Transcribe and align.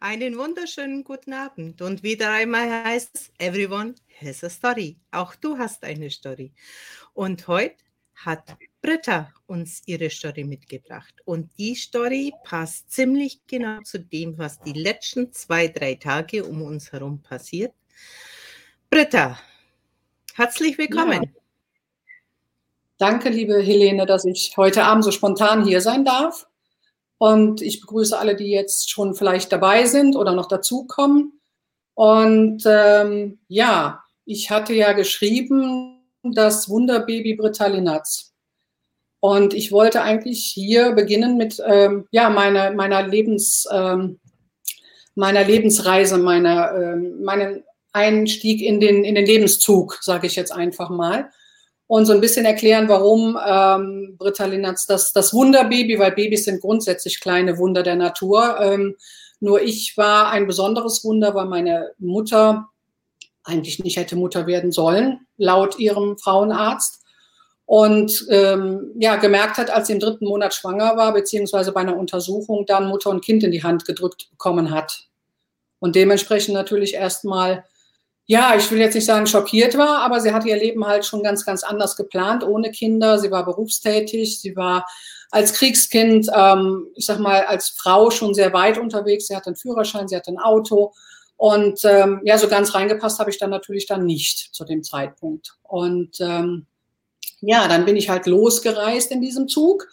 Einen 0.00 0.36
wunderschönen 0.36 1.04
guten 1.04 1.32
Abend. 1.32 1.80
Und 1.80 2.02
wieder 2.02 2.30
einmal 2.30 2.84
heißt 2.84 3.10
es, 3.14 3.30
everyone 3.38 3.94
has 4.20 4.44
a 4.44 4.50
story. 4.50 4.98
Auch 5.10 5.34
du 5.34 5.56
hast 5.56 5.84
eine 5.84 6.10
Story. 6.10 6.52
Und 7.14 7.48
heute 7.48 7.76
hat 8.14 8.56
Britta 8.82 9.32
uns 9.46 9.82
ihre 9.86 10.10
Story 10.10 10.44
mitgebracht. 10.44 11.14
Und 11.24 11.50
die 11.58 11.74
Story 11.74 12.32
passt 12.44 12.90
ziemlich 12.90 13.40
genau 13.46 13.80
zu 13.82 13.98
dem, 13.98 14.36
was 14.36 14.60
die 14.60 14.74
letzten 14.74 15.32
zwei, 15.32 15.68
drei 15.68 15.94
Tage 15.94 16.44
um 16.44 16.60
uns 16.60 16.92
herum 16.92 17.22
passiert. 17.22 17.72
Britta, 18.90 19.38
herzlich 20.34 20.76
willkommen. 20.76 21.22
Ja. 21.22 21.40
Danke, 22.98 23.30
liebe 23.30 23.62
Helene, 23.62 24.04
dass 24.04 24.26
ich 24.26 24.54
heute 24.58 24.84
Abend 24.84 25.04
so 25.04 25.10
spontan 25.10 25.64
hier 25.64 25.80
sein 25.80 26.04
darf. 26.04 26.46
Und 27.18 27.62
ich 27.62 27.80
begrüße 27.80 28.18
alle, 28.18 28.36
die 28.36 28.50
jetzt 28.50 28.90
schon 28.90 29.14
vielleicht 29.14 29.50
dabei 29.52 29.86
sind 29.86 30.16
oder 30.16 30.32
noch 30.32 30.48
dazukommen. 30.48 31.40
Und 31.94 32.64
ähm, 32.66 33.38
ja, 33.48 34.02
ich 34.24 34.50
hatte 34.50 34.74
ja 34.74 34.92
geschrieben, 34.92 36.02
das 36.22 36.68
Wunderbaby 36.68 37.34
Britalinaz. 37.34 38.34
Und 39.20 39.54
ich 39.54 39.72
wollte 39.72 40.02
eigentlich 40.02 40.44
hier 40.44 40.92
beginnen 40.92 41.36
mit 41.36 41.62
ähm, 41.64 42.06
ja, 42.10 42.28
meine, 42.28 42.72
meiner, 42.72 43.06
Lebens, 43.06 43.66
ähm, 43.72 44.20
meiner 45.14 45.44
Lebensreise, 45.44 46.18
meiner, 46.18 46.74
ähm, 46.74 47.22
meinen 47.22 47.64
Einstieg 47.92 48.60
in 48.60 48.78
den, 48.78 49.04
in 49.04 49.14
den 49.14 49.24
Lebenszug, 49.24 49.98
sage 50.02 50.26
ich 50.26 50.36
jetzt 50.36 50.52
einfach 50.52 50.90
mal 50.90 51.30
und 51.86 52.06
so 52.06 52.12
ein 52.12 52.20
bisschen 52.20 52.44
erklären, 52.44 52.88
warum 52.88 53.38
ähm, 53.46 54.16
Britta 54.18 54.46
Linnertz 54.46 54.86
das, 54.86 55.12
das 55.12 55.32
Wunderbaby, 55.32 55.98
weil 55.98 56.12
Babys 56.12 56.44
sind 56.44 56.60
grundsätzlich 56.60 57.20
kleine 57.20 57.58
Wunder 57.58 57.82
der 57.82 57.96
Natur. 57.96 58.58
Ähm, 58.60 58.96
nur 59.38 59.62
ich 59.62 59.96
war 59.96 60.30
ein 60.30 60.46
besonderes 60.46 61.04
Wunder, 61.04 61.34
weil 61.34 61.46
meine 61.46 61.92
Mutter 61.98 62.68
eigentlich 63.44 63.78
nicht 63.78 63.96
hätte 63.96 64.16
Mutter 64.16 64.46
werden 64.46 64.72
sollen, 64.72 65.26
laut 65.36 65.78
ihrem 65.78 66.18
Frauenarzt. 66.18 67.02
Und 67.64 68.26
ähm, 68.30 68.92
ja, 68.96 69.16
gemerkt 69.16 69.58
hat, 69.58 69.70
als 69.70 69.88
sie 69.88 69.92
im 69.92 70.00
dritten 70.00 70.26
Monat 70.26 70.54
schwanger 70.54 70.96
war, 70.96 71.12
beziehungsweise 71.12 71.72
bei 71.72 71.80
einer 71.80 71.96
Untersuchung 71.96 72.64
dann 72.66 72.88
Mutter 72.88 73.10
und 73.10 73.24
Kind 73.24 73.42
in 73.42 73.50
die 73.50 73.62
Hand 73.62 73.84
gedrückt 73.84 74.28
bekommen 74.30 74.70
hat. 74.70 75.08
Und 75.80 75.96
dementsprechend 75.96 76.54
natürlich 76.54 76.94
erstmal 76.94 77.64
ja, 78.26 78.56
ich 78.56 78.70
will 78.70 78.78
jetzt 78.78 78.94
nicht 78.94 79.06
sagen 79.06 79.26
schockiert 79.26 79.78
war, 79.78 80.00
aber 80.00 80.20
sie 80.20 80.32
hat 80.32 80.44
ihr 80.44 80.56
Leben 80.56 80.84
halt 80.84 81.04
schon 81.04 81.22
ganz, 81.22 81.44
ganz 81.44 81.62
anders 81.62 81.96
geplant, 81.96 82.42
ohne 82.42 82.72
Kinder. 82.72 83.18
Sie 83.20 83.30
war 83.30 83.44
berufstätig, 83.44 84.40
sie 84.40 84.56
war 84.56 84.84
als 85.30 85.52
Kriegskind, 85.52 86.28
ähm, 86.34 86.88
ich 86.94 87.06
sag 87.06 87.20
mal, 87.20 87.44
als 87.44 87.68
Frau 87.68 88.10
schon 88.10 88.34
sehr 88.34 88.52
weit 88.52 88.78
unterwegs. 88.78 89.28
Sie 89.28 89.36
hatte 89.36 89.46
einen 89.46 89.56
Führerschein, 89.56 90.08
sie 90.08 90.16
hatte 90.16 90.32
ein 90.32 90.38
Auto. 90.38 90.92
Und 91.36 91.84
ähm, 91.84 92.20
ja, 92.24 92.36
so 92.36 92.48
ganz 92.48 92.74
reingepasst 92.74 93.20
habe 93.20 93.30
ich 93.30 93.38
dann 93.38 93.50
natürlich 93.50 93.86
dann 93.86 94.04
nicht 94.04 94.54
zu 94.54 94.64
dem 94.64 94.82
Zeitpunkt. 94.82 95.54
Und 95.62 96.20
ähm, 96.20 96.66
ja, 97.40 97.68
dann 97.68 97.84
bin 97.84 97.96
ich 97.96 98.08
halt 98.08 98.26
losgereist 98.26 99.12
in 99.12 99.20
diesem 99.20 99.46
Zug. 99.46 99.86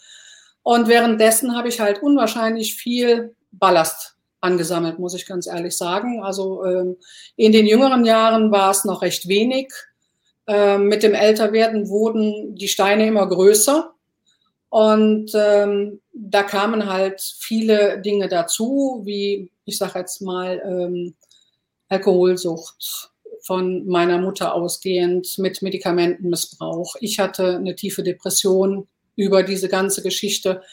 Und 0.63 0.87
währenddessen 0.87 1.55
habe 1.55 1.67
ich 1.67 1.79
halt 1.79 2.01
unwahrscheinlich 2.01 2.75
viel 2.75 3.35
Ballast 3.51 4.12
angesammelt, 4.43 4.99
muss 4.99 5.13
ich 5.13 5.25
ganz 5.25 5.47
ehrlich 5.47 5.75
sagen. 5.75 6.21
Also 6.21 6.63
ähm, 6.65 6.97
in 7.35 7.51
den 7.51 7.65
jüngeren 7.65 8.05
Jahren 8.05 8.51
war 8.51 8.71
es 8.71 8.83
noch 8.83 9.01
recht 9.01 9.27
wenig. 9.27 9.71
Ähm, 10.47 10.87
mit 10.87 11.03
dem 11.03 11.13
Älterwerden 11.13 11.87
wurden 11.87 12.55
die 12.55 12.67
Steine 12.67 13.07
immer 13.07 13.27
größer. 13.27 13.93
Und 14.69 15.31
ähm, 15.35 16.01
da 16.13 16.43
kamen 16.43 16.91
halt 16.91 17.21
viele 17.21 18.01
Dinge 18.01 18.27
dazu, 18.27 19.01
wie 19.05 19.51
ich 19.65 19.77
sage 19.77 19.99
jetzt 19.99 20.21
mal 20.21 20.61
ähm, 20.65 21.15
Alkoholsucht 21.87 23.11
von 23.43 23.85
meiner 23.85 24.17
Mutter 24.17 24.53
ausgehend 24.55 25.37
mit 25.37 25.61
Medikamentenmissbrauch. 25.61 26.95
Ich 26.99 27.19
hatte 27.19 27.57
eine 27.57 27.75
tiefe 27.75 28.03
Depression 28.03 28.87
über 29.15 29.43
diese 29.43 29.69
ganze 29.69 30.01
Geschichte, 30.01 30.63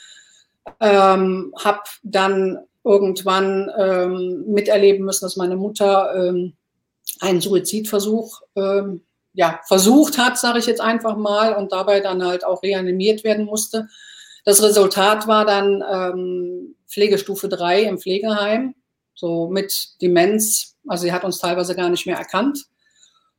ähm, 0.81 1.53
habe 1.63 1.83
dann 2.03 2.59
irgendwann 2.85 3.71
ähm, 3.79 4.45
miterleben 4.47 5.05
müssen, 5.05 5.25
dass 5.25 5.37
meine 5.37 5.57
Mutter 5.57 6.15
ähm, 6.15 6.55
einen 7.21 7.41
Suizidversuch 7.41 8.41
ähm, 8.57 9.03
ja, 9.33 9.61
versucht 9.67 10.19
hat, 10.19 10.39
sage 10.39 10.59
ich 10.59 10.67
jetzt 10.67 10.81
einfach 10.81 11.17
mal, 11.17 11.55
und 11.55 11.73
dabei 11.73 12.01
dann 12.01 12.25
halt 12.25 12.45
auch 12.45 12.63
reanimiert 12.63 13.25
werden 13.25 13.45
musste. 13.45 13.89
Das 14.45 14.63
Resultat 14.63 15.29
war 15.29 15.45
dann 15.45 15.85
ähm, 15.91 16.75
Pflegestufe 16.89 17.49
3 17.49 17.83
im 17.83 17.99
Pflegeheim, 17.99 18.75
so 19.15 19.49
mit 19.49 20.01
Demenz. 20.01 20.77
Also 20.87 21.03
sie 21.03 21.13
hat 21.13 21.25
uns 21.25 21.39
teilweise 21.39 21.77
gar 21.77 21.91
nicht 21.91 22.07
mehr 22.07 22.17
erkannt. 22.17 22.67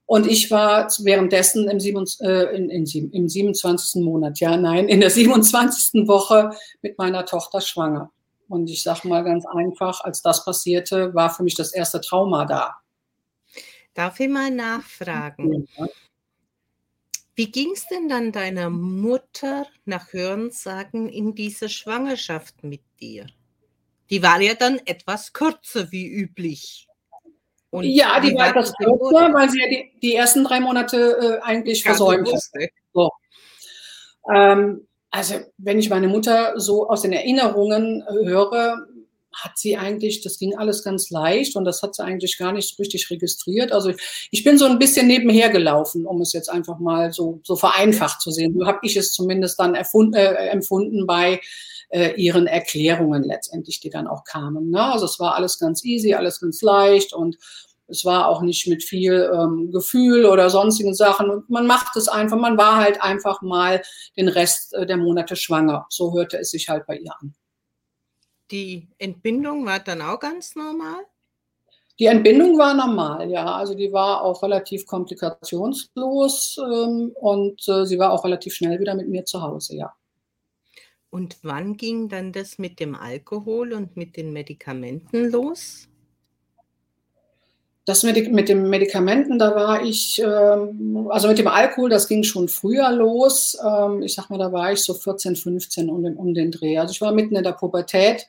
Und 0.06 0.28
ich 0.28 0.52
war 0.52 0.88
währenddessen 1.00 1.69
im, 1.69 1.79
7, 1.79 2.06
äh, 2.19 2.56
in, 2.56 2.69
in, 2.69 2.85
im 2.85 3.29
27. 3.29 4.03
Monat, 4.03 4.40
ja, 4.40 4.58
nein, 4.58 4.90
in 4.90 5.00
der 5.00 5.09
27. 5.09 6.08
Woche 6.08 6.52
mit 6.81 6.97
meiner 6.97 7.25
Tochter 7.25 7.62
schwanger. 7.62 8.12
Und 8.51 8.69
ich 8.69 8.84
sage 8.84 9.07
mal 9.07 9.23
ganz 9.23 9.45
einfach, 9.45 10.01
als 10.01 10.22
das 10.22 10.44
passierte, 10.44 11.16
war 11.16 11.34
für 11.34 11.41
mich 11.41 11.56
das 11.56 11.72
erste 11.72 12.01
Trauma 12.01 12.44
da. 12.44 12.75
Darf 13.94 14.19
ich 14.19 14.28
mal 14.28 14.51
nachfragen? 14.51 15.69
Ja. 15.78 15.88
Wie 17.34 17.50
ging 17.50 17.72
es 17.73 17.88
denn 17.88 18.09
dann 18.09 18.34
deiner 18.34 18.69
Mutter 18.69 19.67
nach 19.85 20.11
Hörensagen 20.11 21.07
in 21.07 21.34
dieser 21.34 21.69
Schwangerschaft 21.69 22.61
mit 22.61 22.81
dir? 23.00 23.25
Die 24.09 24.22
war 24.22 24.41
ja 24.41 24.53
dann 24.53 24.81
etwas 24.84 25.31
kürzer 25.31 25.90
wie 25.94 26.09
üblich. 26.09 26.90
Und 27.69 27.85
ja, 27.85 28.19
die 28.19 28.35
war 28.35 28.50
etwas 28.50 28.73
kürzer, 28.73 29.34
weil 29.34 29.50
sie 29.50 29.61
ja 29.61 29.69
die, 29.69 29.97
die 30.01 30.13
ersten 30.13 30.44
drei 30.44 30.59
Monate 30.59 31.40
äh, 31.40 31.41
eigentlich 31.41 31.84
versäumt 31.84 32.28
hat. 32.28 32.41
So. 32.94 33.09
Ähm, 34.29 34.85
also 35.11 35.35
wenn 35.57 35.77
ich 35.77 35.89
meine 35.89 36.07
Mutter 36.07 36.53
so 36.59 36.89
aus 36.89 37.01
den 37.01 37.11
Erinnerungen 37.11 38.03
höre, 38.09 38.88
hat 39.33 39.57
sie 39.57 39.77
eigentlich, 39.77 40.22
das 40.22 40.38
ging 40.39 40.57
alles 40.57 40.83
ganz 40.83 41.09
leicht 41.09 41.55
und 41.55 41.63
das 41.63 41.81
hat 41.81 41.95
sie 41.95 42.03
eigentlich 42.03 42.38
gar 42.38 42.51
nicht 42.51 42.69
so 42.69 42.81
richtig 42.81 43.09
registriert. 43.09 43.72
Also 43.72 43.94
ich 44.29 44.44
bin 44.44 44.57
so 44.57 44.66
ein 44.66 44.79
bisschen 44.79 45.07
nebenher 45.07 45.49
gelaufen, 45.49 46.05
um 46.05 46.22
es 46.22 46.33
jetzt 46.33 46.49
einfach 46.49 46.79
mal 46.79 47.13
so, 47.13 47.39
so 47.44 47.55
vereinfacht 47.55 48.22
zu 48.22 48.31
sehen. 48.31 48.53
So 48.57 48.66
habe 48.66 48.79
ich 48.83 48.97
es 48.97 49.13
zumindest 49.13 49.59
dann 49.59 49.75
erfund, 49.75 50.16
äh, 50.16 50.33
empfunden 50.49 51.07
bei 51.07 51.39
äh, 51.89 52.13
ihren 52.16 52.47
Erklärungen 52.47 53.23
letztendlich, 53.23 53.79
die 53.79 53.89
dann 53.89 54.07
auch 54.07 54.23
kamen. 54.25 54.69
Ne? 54.69 54.81
Also 54.81 55.05
es 55.05 55.19
war 55.19 55.35
alles 55.35 55.59
ganz 55.59 55.83
easy, 55.85 56.13
alles 56.13 56.41
ganz 56.41 56.61
leicht 56.61 57.13
und 57.13 57.38
es 57.91 58.06
war 58.06 58.28
auch 58.28 58.41
nicht 58.41 58.68
mit 58.68 58.84
viel 58.84 59.29
ähm, 59.34 59.72
Gefühl 59.72 60.25
oder 60.25 60.50
sonstigen 60.50 60.94
Sachen. 60.94 61.29
Und 61.29 61.50
man 61.50 61.68
macht 61.68 61.96
es 61.96 62.07
einfach, 62.07 62.38
man 62.38 62.57
war 62.57 62.78
halt 62.78 63.02
einfach 63.02 63.41
mal 63.41 63.81
den 64.18 64.28
Rest 64.28 64.74
äh, 64.74 64.85
der 64.85 64.97
Monate 64.97 65.35
schwanger. 65.35 65.85
So 65.90 66.13
hörte 66.13 66.40
es 66.40 66.52
sich 66.52 66.69
halt 66.69 66.88
bei 66.88 66.97
ihr 66.97 67.13
an. 67.19 67.35
Die 68.50 68.90
Entbindung 68.97 69.66
war 69.66 69.79
dann 69.79 70.02
auch 70.02 70.19
ganz 70.19 70.56
normal? 70.56 71.06
Die 72.00 72.07
Entbindung 72.07 72.57
war 72.57 72.74
normal, 72.74 73.29
ja. 73.29 73.46
Also 73.46 73.75
die 73.75 73.94
war 73.94 74.22
auch 74.23 74.41
relativ 74.41 74.85
komplikationslos 74.88 76.58
ähm, 76.58 77.12
und 77.16 77.68
äh, 77.68 77.85
sie 77.85 78.00
war 78.00 78.12
auch 78.12 78.25
relativ 78.25 78.56
schnell 78.56 78.79
wieder 78.79 78.96
mit 78.96 79.08
mir 79.08 79.23
zu 79.25 79.41
Hause, 79.41 79.75
ja. 79.75 79.94
Und 81.12 81.38
wann 81.44 81.75
ging 81.75 82.08
dann 82.08 82.31
das 82.31 82.58
mit 82.58 82.79
dem 82.79 82.96
Alkohol 82.96 83.73
und 83.73 83.97
mit 83.97 84.16
den 84.16 84.31
Medikamenten 84.31 85.29
los? 85.29 85.91
Das 87.86 88.03
mit, 88.03 88.31
mit 88.31 88.47
den 88.47 88.69
Medikamenten, 88.69 89.40
da 89.40 89.56
war 89.56 89.84
ich, 89.84 90.22
ähm, 90.24 91.08
also 91.09 91.28
mit 91.28 91.40
dem 91.40 91.47
Alkohol, 91.47 91.90
das 91.90 92.08
ging 92.08 92.24
schon 92.24 92.47
früher 92.47 92.92
los. 92.92 93.58
Ähm, 93.66 94.03
ich 94.03 94.14
sag 94.14 94.30
mal, 94.30 94.38
da 94.38 94.52
war 94.52 94.72
ich 94.72 94.84
so 94.84 94.94
14, 94.94 95.36
15 95.36 95.90
um 95.90 96.03
den, 96.03 96.16
um 96.16 96.34
den 96.36 96.52
Dreh. 96.52 96.78
Also 96.78 96.91
ich 96.91 97.02
war 97.02 97.12
mitten 97.12 97.36
in 97.36 97.44
der 97.44 97.53
Pubertät 97.53 98.28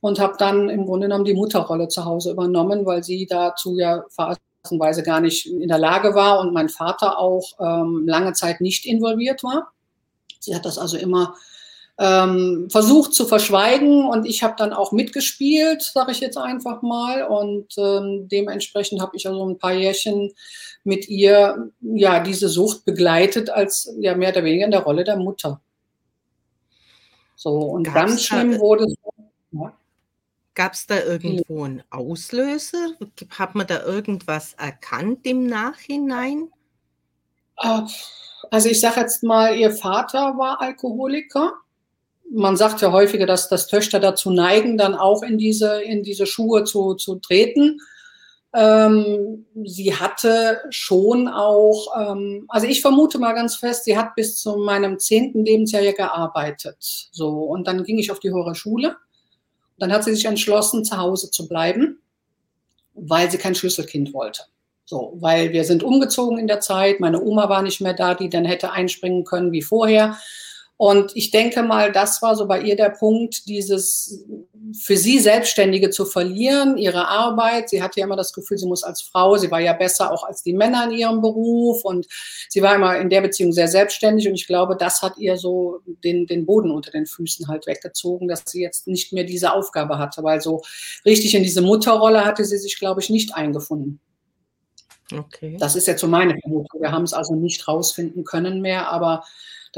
und 0.00 0.18
habe 0.18 0.36
dann 0.38 0.70
im 0.70 0.86
Grunde 0.86 1.06
genommen 1.06 1.26
die 1.26 1.34
Mutterrolle 1.34 1.88
zu 1.88 2.06
Hause 2.06 2.30
übernommen, 2.30 2.86
weil 2.86 3.04
sie 3.04 3.26
dazu 3.26 3.78
ja 3.78 4.04
phasenweise 4.08 5.02
gar 5.02 5.20
nicht 5.20 5.46
in 5.46 5.68
der 5.68 5.78
Lage 5.78 6.14
war 6.14 6.40
und 6.40 6.54
mein 6.54 6.70
Vater 6.70 7.18
auch 7.18 7.52
ähm, 7.60 8.04
lange 8.06 8.32
Zeit 8.32 8.62
nicht 8.62 8.86
involviert 8.86 9.42
war. 9.42 9.72
Sie 10.40 10.54
hat 10.54 10.64
das 10.64 10.78
also 10.78 10.96
immer 10.96 11.34
ähm, 11.98 12.68
versucht 12.70 13.12
zu 13.12 13.26
verschweigen 13.26 14.06
und 14.06 14.24
ich 14.24 14.44
habe 14.44 14.54
dann 14.56 14.72
auch 14.72 14.92
mitgespielt, 14.92 15.82
sage 15.82 16.12
ich 16.12 16.20
jetzt 16.20 16.38
einfach 16.38 16.80
mal. 16.80 17.24
Und 17.24 17.76
ähm, 17.76 18.28
dementsprechend 18.28 19.02
habe 19.02 19.16
ich 19.16 19.26
also 19.26 19.44
ein 19.44 19.58
paar 19.58 19.72
Jährchen 19.74 20.32
mit 20.84 21.08
ihr 21.08 21.70
ja 21.80 22.20
diese 22.20 22.48
Sucht 22.48 22.84
begleitet 22.84 23.50
als 23.50 23.92
ja 23.98 24.14
mehr 24.14 24.30
oder 24.30 24.44
weniger 24.44 24.64
in 24.64 24.70
der 24.70 24.84
Rolle 24.84 25.02
der 25.02 25.16
Mutter. 25.16 25.60
So 27.34 27.50
und 27.50 27.84
Gab's 27.84 27.96
ganz 27.96 28.22
schlimm 28.22 28.52
da, 28.52 28.58
wurde 28.60 28.84
es. 28.84 28.94
Ja. 29.50 29.72
Gab 30.54 30.72
es 30.74 30.86
da 30.86 31.00
irgendwo 31.00 31.64
einen 31.64 31.82
Auslöser? 31.90 32.92
Hat 33.30 33.56
man 33.56 33.66
da 33.66 33.82
irgendwas 33.82 34.54
erkannt 34.54 35.26
im 35.26 35.46
Nachhinein? 35.46 36.48
Äh, 37.56 37.80
also 38.52 38.68
ich 38.68 38.80
sage 38.80 39.00
jetzt 39.00 39.24
mal, 39.24 39.56
ihr 39.56 39.72
Vater 39.72 40.38
war 40.38 40.60
Alkoholiker 40.60 41.54
man 42.30 42.56
sagt 42.56 42.80
ja 42.80 42.92
häufiger, 42.92 43.26
dass, 43.26 43.48
dass 43.48 43.66
Töchter 43.66 44.00
dazu 44.00 44.30
neigen, 44.30 44.76
dann 44.76 44.94
auch 44.94 45.22
in 45.22 45.38
diese, 45.38 45.82
in 45.82 46.02
diese 46.02 46.26
Schuhe 46.26 46.64
zu, 46.64 46.94
zu 46.94 47.16
treten. 47.16 47.80
Ähm, 48.54 49.46
sie 49.64 49.94
hatte 49.94 50.62
schon 50.70 51.28
auch, 51.28 51.88
ähm, 51.98 52.46
also 52.48 52.66
ich 52.66 52.80
vermute 52.80 53.18
mal 53.18 53.34
ganz 53.34 53.56
fest, 53.56 53.84
sie 53.84 53.98
hat 53.98 54.14
bis 54.14 54.38
zu 54.38 54.56
meinem 54.56 54.98
zehnten 54.98 55.44
Lebensjahr 55.44 55.82
ja 55.82 55.92
gearbeitet. 55.92 56.76
So, 57.12 57.28
und 57.28 57.66
dann 57.66 57.84
ging 57.84 57.98
ich 57.98 58.10
auf 58.10 58.20
die 58.20 58.30
höhere 58.30 58.54
Schule. 58.54 58.96
Dann 59.78 59.92
hat 59.92 60.04
sie 60.04 60.14
sich 60.14 60.24
entschlossen, 60.24 60.84
zu 60.84 60.96
Hause 60.96 61.30
zu 61.30 61.46
bleiben, 61.46 62.00
weil 62.94 63.30
sie 63.30 63.38
kein 63.38 63.54
Schlüsselkind 63.54 64.12
wollte. 64.12 64.42
So, 64.84 65.12
weil 65.20 65.52
wir 65.52 65.64
sind 65.64 65.82
umgezogen 65.82 66.38
in 66.38 66.46
der 66.46 66.60
Zeit, 66.60 66.98
meine 66.98 67.22
Oma 67.22 67.50
war 67.50 67.60
nicht 67.60 67.82
mehr 67.82 67.92
da, 67.92 68.14
die 68.14 68.30
dann 68.30 68.46
hätte 68.46 68.72
einspringen 68.72 69.24
können 69.24 69.52
wie 69.52 69.60
vorher. 69.60 70.16
Und 70.78 71.10
ich 71.16 71.32
denke 71.32 71.64
mal, 71.64 71.90
das 71.90 72.22
war 72.22 72.36
so 72.36 72.46
bei 72.46 72.60
ihr 72.60 72.76
der 72.76 72.90
Punkt, 72.90 73.48
dieses 73.48 74.24
für 74.80 74.96
sie 74.96 75.18
Selbstständige 75.18 75.90
zu 75.90 76.06
verlieren, 76.06 76.78
ihre 76.78 77.08
Arbeit. 77.08 77.68
Sie 77.68 77.82
hatte 77.82 77.98
ja 77.98 78.06
immer 78.06 78.14
das 78.14 78.32
Gefühl, 78.32 78.58
sie 78.58 78.68
muss 78.68 78.84
als 78.84 79.02
Frau, 79.02 79.36
sie 79.36 79.50
war 79.50 79.58
ja 79.58 79.72
besser 79.72 80.12
auch 80.12 80.22
als 80.22 80.44
die 80.44 80.52
Männer 80.52 80.84
in 80.84 80.92
ihrem 80.92 81.20
Beruf 81.20 81.84
und 81.84 82.06
sie 82.48 82.62
war 82.62 82.76
immer 82.76 82.96
in 82.96 83.10
der 83.10 83.22
Beziehung 83.22 83.52
sehr 83.52 83.66
selbstständig 83.66 84.28
und 84.28 84.34
ich 84.34 84.46
glaube, 84.46 84.76
das 84.78 85.02
hat 85.02 85.18
ihr 85.18 85.36
so 85.36 85.80
den, 86.04 86.28
den 86.28 86.46
Boden 86.46 86.70
unter 86.70 86.92
den 86.92 87.06
Füßen 87.06 87.48
halt 87.48 87.66
weggezogen, 87.66 88.28
dass 88.28 88.44
sie 88.46 88.62
jetzt 88.62 88.86
nicht 88.86 89.12
mehr 89.12 89.24
diese 89.24 89.54
Aufgabe 89.54 89.98
hatte, 89.98 90.22
weil 90.22 90.40
so 90.40 90.62
richtig 91.04 91.34
in 91.34 91.42
diese 91.42 91.60
Mutterrolle 91.60 92.24
hatte 92.24 92.44
sie 92.44 92.58
sich, 92.58 92.78
glaube 92.78 93.00
ich, 93.00 93.10
nicht 93.10 93.34
eingefunden. 93.34 93.98
Okay. 95.12 95.56
Das 95.58 95.74
ist 95.74 95.88
jetzt 95.88 96.02
so 96.02 96.06
meine 96.06 96.38
Vermutung. 96.38 96.80
Wir 96.80 96.92
haben 96.92 97.02
es 97.02 97.14
also 97.14 97.34
nicht 97.34 97.66
rausfinden 97.66 98.22
können 98.22 98.60
mehr, 98.60 98.92
aber 98.92 99.24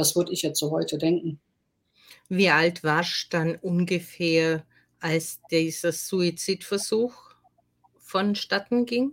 das 0.00 0.16
würde 0.16 0.32
ich 0.32 0.42
jetzt 0.42 0.58
so 0.58 0.70
heute 0.70 0.98
denken. 0.98 1.38
Wie 2.28 2.48
alt 2.48 2.82
warst 2.82 3.32
du 3.32 3.36
dann 3.36 3.56
ungefähr, 3.56 4.64
als 5.00 5.40
dieser 5.50 5.92
Suizidversuch 5.92 7.12
vonstatten 7.98 8.86
ging? 8.86 9.12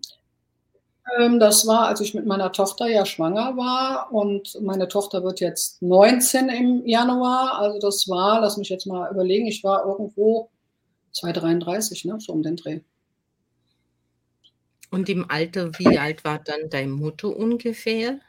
Ähm, 1.18 1.40
das 1.40 1.66
war, 1.68 1.88
als 1.88 2.02
ich 2.02 2.14
mit 2.14 2.26
meiner 2.26 2.52
Tochter 2.52 2.88
ja 2.88 3.06
schwanger 3.06 3.56
war 3.58 4.12
und 4.12 4.58
meine 4.62 4.88
Tochter 4.88 5.24
wird 5.24 5.40
jetzt 5.40 5.82
19 5.82 6.50
im 6.50 6.86
Januar. 6.86 7.60
Also 7.60 7.80
das 7.80 8.08
war, 8.08 8.42
lass 8.42 8.58
mich 8.58 8.70
jetzt 8.70 8.88
mal 8.88 9.12
überlegen, 9.12 9.48
ich 9.48 9.64
war 9.64 9.86
irgendwo 9.86 10.50
233, 11.14 12.06
ne, 12.06 12.18
so 12.20 12.34
um 12.34 12.44
den 12.44 12.56
Dreh. 12.56 12.82
Und 14.90 15.10
im 15.10 15.30
Alter, 15.30 15.72
wie 15.80 15.98
alt 15.98 16.24
war 16.24 16.40
dann 16.40 16.70
deine 16.70 16.92
Mutter 16.92 17.36
ungefähr? 17.36 18.20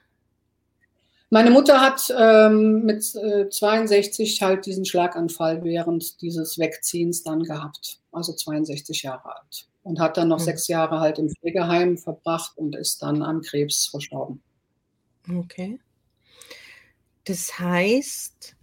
Meine 1.30 1.50
Mutter 1.50 1.80
hat 1.80 2.12
ähm, 2.16 2.84
mit 2.84 3.14
äh, 3.16 3.50
62 3.50 4.40
halt 4.40 4.64
diesen 4.64 4.86
Schlaganfall 4.86 5.62
während 5.62 6.22
dieses 6.22 6.58
Wegziehens 6.58 7.22
dann 7.22 7.42
gehabt. 7.42 8.00
Also 8.12 8.32
62 8.32 9.02
Jahre 9.02 9.36
alt. 9.36 9.69
Und 9.82 10.00
hat 10.00 10.16
dann 10.16 10.28
noch 10.28 10.38
mhm. 10.38 10.44
sechs 10.44 10.69
Jahre 10.69 11.00
halt 11.00 11.19
im 11.19 11.28
Pflegeheim 11.28 11.98
verbracht 11.98 12.56
und 12.56 12.75
ist 12.75 13.02
dann 13.02 13.22
an 13.22 13.42
Krebs 13.42 13.86
verstorben. 13.86 14.42
Okay. 15.30 15.78
Das 17.25 17.58
heißt, 17.58 18.56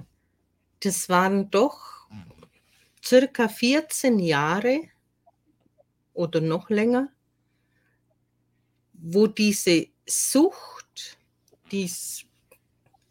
das 0.79 1.07
waren 1.07 1.51
doch 1.51 2.07
circa 3.03 3.47
14 3.47 4.17
Jahre 4.17 4.81
oder 6.13 6.41
noch 6.41 6.71
länger, 6.71 7.09
wo 8.94 9.27
diese 9.27 9.88
Sucht, 10.07 11.19
dies 11.71 12.25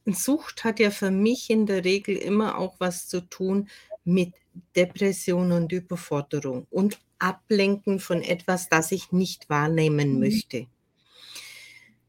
Sucht 0.06 0.64
hat 0.64 0.80
ja 0.80 0.90
für 0.90 1.10
mich 1.10 1.48
in 1.48 1.66
der 1.66 1.84
Regel 1.84 2.16
immer 2.16 2.58
auch 2.58 2.76
was 2.78 3.08
zu 3.08 3.22
tun 3.22 3.68
mit 4.04 4.34
Depression 4.76 5.52
und 5.52 5.72
Überforderung 5.72 6.66
und 6.70 6.98
Ablenken 7.18 8.00
von 8.00 8.22
etwas, 8.22 8.68
das 8.68 8.92
ich 8.92 9.12
nicht 9.12 9.48
wahrnehmen 9.48 10.14
mhm. 10.14 10.20
möchte. 10.20 10.66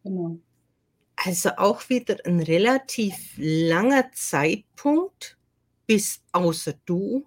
Genau. 0.04 0.38
Also 1.16 1.52
auch 1.58 1.88
wieder 1.90 2.18
ein 2.26 2.42
relativ 2.42 3.34
langer 3.38 4.12
Zeitpunkt, 4.12 5.38
bis 5.88 6.22
außer 6.34 6.74
du 6.86 7.26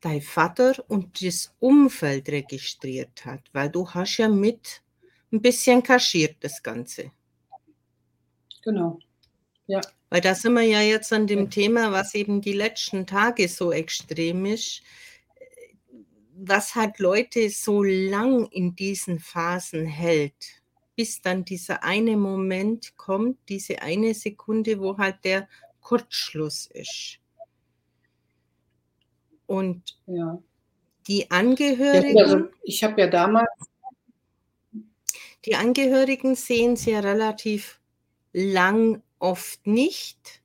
dein 0.00 0.20
Vater 0.20 0.84
und 0.88 1.22
das 1.24 1.54
Umfeld 1.60 2.28
registriert 2.28 3.24
hat, 3.24 3.42
weil 3.52 3.70
du 3.70 3.88
hast 3.88 4.16
ja 4.18 4.28
mit 4.28 4.82
ein 5.32 5.40
bisschen 5.40 5.82
kaschiert 5.82 6.36
das 6.40 6.62
Ganze. 6.62 7.12
Genau. 8.62 8.98
Ja. 9.66 9.80
Weil 10.10 10.20
da 10.20 10.34
sind 10.34 10.54
wir 10.54 10.62
ja 10.62 10.80
jetzt 10.80 11.12
an 11.12 11.26
dem 11.26 11.50
Thema, 11.50 11.92
was 11.92 12.14
eben 12.14 12.40
die 12.40 12.52
letzten 12.52 13.06
Tage 13.06 13.48
so 13.48 13.72
extrem 13.72 14.46
ist. 14.46 14.82
Was 16.38 16.74
halt 16.74 16.98
Leute 16.98 17.50
so 17.50 17.82
lang 17.82 18.46
in 18.46 18.76
diesen 18.76 19.18
Phasen 19.18 19.86
hält, 19.86 20.62
bis 20.94 21.22
dann 21.22 21.44
dieser 21.44 21.82
eine 21.82 22.16
Moment 22.16 22.96
kommt, 22.96 23.38
diese 23.48 23.82
eine 23.82 24.14
Sekunde, 24.14 24.78
wo 24.80 24.96
halt 24.96 25.24
der 25.24 25.48
Kurzschluss 25.80 26.66
ist. 26.66 27.18
Und 29.46 29.98
ja. 30.06 30.38
die 31.06 31.30
Angehörigen. 31.30 32.16
Ja, 32.16 32.24
also 32.24 32.48
ich 32.62 32.82
habe 32.84 33.00
ja 33.00 33.06
damals. 33.08 33.48
Die 35.44 35.54
Angehörigen 35.54 36.34
sehen 36.34 36.72
es 36.72 36.86
ja 36.86 37.00
relativ 37.00 37.80
lang 38.32 39.02
oft 39.18 39.66
nicht 39.66 40.42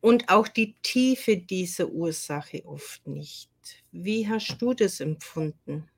und 0.00 0.28
auch 0.28 0.48
die 0.48 0.74
Tiefe 0.82 1.36
dieser 1.36 1.88
Ursache 1.88 2.64
oft 2.64 3.06
nicht. 3.06 3.50
Wie 3.92 4.28
hast 4.28 4.56
du 4.58 4.74
das 4.74 5.00
empfunden? 5.00 5.88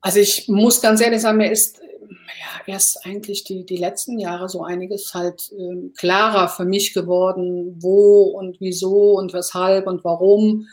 Also 0.00 0.18
ich 0.18 0.48
muss 0.48 0.80
ganz 0.80 1.00
ehrlich 1.00 1.20
sagen, 1.20 1.38
mir 1.38 1.52
ist 1.52 1.80
ja 1.80 2.72
erst 2.72 3.04
eigentlich 3.04 3.44
die, 3.44 3.64
die 3.64 3.76
letzten 3.76 4.18
Jahre 4.18 4.48
so 4.48 4.64
einiges 4.64 5.12
halt 5.14 5.52
äh, 5.52 5.90
klarer 5.96 6.48
für 6.48 6.64
mich 6.64 6.94
geworden, 6.94 7.76
wo 7.80 8.22
und 8.22 8.60
wieso 8.60 9.18
und 9.18 9.32
weshalb 9.32 9.86
und 9.86 10.04
warum. 10.04 10.66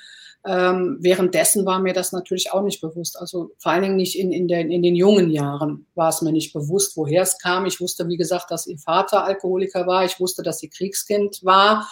Ähm, 0.46 0.98
währenddessen 1.02 1.66
war 1.66 1.80
mir 1.80 1.94
das 1.94 2.12
natürlich 2.12 2.54
auch 2.54 2.62
nicht 2.62 2.80
bewusst. 2.80 3.20
Also 3.20 3.52
vor 3.58 3.72
allen 3.72 3.82
Dingen 3.82 3.96
nicht 3.96 4.18
in, 4.18 4.32
in, 4.32 4.48
den, 4.48 4.72
in 4.72 4.82
den 4.82 4.96
jungen 4.96 5.30
Jahren 5.30 5.88
war 5.96 6.10
es 6.10 6.22
mir 6.22 6.32
nicht 6.32 6.54
bewusst, 6.54 6.96
woher 6.96 7.24
es 7.24 7.38
kam. 7.40 7.66
Ich 7.66 7.82
wusste, 7.82 8.08
wie 8.08 8.18
gesagt, 8.18 8.52
dass 8.52 8.68
ihr 8.68 8.78
Vater 8.78 9.26
Alkoholiker 9.26 9.88
war. 9.88 10.06
Ich 10.06 10.20
wusste, 10.20 10.44
dass 10.44 10.60
sie 10.60 10.70
Kriegskind 10.70 11.44
war. 11.44 11.90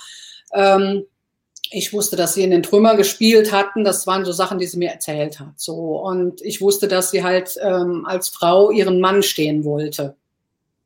Ähm, 0.54 1.06
ich 1.72 1.92
wusste, 1.94 2.16
dass 2.16 2.36
sie 2.36 2.44
in 2.44 2.52
den 2.52 2.64
Trümmer 2.64 2.96
gespielt 2.96 3.52
hatten. 3.52 3.84
Das 3.84 4.08
waren 4.08 4.24
so 4.24 4.32
Sachen, 4.32 4.60
die 4.60 4.68
sie 4.68 4.78
mir 4.78 4.92
erzählt 4.92 5.40
hat. 5.40 5.54
So 5.58 6.00
und 6.00 6.42
ich 6.42 6.62
wusste, 6.62 6.88
dass 6.88 7.12
sie 7.12 7.24
halt 7.24 7.56
ähm, 7.62 8.06
als 8.06 8.30
Frau 8.30 8.72
ihren 8.72 9.00
Mann 9.00 9.24
stehen 9.24 9.66
wollte 9.66 10.16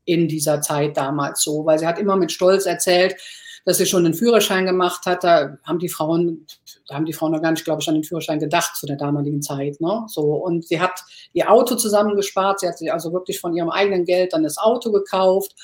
in 0.05 0.27
dieser 0.27 0.61
Zeit 0.61 0.97
damals 0.97 1.43
so, 1.43 1.65
weil 1.65 1.77
sie 1.77 1.85
hat 1.85 1.99
immer 1.99 2.15
mit 2.15 2.31
Stolz 2.31 2.65
erzählt, 2.65 3.15
dass 3.69 3.77
sie 3.77 3.85
schon 3.85 4.03
einen 4.03 4.15
Führerschein 4.15 4.65
gemacht 4.65 5.05
hat. 5.05 5.23
Da 5.23 5.59
haben 5.63 5.77
die 5.77 5.89
Frauen, 5.89 6.47
da 6.87 6.95
haben 6.95 7.05
die 7.05 7.13
Frauen 7.13 7.33
noch 7.33 7.41
gar 7.43 7.51
nicht, 7.51 7.65
glaube 7.65 7.83
ich, 7.83 7.87
an 7.87 7.93
den 7.93 8.03
Führerschein 8.03 8.39
gedacht 8.39 8.75
zu 8.75 8.87
der 8.87 8.95
damaligen 8.95 9.43
Zeit. 9.43 9.79
Ne? 9.79 10.05
So, 10.07 10.21
und 10.21 10.67
sie 10.67 10.81
hat 10.81 10.99
ihr 11.33 11.51
Auto 11.51 11.75
zusammengespart. 11.75 12.61
Sie 12.61 12.67
hat 12.67 12.79
sich 12.79 12.91
also 12.91 13.13
wirklich 13.13 13.39
von 13.39 13.55
ihrem 13.55 13.69
eigenen 13.69 14.05
Geld 14.05 14.33
dann 14.33 14.41
das 14.41 14.57
Auto 14.57 14.91
gekauft. 14.91 15.55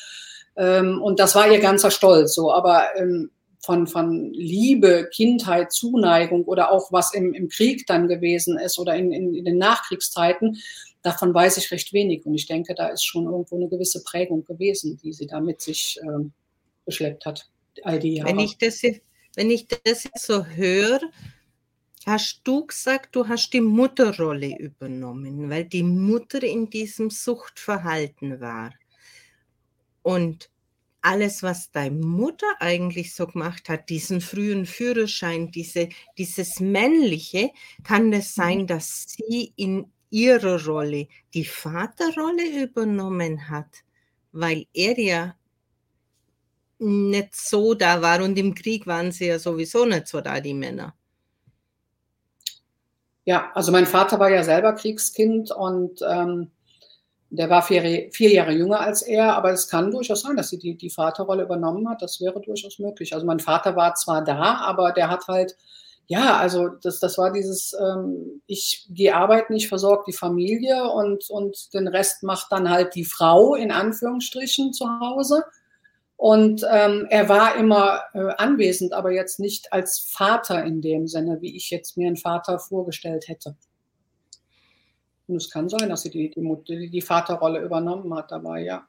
Ähm, 0.55 1.01
und 1.01 1.19
das 1.19 1.33
war 1.33 1.51
ihr 1.51 1.59
ganzer 1.59 1.89
Stolz. 1.89 2.35
So, 2.35 2.53
aber 2.53 2.95
ähm, 2.95 3.31
von, 3.57 3.87
von 3.87 4.31
Liebe, 4.33 5.09
Kindheit, 5.11 5.71
Zuneigung 5.71 6.43
oder 6.43 6.71
auch 6.71 6.91
was 6.91 7.11
im, 7.11 7.33
im 7.33 7.49
Krieg 7.49 7.87
dann 7.87 8.07
gewesen 8.07 8.59
ist 8.59 8.77
oder 8.77 8.93
in, 8.95 9.11
in, 9.11 9.33
in 9.33 9.45
den 9.45 9.57
Nachkriegszeiten, 9.57 10.59
davon 11.01 11.33
weiß 11.33 11.57
ich 11.57 11.71
recht 11.71 11.91
wenig. 11.91 12.23
Und 12.27 12.35
ich 12.35 12.45
denke, 12.45 12.75
da 12.75 12.89
ist 12.89 13.03
schon 13.03 13.25
irgendwo 13.25 13.55
eine 13.55 13.67
gewisse 13.67 14.03
Prägung 14.03 14.45
gewesen, 14.45 14.99
die 15.03 15.11
sie 15.11 15.25
da 15.25 15.39
mit 15.39 15.59
sich 15.59 15.99
ähm, 16.03 16.33
beschleppt 16.85 17.25
hat 17.25 17.49
all 17.83 17.99
die 17.99 18.15
Jahre. 18.15 18.29
Wenn 18.29 18.39
ich 18.39 18.57
das, 18.57 18.81
wenn 19.35 19.49
ich 19.49 19.67
das 19.67 20.03
jetzt 20.03 20.25
so 20.25 20.45
höre, 20.45 21.01
hast 22.05 22.41
du 22.43 22.65
gesagt, 22.65 23.15
du 23.15 23.27
hast 23.27 23.51
die 23.51 23.61
Mutterrolle 23.61 24.57
übernommen, 24.57 25.49
weil 25.49 25.65
die 25.65 25.83
Mutter 25.83 26.43
in 26.43 26.69
diesem 26.69 27.09
Suchtverhalten 27.09 28.39
war. 28.39 28.73
Und 30.03 30.49
alles, 31.01 31.43
was 31.43 31.71
deine 31.71 31.97
Mutter 31.97 32.47
eigentlich 32.59 33.13
so 33.13 33.27
gemacht 33.27 33.69
hat, 33.69 33.89
diesen 33.89 34.21
frühen 34.21 34.65
Führerschein, 34.65 35.51
diese, 35.51 35.89
dieses 36.17 36.59
Männliche, 36.59 37.51
kann 37.83 38.11
es 38.13 38.33
sein, 38.33 38.61
mhm. 38.61 38.67
dass 38.67 39.07
sie 39.09 39.53
in 39.55 39.91
ihrer 40.09 40.63
Rolle 40.65 41.07
die 41.33 41.45
Vaterrolle 41.45 42.63
übernommen 42.63 43.49
hat, 43.49 43.83
weil 44.31 44.65
er 44.73 44.99
ja 44.99 45.35
nicht 46.79 47.35
so 47.35 47.73
da 47.73 48.01
war 48.01 48.21
und 48.21 48.37
im 48.37 48.53
Krieg 48.53 48.85
waren 48.87 49.11
sie 49.11 49.27
ja 49.27 49.39
sowieso 49.39 49.85
nicht 49.85 50.07
so 50.07 50.21
da, 50.21 50.39
die 50.39 50.53
Männer. 50.53 50.93
Ja, 53.25 53.51
also 53.55 53.71
mein 53.71 53.87
Vater 53.87 54.19
war 54.19 54.29
ja 54.29 54.43
selber 54.43 54.73
Kriegskind 54.73 55.51
und 55.51 55.99
ähm, 56.07 56.51
der 57.31 57.49
war 57.49 57.63
vier, 57.63 58.09
vier, 58.11 58.31
Jahre 58.31 58.51
jünger 58.51 58.79
als 58.79 59.01
er, 59.01 59.35
aber 59.35 59.51
es 59.51 59.67
kann 59.67 59.91
durchaus 59.91 60.21
sein, 60.21 60.35
dass 60.35 60.49
sie 60.49 60.59
die, 60.59 60.77
die 60.77 60.89
Vaterrolle 60.89 61.43
übernommen 61.43 61.89
hat. 61.89 62.01
Das 62.01 62.21
wäre 62.21 62.39
durchaus 62.39 62.77
möglich. 62.79 63.13
Also 63.13 63.25
mein 63.25 63.39
Vater 63.39 63.75
war 63.75 63.95
zwar 63.95 64.23
da, 64.23 64.55
aber 64.57 64.91
der 64.91 65.09
hat 65.09 65.27
halt, 65.27 65.57
ja, 66.07 66.37
also 66.37 66.69
das, 66.69 66.99
das 66.99 67.17
war 67.17 67.31
dieses, 67.31 67.73
ähm, 67.73 68.41
ich 68.45 68.87
gehe 68.91 69.15
arbeiten, 69.15 69.55
ich 69.55 69.67
versorge 69.67 70.03
die 70.07 70.17
Familie 70.17 70.87
und, 70.89 71.29
und 71.29 71.73
den 71.73 71.87
Rest 71.87 72.21
macht 72.21 72.51
dann 72.51 72.69
halt 72.69 72.93
die 72.93 73.05
Frau 73.05 73.55
in 73.55 73.71
Anführungsstrichen 73.71 74.71
zu 74.71 74.87
Hause. 74.99 75.43
Und 76.17 76.65
ähm, 76.71 77.07
er 77.09 77.27
war 77.27 77.55
immer 77.55 78.03
äh, 78.13 78.33
anwesend, 78.37 78.93
aber 78.93 79.11
jetzt 79.11 79.39
nicht 79.39 79.73
als 79.73 79.99
Vater 79.99 80.63
in 80.63 80.81
dem 80.81 81.07
Sinne, 81.07 81.41
wie 81.41 81.55
ich 81.55 81.69
jetzt 81.69 81.97
mir 81.97 82.07
einen 82.07 82.17
Vater 82.17 82.57
vorgestellt 82.57 83.27
hätte. 83.27 83.55
Und 85.27 85.37
es 85.37 85.49
kann 85.49 85.69
sein, 85.69 85.89
dass 85.89 86.03
sie 86.03 86.11
die, 86.11 86.31
die, 86.31 86.89
die 86.89 87.01
Vaterrolle 87.01 87.59
übernommen 87.59 88.13
hat 88.15 88.31
dabei, 88.31 88.63
ja. 88.63 88.87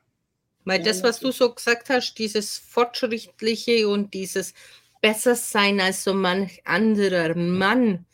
Weil 0.65 0.83
das, 0.83 1.03
was 1.03 1.21
du 1.21 1.31
so 1.31 1.55
gesagt 1.55 1.91
hast, 1.91 2.15
dieses 2.15 2.59
Fortschrittliche 2.59 3.89
und 3.89 4.15
dieses 4.15 4.53
besser 5.01 5.37
sein 5.37 5.81
als 5.81 6.03
so 6.03 6.13
manch 6.13 6.61
anderer 6.65 7.37
Mann 7.37 8.05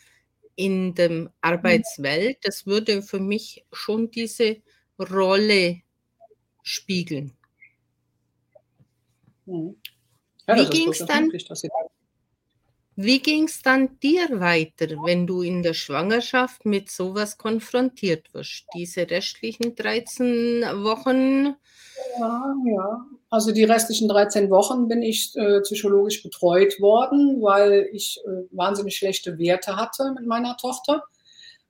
in 0.55 0.95
der 0.95 1.33
Arbeitswelt, 1.41 2.39
das 2.43 2.67
würde 2.67 3.03
für 3.03 3.21
mich 3.21 3.65
schon 3.73 4.11
diese 4.11 4.59
Rolle 4.99 5.81
spiegeln. 6.63 7.33
Mhm. 9.53 9.77
Ja, 10.49 10.57
Wie 10.57 10.67
ging 10.67 10.89
es 10.91 10.99
dann? 10.99 11.25
Möglich, 11.25 11.49
wie 12.95 13.47
dann 13.65 13.99
dir 14.01 14.29
weiter, 14.39 14.87
wenn 15.05 15.27
du 15.27 15.41
in 15.41 15.63
der 15.63 15.73
Schwangerschaft 15.73 16.67
mit 16.67 16.91
sowas 16.91 17.39
konfrontiert 17.39 18.33
wirst? 18.35 18.67
Diese 18.75 19.09
restlichen 19.09 19.75
13 19.75 20.63
Wochen? 20.83 21.57
Ja, 22.19 22.55
ja. 22.67 23.07
Also 23.31 23.53
die 23.53 23.65
restlichen 23.65 24.09
13 24.09 24.51
Wochen 24.51 24.89
bin 24.89 25.03
ich 25.03 25.35
äh, 25.37 25.61
psychologisch 25.61 26.23
betreut 26.23 26.81
worden, 26.81 27.41
weil 27.41 27.89
ich 27.93 28.21
äh, 28.27 28.45
wahnsinnig 28.51 28.97
schlechte 28.97 29.39
Werte 29.39 29.77
hatte 29.77 30.13
mit 30.13 30.27
meiner 30.27 30.59
Tochter. 30.59 31.03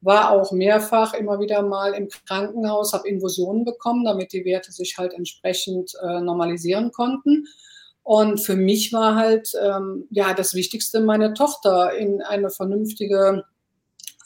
War 0.01 0.33
auch 0.33 0.51
mehrfach 0.51 1.15
immer 1.15 1.39
wieder 1.39 1.63
mal 1.63 1.95
im 1.95 2.09
Krankenhaus, 2.09 2.93
habe 2.93 3.09
Infusionen 3.09 3.65
bekommen, 3.65 4.05
damit 4.05 4.33
die 4.33 4.45
Werte 4.45 4.73
sich 4.73 4.99
halt 4.99 5.13
entsprechend 5.13 5.93
äh, 6.03 6.21
normalisieren 6.21 6.91
konnten. 6.91 7.47
Und 8.03 8.39
für 8.39 8.57
mich 8.57 8.93
war 8.93 9.15
halt 9.15 9.53
ähm, 9.61 10.07
ja 10.11 10.35
das 10.35 10.55
Wichtigste, 10.55 11.01
meine 11.01 11.35
Tochter 11.35 11.95
in 11.95 12.21
eine 12.23 12.51
vernünftige, 12.51 13.45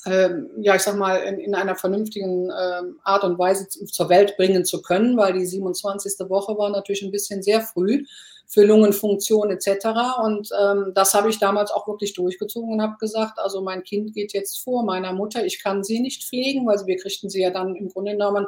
ähm, 0.07 0.51
ja 0.61 0.77
ich 0.77 0.83
sag 0.83 0.97
mal, 0.97 1.17
in, 1.17 1.39
in 1.39 1.55
einer 1.55 1.77
vernünftigen 1.77 2.51
ähm, 2.51 2.99
Art 3.05 3.25
und 3.25 3.39
Weise 3.39 3.69
zur 3.69 4.09
Welt 4.09 4.37
bringen 4.37 4.65
zu 4.65 4.81
können, 4.81 5.17
weil 5.17 5.35
die 5.35 5.45
27. 5.45 6.29
Woche 6.31 6.57
war 6.57 6.71
natürlich 6.71 7.03
ein 7.03 7.11
bisschen 7.11 7.43
sehr 7.43 7.61
früh 7.61 8.05
für 8.47 8.65
Lungenfunktion 8.65 9.51
etc. 9.51 9.87
Und 10.23 10.49
ähm, 10.61 10.93
das 10.95 11.15
habe 11.15 11.29
ich 11.29 11.39
damals 11.39 11.71
auch 11.71 11.89
wirklich 11.89 12.15
durchgezogen 12.15 12.73
und 12.73 12.83
habe 12.83 12.97
gesagt, 12.99 13.39
also 13.39 13.61
mein 13.61 13.83
Kind 13.83 14.15
geht 14.15 14.33
jetzt 14.33 14.63
vor 14.63 14.85
meiner 14.85 15.13
Mutter, 15.13 15.45
ich 15.45 15.63
kann 15.63 15.83
sie 15.83 16.01
nicht 16.01 16.25
pflegen, 16.25 16.67
weil 16.67 16.79
wir 16.87 16.97
kriegten 16.97 17.29
sie 17.29 17.43
ja 17.43 17.51
dann 17.51 17.75
im 17.75 17.89
Grunde 17.89 18.13
genommen 18.13 18.47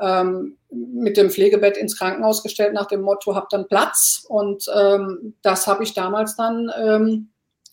ähm, 0.00 0.56
mit 0.70 1.16
dem 1.16 1.30
Pflegebett 1.30 1.76
ins 1.76 1.98
Krankenhaus 1.98 2.42
gestellt 2.42 2.74
nach 2.74 2.86
dem 2.86 3.02
Motto, 3.02 3.34
hab 3.34 3.48
dann 3.50 3.68
Platz. 3.68 4.24
Und 4.28 4.66
ähm, 4.74 5.34
das 5.42 5.66
habe 5.66 5.84
ich 5.84 5.94
damals 5.94 6.36
dann, 6.36 6.70
ähm, 6.76 7.30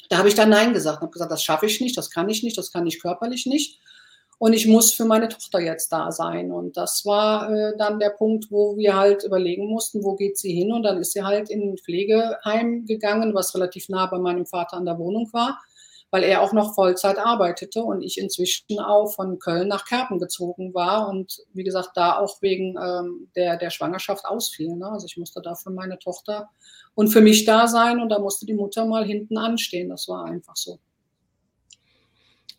da 0.10 0.18
habe 0.18 0.28
ich 0.28 0.36
dann 0.36 0.50
Nein 0.50 0.74
gesagt. 0.74 1.02
habe 1.02 1.12
gesagt, 1.12 1.32
das 1.32 1.44
schaffe 1.44 1.68
ich 1.68 1.80
nicht, 1.80 1.98
das 1.98 2.10
kann 2.10 2.30
ich 2.30 2.44
nicht, 2.44 2.58
das 2.58 2.72
kann 2.72 2.88
ich 2.88 3.02
körperlich 3.02 3.46
nicht. 3.46 3.80
Und 4.42 4.54
ich 4.54 4.66
muss 4.66 4.92
für 4.92 5.06
meine 5.06 5.30
Tochter 5.30 5.60
jetzt 5.60 5.90
da 5.92 6.12
sein. 6.12 6.52
Und 6.52 6.76
das 6.76 7.06
war 7.06 7.48
äh, 7.54 7.78
dann 7.78 8.00
der 8.00 8.10
Punkt, 8.10 8.50
wo 8.50 8.76
wir 8.76 8.96
halt 8.96 9.24
überlegen 9.24 9.68
mussten, 9.68 10.04
wo 10.04 10.16
geht 10.16 10.36
sie 10.40 10.52
hin. 10.52 10.74
Und 10.74 10.82
dann 10.82 10.98
ist 10.98 11.14
sie 11.14 11.22
halt 11.22 11.52
in 11.52 11.62
ein 11.62 11.78
Pflegeheim 11.78 12.88
gegangen, 12.88 13.36
was 13.36 13.54
relativ 13.54 13.88
nah 13.88 14.08
bei 14.08 14.18
meinem 14.18 14.48
Vater 14.48 14.78
an 14.78 14.86
der 14.86 14.98
Wohnung 14.98 15.30
war 15.32 15.60
weil 16.14 16.24
er 16.24 16.42
auch 16.42 16.52
noch 16.52 16.76
Vollzeit 16.76 17.18
arbeitete 17.18 17.82
und 17.82 18.02
ich 18.02 18.18
inzwischen 18.18 18.80
auch 18.80 19.14
von 19.14 19.40
Köln 19.40 19.70
nach 19.70 19.86
Kerpen 19.86 20.20
gezogen 20.20 20.74
war 20.74 21.08
und 21.08 21.38
wie 21.54 21.64
gesagt, 21.64 21.92
da 21.96 22.18
auch 22.18 22.42
wegen 22.42 22.76
ähm, 22.78 23.30
der, 23.38 23.56
der 23.56 23.70
Schwangerschaft 23.70 24.26
ausfiel. 24.26 24.76
Ne? 24.76 24.92
Also 24.92 25.06
ich 25.06 25.16
musste 25.16 25.42
da 25.42 25.56
für 25.56 25.70
meine 25.70 25.98
Tochter 26.00 26.50
und 26.96 27.08
für 27.08 27.22
mich 27.22 27.46
da 27.46 27.66
sein 27.70 28.02
und 28.02 28.10
da 28.10 28.20
musste 28.20 28.46
die 28.46 28.54
Mutter 28.54 28.86
mal 28.86 29.06
hinten 29.06 29.38
anstehen. 29.38 29.88
Das 29.88 30.10
war 30.10 30.26
einfach 30.26 30.58
so. 30.58 30.80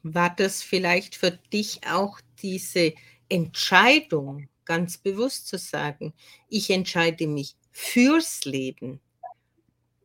War 0.02 0.34
das 0.34 0.62
vielleicht 0.62 1.14
für 1.14 1.30
dich 1.30 1.80
auch 1.88 2.20
diese 2.40 2.94
Entscheidung, 3.28 4.48
ganz 4.64 4.98
bewusst 4.98 5.48
zu 5.48 5.58
sagen, 5.58 6.12
ich 6.48 6.70
entscheide 6.70 7.26
mich 7.26 7.56
fürs 7.70 8.44
Leben 8.44 9.00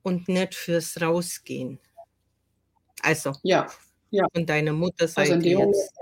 und 0.04 0.28
nicht 0.28 0.56
fürs 0.56 1.02
Rausgehen? 1.02 1.80
Also 3.02 3.34
ja, 3.44 3.68
ja. 4.10 4.26
von 4.34 4.46
deiner 4.46 4.74
Mutterseite 4.74 5.34
also 5.36 5.48
jetzt. 5.48 5.94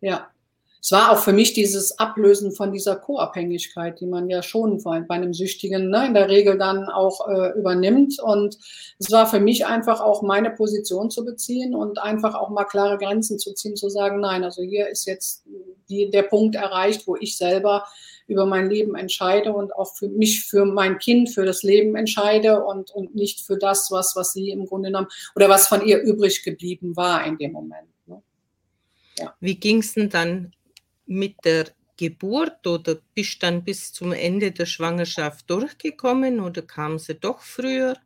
Ja. 0.00 0.33
Es 0.84 0.92
war 0.92 1.10
auch 1.10 1.18
für 1.18 1.32
mich 1.32 1.54
dieses 1.54 1.98
Ablösen 1.98 2.52
von 2.52 2.70
dieser 2.70 2.96
Co-Abhängigkeit, 2.96 4.00
die 4.00 4.06
man 4.06 4.28
ja 4.28 4.42
schon 4.42 4.82
bei 4.82 5.02
einem 5.08 5.32
Süchtigen 5.32 5.88
ne, 5.88 6.08
in 6.08 6.12
der 6.12 6.28
Regel 6.28 6.58
dann 6.58 6.90
auch 6.90 7.26
äh, 7.26 7.58
übernimmt. 7.58 8.20
Und 8.20 8.58
es 8.98 9.10
war 9.10 9.26
für 9.26 9.40
mich 9.40 9.64
einfach 9.64 10.02
auch 10.02 10.20
meine 10.20 10.50
Position 10.50 11.10
zu 11.10 11.24
beziehen 11.24 11.74
und 11.74 11.98
einfach 11.98 12.34
auch 12.34 12.50
mal 12.50 12.66
klare 12.66 12.98
Grenzen 12.98 13.38
zu 13.38 13.54
ziehen, 13.54 13.76
zu 13.76 13.88
sagen, 13.88 14.20
nein, 14.20 14.44
also 14.44 14.60
hier 14.60 14.86
ist 14.88 15.06
jetzt 15.06 15.46
die, 15.88 16.10
der 16.10 16.24
Punkt 16.24 16.54
erreicht, 16.54 17.06
wo 17.06 17.16
ich 17.16 17.38
selber 17.38 17.86
über 18.26 18.44
mein 18.44 18.68
Leben 18.68 18.94
entscheide 18.94 19.54
und 19.54 19.74
auch 19.74 19.96
für 19.96 20.10
mich, 20.10 20.44
für 20.44 20.66
mein 20.66 20.98
Kind, 20.98 21.30
für 21.30 21.46
das 21.46 21.62
Leben 21.62 21.96
entscheide 21.96 22.62
und, 22.62 22.90
und 22.90 23.14
nicht 23.14 23.40
für 23.40 23.56
das, 23.56 23.90
was, 23.90 24.16
was 24.16 24.34
sie 24.34 24.50
im 24.50 24.66
Grunde 24.66 24.90
genommen 24.90 25.08
oder 25.34 25.48
was 25.48 25.66
von 25.66 25.82
ihr 25.86 26.02
übrig 26.02 26.42
geblieben 26.42 26.94
war 26.94 27.24
in 27.24 27.38
dem 27.38 27.52
Moment. 27.52 27.88
Ne? 28.04 28.22
Ja. 29.18 29.34
Wie 29.40 29.54
ging 29.54 29.78
es 29.78 29.94
denn 29.94 30.10
dann 30.10 30.52
mit 31.06 31.36
der 31.44 31.66
Geburt 31.96 32.66
oder 32.66 32.96
bist 33.14 33.42
dann 33.42 33.64
bis 33.64 33.92
zum 33.92 34.12
Ende 34.12 34.50
der 34.50 34.66
Schwangerschaft 34.66 35.48
durchgekommen 35.48 36.40
oder 36.40 36.62
kam 36.62 36.98
sie 36.98 37.14
doch 37.14 37.40
früher? 37.40 37.96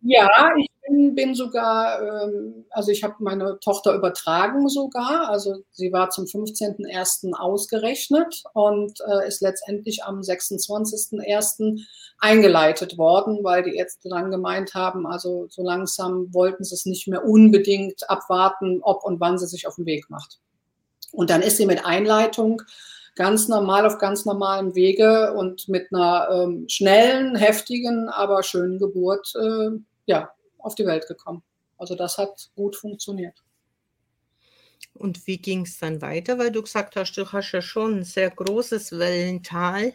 Ja, 0.00 0.52
ich 0.56 0.68
bin, 0.86 1.14
bin 1.16 1.34
sogar, 1.34 2.00
ähm, 2.00 2.64
also 2.70 2.92
ich 2.92 3.02
habe 3.02 3.14
meine 3.18 3.58
Tochter 3.60 3.94
übertragen 3.94 4.68
sogar. 4.68 5.28
Also 5.28 5.56
sie 5.72 5.92
war 5.92 6.10
zum 6.10 6.26
15.01. 6.26 7.34
ausgerechnet 7.34 8.44
und 8.54 9.00
äh, 9.00 9.26
ist 9.26 9.42
letztendlich 9.42 10.04
am 10.04 10.20
26.01. 10.20 11.80
eingeleitet 12.20 12.96
worden, 12.96 13.40
weil 13.42 13.64
die 13.64 13.74
Ärzte 13.74 14.08
dann 14.08 14.30
gemeint 14.30 14.74
haben, 14.74 15.06
also 15.06 15.46
so 15.50 15.64
langsam 15.64 16.32
wollten 16.32 16.62
sie 16.62 16.74
es 16.74 16.86
nicht 16.86 17.08
mehr 17.08 17.24
unbedingt 17.24 18.08
abwarten, 18.08 18.80
ob 18.82 19.02
und 19.02 19.18
wann 19.18 19.38
sie 19.38 19.48
sich 19.48 19.66
auf 19.66 19.74
den 19.74 19.86
Weg 19.86 20.08
macht. 20.08 20.38
Und 21.12 21.30
dann 21.30 21.42
ist 21.42 21.56
sie 21.56 21.66
mit 21.66 21.84
Einleitung 21.84 22.62
ganz 23.14 23.48
normal 23.48 23.84
auf 23.84 23.98
ganz 23.98 24.24
normalem 24.24 24.74
Wege 24.74 25.32
und 25.34 25.68
mit 25.68 25.92
einer 25.92 26.28
ähm, 26.30 26.68
schnellen, 26.68 27.34
heftigen, 27.34 28.08
aber 28.08 28.42
schönen 28.42 28.78
Geburt 28.78 29.32
äh, 29.34 29.70
ja, 30.06 30.30
auf 30.58 30.74
die 30.76 30.86
Welt 30.86 31.08
gekommen. 31.08 31.42
Also 31.78 31.94
das 31.94 32.16
hat 32.18 32.50
gut 32.54 32.76
funktioniert. 32.76 33.34
Und 34.94 35.26
wie 35.26 35.38
ging 35.38 35.62
es 35.62 35.78
dann 35.78 36.02
weiter? 36.02 36.38
Weil 36.38 36.50
du 36.50 36.62
gesagt 36.62 36.96
hast, 36.96 37.14
du 37.16 37.30
hast 37.30 37.52
ja 37.52 37.62
schon 37.62 37.98
ein 37.98 38.04
sehr 38.04 38.30
großes 38.30 38.98
Wellental. 38.98 39.94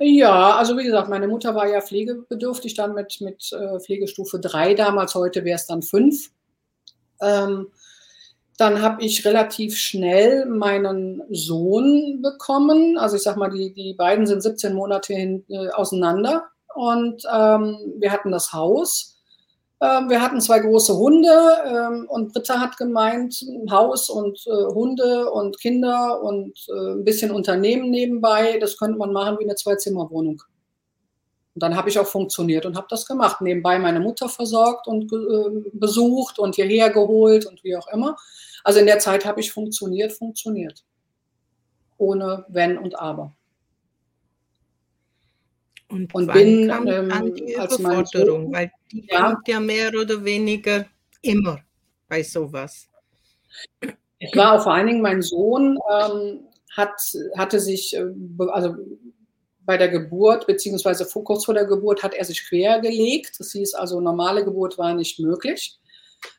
Ja, 0.00 0.56
also 0.56 0.76
wie 0.76 0.84
gesagt, 0.84 1.08
meine 1.08 1.28
Mutter 1.28 1.54
war 1.54 1.68
ja 1.68 1.80
pflegebedürftig, 1.80 2.74
dann 2.74 2.94
mit, 2.94 3.20
mit 3.20 3.52
äh, 3.52 3.78
Pflegestufe 3.78 4.40
3 4.40 4.74
damals, 4.74 5.14
heute 5.14 5.44
wäre 5.44 5.56
es 5.56 5.66
dann 5.66 5.82
5. 5.82 6.30
Ähm, 7.20 7.68
dann 8.58 8.82
habe 8.82 9.02
ich 9.02 9.24
relativ 9.24 9.76
schnell 9.76 10.46
meinen 10.46 11.22
Sohn 11.30 12.20
bekommen. 12.22 12.98
Also 12.98 13.16
ich 13.16 13.22
sag 13.22 13.36
mal, 13.36 13.50
die, 13.50 13.72
die 13.72 13.94
beiden 13.94 14.26
sind 14.26 14.42
17 14.42 14.74
Monate 14.74 15.14
hin, 15.14 15.44
äh, 15.48 15.68
auseinander 15.70 16.44
und 16.74 17.22
ähm, 17.32 17.78
wir 17.98 18.12
hatten 18.12 18.30
das 18.30 18.52
Haus. 18.52 19.12
Ähm, 19.80 20.08
wir 20.08 20.22
hatten 20.22 20.40
zwei 20.40 20.60
große 20.60 20.96
Hunde 20.96 21.34
ähm, 21.66 22.06
und 22.08 22.32
Britta 22.32 22.60
hat 22.60 22.76
gemeint, 22.76 23.44
Haus 23.70 24.08
und 24.10 24.38
äh, 24.46 24.66
Hunde 24.72 25.30
und 25.30 25.58
Kinder 25.60 26.22
und 26.22 26.56
äh, 26.68 26.92
ein 26.92 27.04
bisschen 27.04 27.32
Unternehmen 27.32 27.90
nebenbei, 27.90 28.58
das 28.60 28.78
könnte 28.78 28.98
man 28.98 29.12
machen 29.12 29.38
wie 29.40 29.44
eine 29.44 29.56
Zwei-Zimmer-Wohnung. 29.56 30.40
Und 31.54 31.62
dann 31.62 31.76
habe 31.76 31.90
ich 31.90 31.98
auch 31.98 32.06
funktioniert 32.06 32.64
und 32.64 32.76
habe 32.76 32.86
das 32.88 33.06
gemacht. 33.06 33.40
Nebenbei 33.40 33.78
meine 33.78 34.00
Mutter 34.00 34.28
versorgt 34.28 34.86
und 34.86 35.12
äh, 35.12 35.70
besucht 35.72 36.38
und 36.38 36.54
hierher 36.54 36.90
geholt 36.90 37.44
und 37.46 37.62
wie 37.62 37.76
auch 37.76 37.88
immer. 37.88 38.16
Also 38.64 38.80
in 38.80 38.86
der 38.86 38.98
Zeit 38.98 39.24
habe 39.24 39.40
ich 39.40 39.52
funktioniert, 39.52 40.12
funktioniert. 40.12 40.84
Ohne 41.98 42.46
Wenn 42.48 42.78
und 42.78 42.98
Aber. 42.98 43.34
Und, 45.88 46.14
und 46.14 46.32
bin 46.32 46.68
kam 46.68 46.86
ähm, 46.88 47.10
dann 47.10 47.34
die 47.34 47.52
Überforderung, 47.52 48.44
Sohn, 48.44 48.52
weil 48.52 48.72
die 48.90 49.06
ja, 49.10 49.32
kommt 49.32 49.46
ja 49.46 49.60
mehr 49.60 49.88
oder 49.88 50.24
weniger 50.24 50.86
immer 51.20 51.58
bei 52.08 52.22
sowas. 52.22 52.88
Ich 54.18 54.34
war 54.34 54.54
auch 54.54 54.62
vor 54.62 54.72
allen 54.72 54.86
Dingen, 54.86 55.02
mein 55.02 55.20
Sohn 55.20 55.78
ähm, 55.90 56.40
hat, 56.74 56.98
hatte 57.36 57.60
sich, 57.60 57.94
äh, 57.94 58.06
also 58.48 58.74
bei 59.64 59.76
der 59.76 59.88
Geburt, 59.88 60.46
beziehungsweise 60.46 61.06
kurz 61.06 61.44
vor 61.44 61.54
der 61.54 61.66
Geburt, 61.66 62.02
hat 62.02 62.14
er 62.14 62.24
sich 62.24 62.48
quergelegt. 62.48 63.38
Das 63.38 63.52
hieß 63.52 63.74
also, 63.74 64.00
normale 64.00 64.44
Geburt 64.44 64.78
war 64.78 64.94
nicht 64.94 65.20
möglich. 65.20 65.78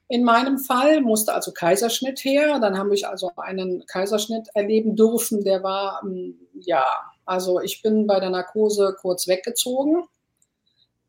In 0.07 0.23
meinem 0.23 0.59
Fall 0.59 1.01
musste 1.01 1.33
also 1.33 1.51
Kaiserschnitt 1.51 2.23
her. 2.23 2.59
Dann 2.59 2.77
habe 2.77 2.93
ich 2.93 3.07
also 3.07 3.31
einen 3.37 3.85
Kaiserschnitt 3.85 4.49
erleben 4.53 4.95
dürfen. 4.95 5.43
Der 5.43 5.63
war, 5.63 6.01
ähm, 6.03 6.37
ja, 6.53 6.85
also 7.25 7.59
ich 7.61 7.81
bin 7.81 8.07
bei 8.07 8.19
der 8.19 8.29
Narkose 8.29 8.95
kurz 8.99 9.27
weggezogen. 9.27 10.03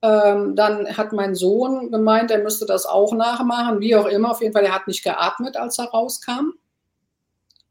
Ähm, 0.03 0.55
dann 0.55 0.97
hat 0.97 1.13
mein 1.13 1.35
Sohn 1.35 1.91
gemeint, 1.91 2.31
er 2.31 2.43
müsste 2.43 2.67
das 2.67 2.85
auch 2.85 3.13
nachmachen, 3.15 3.81
wie 3.81 3.97
auch 3.97 4.07
immer. 4.07 4.31
Auf 4.31 4.43
jeden 4.43 4.53
Fall, 4.53 4.65
er 4.65 4.75
hat 4.75 4.87
nicht 4.87 5.03
geatmet, 5.03 5.57
als 5.57 5.79
er 5.79 5.87
rauskam 5.87 6.53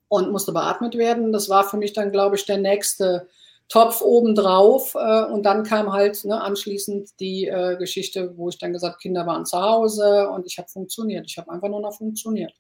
und 0.08 0.32
musste 0.32 0.52
beatmet 0.52 0.98
werden. 0.98 1.32
Das 1.32 1.50
war 1.50 1.64
für 1.64 1.78
mich 1.78 1.94
dann, 1.94 2.12
glaube 2.12 2.36
ich, 2.36 2.46
der 2.46 2.58
nächste 2.58 3.30
Topf 3.74 4.02
obendrauf. 4.04 4.94
Äh, 4.94 5.24
und 5.26 5.44
dann 5.44 5.64
kam 5.64 5.92
halt 5.92 6.24
ne, 6.26 6.40
anschließend 6.40 7.20
die 7.20 7.48
äh, 7.48 7.76
Geschichte, 7.76 8.38
wo 8.38 8.50
ich 8.50 8.60
dann 8.60 8.72
gesagt 8.72 9.02
Kinder 9.02 9.26
waren 9.26 9.48
zu 9.48 9.60
Hause 9.60 10.30
und 10.30 10.46
ich 10.46 10.60
habe 10.60 10.70
funktioniert. 10.70 11.26
Ich 11.28 11.40
habe 11.40 11.52
einfach 11.52 11.70
nur 11.70 11.82
noch 11.82 11.98
funktioniert. 11.98 12.54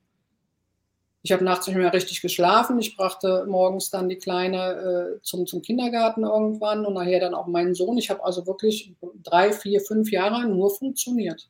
Ich 1.21 1.31
habe 1.31 1.43
nachts 1.43 1.67
nicht 1.67 1.75
mehr 1.75 1.93
richtig 1.93 2.23
geschlafen. 2.23 2.79
Ich 2.79 2.97
brachte 2.97 3.45
morgens 3.47 3.91
dann 3.91 4.09
die 4.09 4.17
Kleine 4.17 5.17
äh, 5.19 5.21
zum, 5.21 5.45
zum 5.45 5.61
Kindergarten 5.61 6.23
irgendwann 6.23 6.83
und 6.83 6.95
nachher 6.95 7.19
dann 7.19 7.35
auch 7.35 7.45
meinen 7.45 7.75
Sohn. 7.75 7.99
Ich 7.99 8.09
habe 8.09 8.25
also 8.25 8.47
wirklich 8.47 8.95
drei, 9.21 9.53
vier, 9.53 9.81
fünf 9.81 10.11
Jahre 10.11 10.47
nur 10.47 10.71
funktioniert. 10.71 11.47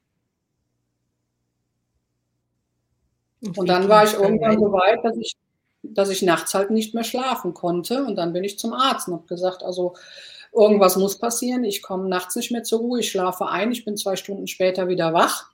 Und 3.56 3.70
dann 3.70 3.88
war 3.88 4.04
ich 4.04 4.14
irgendwann 4.14 4.60
so 4.60 4.74
weit, 4.74 5.04
dass 5.06 5.16
ich 5.16 5.34
dass 5.84 6.10
ich 6.10 6.22
nachts 6.22 6.54
halt 6.54 6.72
nicht 6.72 6.94
mehr 6.94 7.04
schlafen 7.04 7.54
konnte. 7.54 8.04
Und 8.04 8.16
dann 8.16 8.34
bin 8.34 8.44
ich 8.44 8.58
zum 8.58 8.74
Arzt 8.74 9.08
und 9.08 9.16
habe 9.16 9.28
gesagt, 9.28 9.64
also 9.64 9.94
irgendwas 10.54 10.96
muss 10.96 11.20
passieren. 11.20 11.64
Ich 11.64 11.82
komme 11.82 12.10
nachts 12.10 12.36
nicht 12.36 12.52
mehr 12.52 12.64
zur 12.64 12.80
Ruhe, 12.80 13.02
ich 13.02 13.12
schlafe 13.12 13.48
ein, 13.48 13.72
ich 13.72 13.86
bin 13.86 13.98
zwei 13.98 14.16
Stunden 14.16 14.48
später 14.48 14.88
wieder 14.88 15.14
wach 15.14 15.52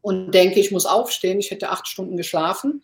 und 0.00 0.32
denke, 0.32 0.60
ich 0.60 0.70
muss 0.70 0.86
aufstehen. 0.86 1.40
Ich 1.40 1.50
hätte 1.50 1.70
acht 1.70 1.86
Stunden 1.88 2.16
geschlafen. 2.16 2.82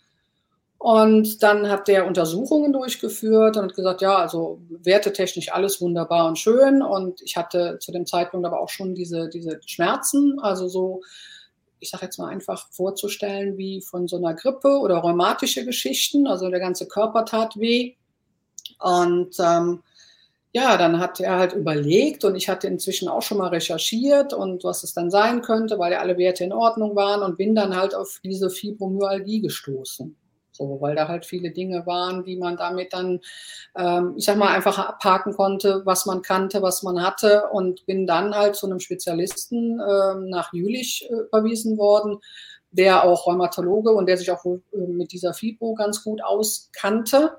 Und 0.79 1.43
dann 1.43 1.71
hat 1.71 1.89
der 1.89 2.07
Untersuchungen 2.07 2.73
durchgeführt 2.75 3.57
und 3.57 3.63
hat 3.63 3.75
gesagt, 3.75 4.03
ja, 4.03 4.17
also 4.17 4.61
wertetechnisch 4.69 5.51
alles 5.51 5.81
wunderbar 5.81 6.29
und 6.29 6.39
schön. 6.39 6.83
Und 6.83 7.23
ich 7.23 7.39
hatte 7.39 7.79
zu 7.81 7.91
dem 7.91 8.05
Zeitpunkt 8.05 8.47
aber 8.47 8.61
auch 8.61 8.69
schon 8.69 8.95
diese, 8.95 9.31
diese 9.31 9.61
Schmerzen, 9.65 10.39
also 10.41 10.69
so 10.69 11.01
ich 11.85 11.91
sage 11.91 12.07
jetzt 12.07 12.19
mal 12.19 12.29
einfach 12.29 12.69
vorzustellen 12.71 13.59
wie 13.59 13.83
von 13.83 14.09
so 14.09 14.17
einer 14.17 14.35
Grippe 14.35 14.79
oder 14.79 14.97
rheumatische 14.97 15.65
Geschichten. 15.65 16.27
Also 16.27 16.49
der 16.49 16.61
ganze 16.61 16.89
Körper 16.89 17.27
tat 17.27 17.59
weh. 17.59 17.95
Und 18.81 19.37
ähm, 19.39 19.83
ja, 20.53 20.79
dann 20.79 20.99
hat 20.99 21.21
er 21.21 21.39
halt 21.39 21.53
überlegt 21.53 22.25
und 22.25 22.37
ich 22.37 22.49
hatte 22.49 22.69
inzwischen 22.69 23.09
auch 23.09 23.23
schon 23.23 23.39
mal 23.39 23.49
recherchiert 23.49 24.33
und 24.33 24.65
was 24.65 24.83
es 24.83 24.95
dann 24.95 25.11
sein 25.11 25.43
könnte, 25.43 25.79
weil 25.79 25.93
ja 25.93 26.01
alle 26.01 26.17
Werte 26.17 26.45
in 26.45 26.53
Ordnung 26.53 26.97
waren 26.97 27.23
und 27.23 27.37
bin 27.37 27.55
dann 27.55 27.77
halt 27.77 27.95
auf 27.95 28.21
diese 28.25 28.49
Fibromyalgie 28.49 29.41
gestoßen. 29.41 30.17
So, 30.57 30.81
weil 30.81 30.95
da 30.95 31.09
halt 31.09 31.27
viele 31.27 31.51
Dinge 31.51 31.85
waren, 31.85 32.25
die 32.25 32.37
man 32.37 32.57
damit 32.57 32.93
dann, 32.93 33.21
ähm, 33.77 34.15
ich 34.17 34.25
sag 34.25 34.37
mal, 34.37 34.55
einfach 34.55 34.79
abhaken 34.79 35.35
konnte, 35.35 35.83
was 35.85 36.07
man 36.07 36.23
kannte, 36.23 36.63
was 36.63 36.85
man 36.85 37.03
hatte 37.03 37.49
und 37.51 37.85
bin 37.87 38.07
dann 38.07 38.35
halt 38.35 38.55
zu 38.55 38.67
einem 38.67 38.79
Spezialisten 38.79 39.81
ähm, 39.81 40.29
nach 40.29 40.53
Jülich 40.53 41.09
äh, 41.11 41.77
worden, 41.77 42.21
der 42.71 43.05
auch 43.05 43.27
Rheumatologe 43.27 43.91
und 43.91 44.07
der 44.07 44.17
sich 44.17 44.31
auch 44.31 44.45
äh, 44.45 44.59
mit 44.73 45.13
dieser 45.13 45.35
Fibro 45.35 45.75
ganz 45.75 46.05
gut 46.05 46.23
auskannte. 46.23 47.39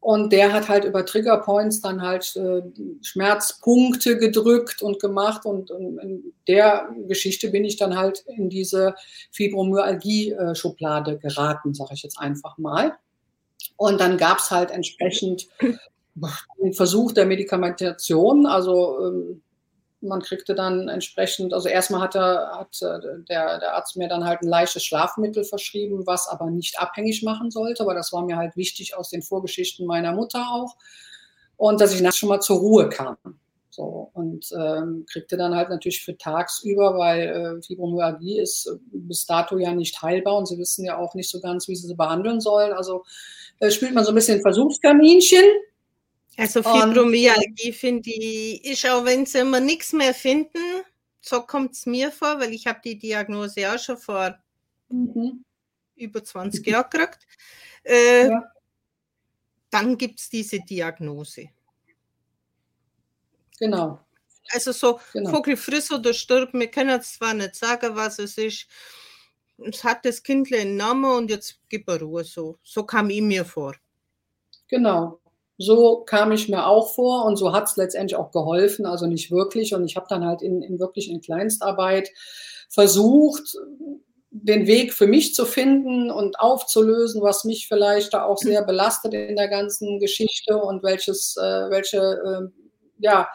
Und 0.00 0.32
der 0.32 0.52
hat 0.52 0.68
halt 0.68 0.84
über 0.84 1.04
Triggerpoints 1.04 1.80
dann 1.80 2.00
halt 2.00 2.36
äh, 2.36 2.62
Schmerzpunkte 3.02 4.16
gedrückt 4.16 4.80
und 4.80 5.00
gemacht. 5.00 5.44
Und, 5.44 5.70
und, 5.70 5.98
in 5.98 6.32
der 6.46 6.88
Geschichte 7.08 7.50
bin 7.50 7.64
ich 7.64 7.76
dann 7.76 7.96
halt 7.96 8.24
in 8.36 8.48
diese 8.48 8.94
Fibromyalgie-Schublade 9.32 11.18
geraten, 11.18 11.74
sage 11.74 11.94
ich 11.94 12.04
jetzt 12.04 12.18
einfach 12.18 12.58
mal. 12.58 12.96
Und 13.76 14.00
dann 14.00 14.18
gab 14.18 14.38
es 14.38 14.50
halt 14.50 14.70
entsprechend 14.70 15.48
den 16.62 16.72
Versuch 16.74 17.12
der 17.12 17.26
Medikamentation. 17.26 18.46
Also 18.46 19.04
ähm, 19.04 19.42
man 20.00 20.22
kriegte 20.22 20.54
dann 20.54 20.88
entsprechend, 20.88 21.52
also 21.52 21.68
erstmal 21.68 22.00
hat, 22.00 22.14
er, 22.14 22.52
hat 22.58 22.80
äh, 22.82 23.22
der, 23.28 23.58
der 23.58 23.74
Arzt 23.74 23.96
mir 23.96 24.08
dann 24.08 24.24
halt 24.24 24.42
ein 24.42 24.48
leichtes 24.48 24.84
Schlafmittel 24.84 25.44
verschrieben, 25.44 26.06
was 26.06 26.28
aber 26.28 26.50
nicht 26.50 26.78
abhängig 26.78 27.22
machen 27.22 27.50
sollte, 27.50 27.84
weil 27.86 27.96
das 27.96 28.12
war 28.12 28.24
mir 28.24 28.36
halt 28.36 28.56
wichtig 28.56 28.96
aus 28.96 29.10
den 29.10 29.22
Vorgeschichten 29.22 29.86
meiner 29.86 30.12
Mutter 30.12 30.46
auch. 30.52 30.76
Und 31.56 31.80
dass 31.80 31.92
ich 31.92 32.00
nachts 32.00 32.18
schon 32.18 32.28
mal 32.28 32.40
zur 32.40 32.58
Ruhe 32.58 32.88
kam. 32.88 33.16
So, 33.70 34.10
und 34.12 34.50
ähm, 34.56 35.06
kriegte 35.08 35.36
dann 35.36 35.54
halt 35.54 35.68
natürlich 35.68 36.02
für 36.02 36.16
tagsüber, 36.16 36.98
weil 36.98 37.20
äh, 37.28 37.62
Fibromyalgie 37.62 38.40
ist 38.40 38.66
äh, 38.66 38.76
bis 38.90 39.24
dato 39.26 39.56
ja 39.56 39.72
nicht 39.72 40.02
heilbar 40.02 40.36
und 40.36 40.46
sie 40.46 40.58
wissen 40.58 40.84
ja 40.84 40.98
auch 40.98 41.14
nicht 41.14 41.30
so 41.30 41.40
ganz, 41.40 41.68
wie 41.68 41.76
sie 41.76 41.86
sie 41.86 41.94
behandeln 41.94 42.40
sollen. 42.40 42.72
Also 42.72 43.04
äh, 43.60 43.70
spielt 43.70 43.94
man 43.94 44.04
so 44.04 44.10
ein 44.10 44.16
bisschen 44.16 44.40
Versuchskaninchen 44.40 45.44
also 46.38 46.62
Fibromyalgie 46.62 47.72
finde 47.72 48.10
ich, 48.10 48.64
ist 48.64 48.86
auch 48.86 49.04
wenn 49.04 49.26
sie 49.26 49.40
immer 49.40 49.58
nichts 49.58 49.92
mehr 49.92 50.14
finden, 50.14 50.84
so 51.20 51.42
kommt 51.42 51.72
es 51.72 51.84
mir 51.84 52.12
vor, 52.12 52.38
weil 52.38 52.52
ich 52.52 52.66
habe 52.68 52.80
die 52.84 52.96
Diagnose 52.96 53.72
auch 53.72 53.78
schon 53.78 53.98
vor 53.98 54.38
mhm. 54.88 55.44
über 55.96 56.22
20 56.22 56.64
Jahren 56.64 56.88
gekriegt. 56.90 57.26
Äh, 57.82 58.28
ja. 58.28 58.52
Dann 59.70 59.98
gibt 59.98 60.20
es 60.20 60.30
diese 60.30 60.60
Diagnose. 60.60 61.48
Genau. 63.58 63.98
Also 64.50 64.70
so 64.70 65.00
genau. 65.12 65.30
Vogel 65.30 65.56
friss 65.56 65.90
oder 65.90 66.14
stirb, 66.14 66.54
wir 66.54 66.70
können 66.70 67.02
zwar 67.02 67.34
nicht 67.34 67.56
sagen, 67.56 67.96
was 67.96 68.20
es 68.20 68.38
ist. 68.38 68.66
Es 69.58 69.82
hat 69.82 70.04
das 70.04 70.22
Kind 70.22 70.52
einen 70.54 70.76
Namen 70.76 71.04
und 71.04 71.30
jetzt 71.30 71.58
gibt 71.68 71.88
er 71.88 72.00
Ruhe 72.00 72.22
so. 72.22 72.58
So 72.62 72.84
kam 72.84 73.10
ich 73.10 73.20
mir 73.20 73.44
vor. 73.44 73.74
Genau. 74.68 75.20
So 75.58 76.04
kam 76.06 76.30
ich 76.30 76.48
mir 76.48 76.66
auch 76.66 76.94
vor 76.94 77.24
und 77.24 77.36
so 77.36 77.52
hat 77.52 77.64
es 77.64 77.76
letztendlich 77.76 78.16
auch 78.16 78.30
geholfen, 78.30 78.86
also 78.86 79.06
nicht 79.06 79.30
wirklich. 79.32 79.74
Und 79.74 79.84
ich 79.84 79.96
habe 79.96 80.06
dann 80.08 80.24
halt 80.24 80.40
in, 80.40 80.62
in 80.62 80.78
wirklich 80.78 81.10
in 81.10 81.20
Kleinstarbeit 81.20 82.10
versucht, 82.68 83.56
den 84.30 84.66
Weg 84.66 84.92
für 84.92 85.06
mich 85.06 85.34
zu 85.34 85.46
finden 85.46 86.10
und 86.10 86.38
aufzulösen, 86.38 87.22
was 87.22 87.44
mich 87.44 87.66
vielleicht 87.66 88.14
da 88.14 88.24
auch 88.24 88.38
sehr 88.38 88.62
belastet 88.62 89.14
in 89.14 89.36
der 89.36 89.48
ganzen 89.48 89.98
Geschichte 89.98 90.56
und 90.58 90.82
welches, 90.82 91.36
äh, 91.36 91.70
welche, 91.70 91.98
äh, 91.98 92.48
ja, 92.98 93.28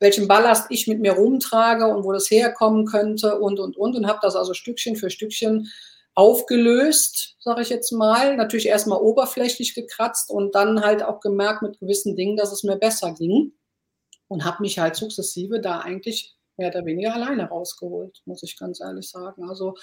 welchen 0.00 0.26
Ballast 0.26 0.66
ich 0.70 0.88
mit 0.88 1.00
mir 1.00 1.12
rumtrage 1.12 1.86
und 1.86 2.04
wo 2.04 2.12
das 2.12 2.30
herkommen 2.30 2.86
könnte 2.86 3.38
und, 3.38 3.60
und, 3.60 3.76
und. 3.76 3.96
Und 3.96 4.06
habe 4.06 4.18
das 4.20 4.34
also 4.34 4.52
Stückchen 4.52 4.96
für 4.96 5.10
Stückchen 5.10 5.68
aufgelöst, 6.14 7.36
sage 7.40 7.62
ich 7.62 7.70
jetzt 7.70 7.92
mal. 7.92 8.36
Natürlich 8.36 8.66
erstmal 8.66 9.00
oberflächlich 9.00 9.74
gekratzt 9.74 10.30
und 10.30 10.54
dann 10.54 10.82
halt 10.84 11.02
auch 11.02 11.20
gemerkt 11.20 11.62
mit 11.62 11.78
gewissen 11.78 12.16
Dingen, 12.16 12.36
dass 12.36 12.52
es 12.52 12.64
mir 12.64 12.76
besser 12.76 13.12
ging. 13.12 13.52
Und 14.28 14.44
habe 14.44 14.62
mich 14.62 14.78
halt 14.78 14.96
sukzessive 14.96 15.60
da 15.60 15.80
eigentlich 15.80 16.36
mehr 16.56 16.68
oder 16.68 16.84
weniger 16.84 17.14
alleine 17.14 17.48
rausgeholt, 17.48 18.22
muss 18.24 18.42
ich 18.42 18.58
ganz 18.58 18.80
ehrlich 18.80 19.10
sagen. 19.10 19.48
Also, 19.48 19.74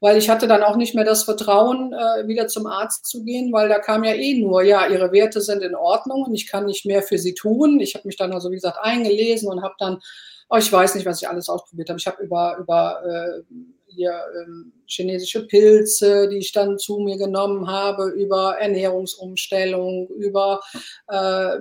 weil 0.00 0.18
ich 0.18 0.28
hatte 0.28 0.46
dann 0.46 0.62
auch 0.62 0.76
nicht 0.76 0.94
mehr 0.94 1.04
das 1.04 1.24
Vertrauen, 1.24 1.92
äh, 1.92 2.26
wieder 2.26 2.48
zum 2.48 2.66
Arzt 2.66 3.06
zu 3.06 3.24
gehen, 3.24 3.52
weil 3.52 3.68
da 3.68 3.78
kam 3.78 4.04
ja 4.04 4.14
eh 4.14 4.40
nur, 4.40 4.62
ja, 4.62 4.86
ihre 4.86 5.12
Werte 5.12 5.40
sind 5.40 5.62
in 5.62 5.74
Ordnung 5.74 6.24
und 6.24 6.34
ich 6.34 6.48
kann 6.48 6.66
nicht 6.66 6.86
mehr 6.86 7.02
für 7.02 7.18
sie 7.18 7.34
tun. 7.34 7.80
Ich 7.80 7.94
habe 7.94 8.06
mich 8.06 8.16
dann 8.16 8.32
also, 8.32 8.50
wie 8.50 8.56
gesagt, 8.56 8.78
eingelesen 8.80 9.48
und 9.50 9.62
habe 9.62 9.74
dann, 9.78 10.00
oh, 10.48 10.56
ich 10.56 10.72
weiß 10.72 10.94
nicht, 10.94 11.06
was 11.06 11.22
ich 11.22 11.28
alles 11.28 11.48
ausprobiert 11.48 11.88
habe. 11.88 11.98
Ich 11.98 12.06
habe 12.06 12.22
über, 12.22 12.56
über 12.58 13.02
äh, 13.04 13.42
hier 13.88 14.20
ähm, 14.40 14.72
chinesische 14.86 15.46
Pilze, 15.46 16.28
die 16.28 16.38
ich 16.38 16.52
dann 16.52 16.78
zu 16.78 16.98
mir 16.98 17.16
genommen 17.16 17.68
habe, 17.68 18.10
über 18.10 18.56
Ernährungsumstellung, 18.58 20.08
über, 20.08 20.60
äh, 21.08 21.56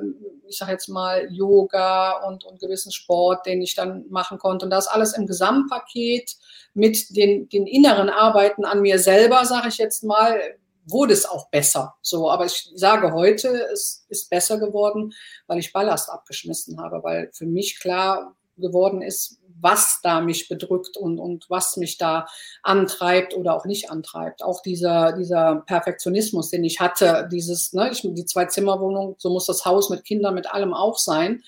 ich 0.47 0.57
sage 0.57 0.73
jetzt 0.73 0.87
mal, 0.87 1.27
Yoga 1.31 2.23
und, 2.27 2.43
und 2.43 2.59
gewissen 2.59 2.91
Sport, 2.91 3.45
den 3.45 3.61
ich 3.61 3.75
dann 3.75 4.05
machen 4.09 4.37
konnte. 4.37 4.65
Und 4.65 4.71
das 4.71 4.87
alles 4.87 5.13
im 5.17 5.27
Gesamtpaket 5.27 6.35
mit 6.73 7.15
den, 7.15 7.49
den 7.49 7.65
inneren 7.65 8.09
Arbeiten 8.09 8.65
an 8.65 8.81
mir 8.81 8.99
selber, 8.99 9.45
sage 9.45 9.69
ich 9.69 9.77
jetzt 9.77 10.03
mal, 10.03 10.39
wurde 10.87 11.13
es 11.13 11.25
auch 11.25 11.49
besser. 11.49 11.95
So, 12.01 12.29
aber 12.29 12.45
ich 12.45 12.71
sage 12.75 13.11
heute, 13.11 13.49
es 13.73 14.05
ist 14.09 14.29
besser 14.29 14.57
geworden, 14.57 15.13
weil 15.47 15.59
ich 15.59 15.73
Ballast 15.73 16.09
abgeschmissen 16.09 16.79
habe, 16.81 17.03
weil 17.03 17.29
für 17.33 17.45
mich 17.45 17.79
klar 17.79 18.37
geworden 18.57 19.01
ist, 19.01 19.39
was 19.59 19.99
da 20.03 20.21
mich 20.21 20.47
bedrückt 20.49 20.97
und, 20.97 21.19
und 21.19 21.49
was 21.49 21.77
mich 21.77 21.97
da 21.97 22.27
antreibt 22.63 23.35
oder 23.35 23.55
auch 23.55 23.65
nicht 23.65 23.89
antreibt. 23.89 24.43
Auch 24.43 24.61
dieser, 24.61 25.13
dieser 25.13 25.63
Perfektionismus, 25.65 26.49
den 26.49 26.63
ich 26.63 26.79
hatte, 26.79 27.27
dieses, 27.31 27.73
ne, 27.73 27.89
ich, 27.91 28.01
die 28.01 28.25
Zwei-Zimmer-Wohnung, 28.25 29.15
so 29.17 29.29
muss 29.29 29.45
das 29.45 29.65
Haus 29.65 29.89
mit 29.89 30.03
Kindern, 30.03 30.35
mit 30.35 30.53
allem 30.53 30.73
auch 30.73 30.97
sein. 30.97 31.43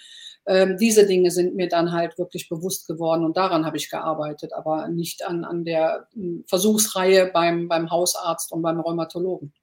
Ähm, 0.46 0.78
diese 0.78 1.06
Dinge 1.06 1.30
sind 1.30 1.56
mir 1.56 1.68
dann 1.68 1.92
halt 1.92 2.18
wirklich 2.18 2.50
bewusst 2.50 2.88
geworden 2.88 3.24
und 3.24 3.38
daran 3.38 3.66
habe 3.66 3.78
ich 3.78 3.90
gearbeitet, 3.90 4.54
aber 4.54 4.88
nicht 4.88 5.24
an, 5.24 5.44
an 5.44 5.64
der 5.64 6.08
hm, 6.14 6.44
Versuchsreihe 6.48 7.30
beim, 7.32 7.68
beim 7.68 7.92
Hausarzt 7.92 8.52
und 8.52 8.62
beim 8.62 8.80
Rheumatologen. 8.80 9.54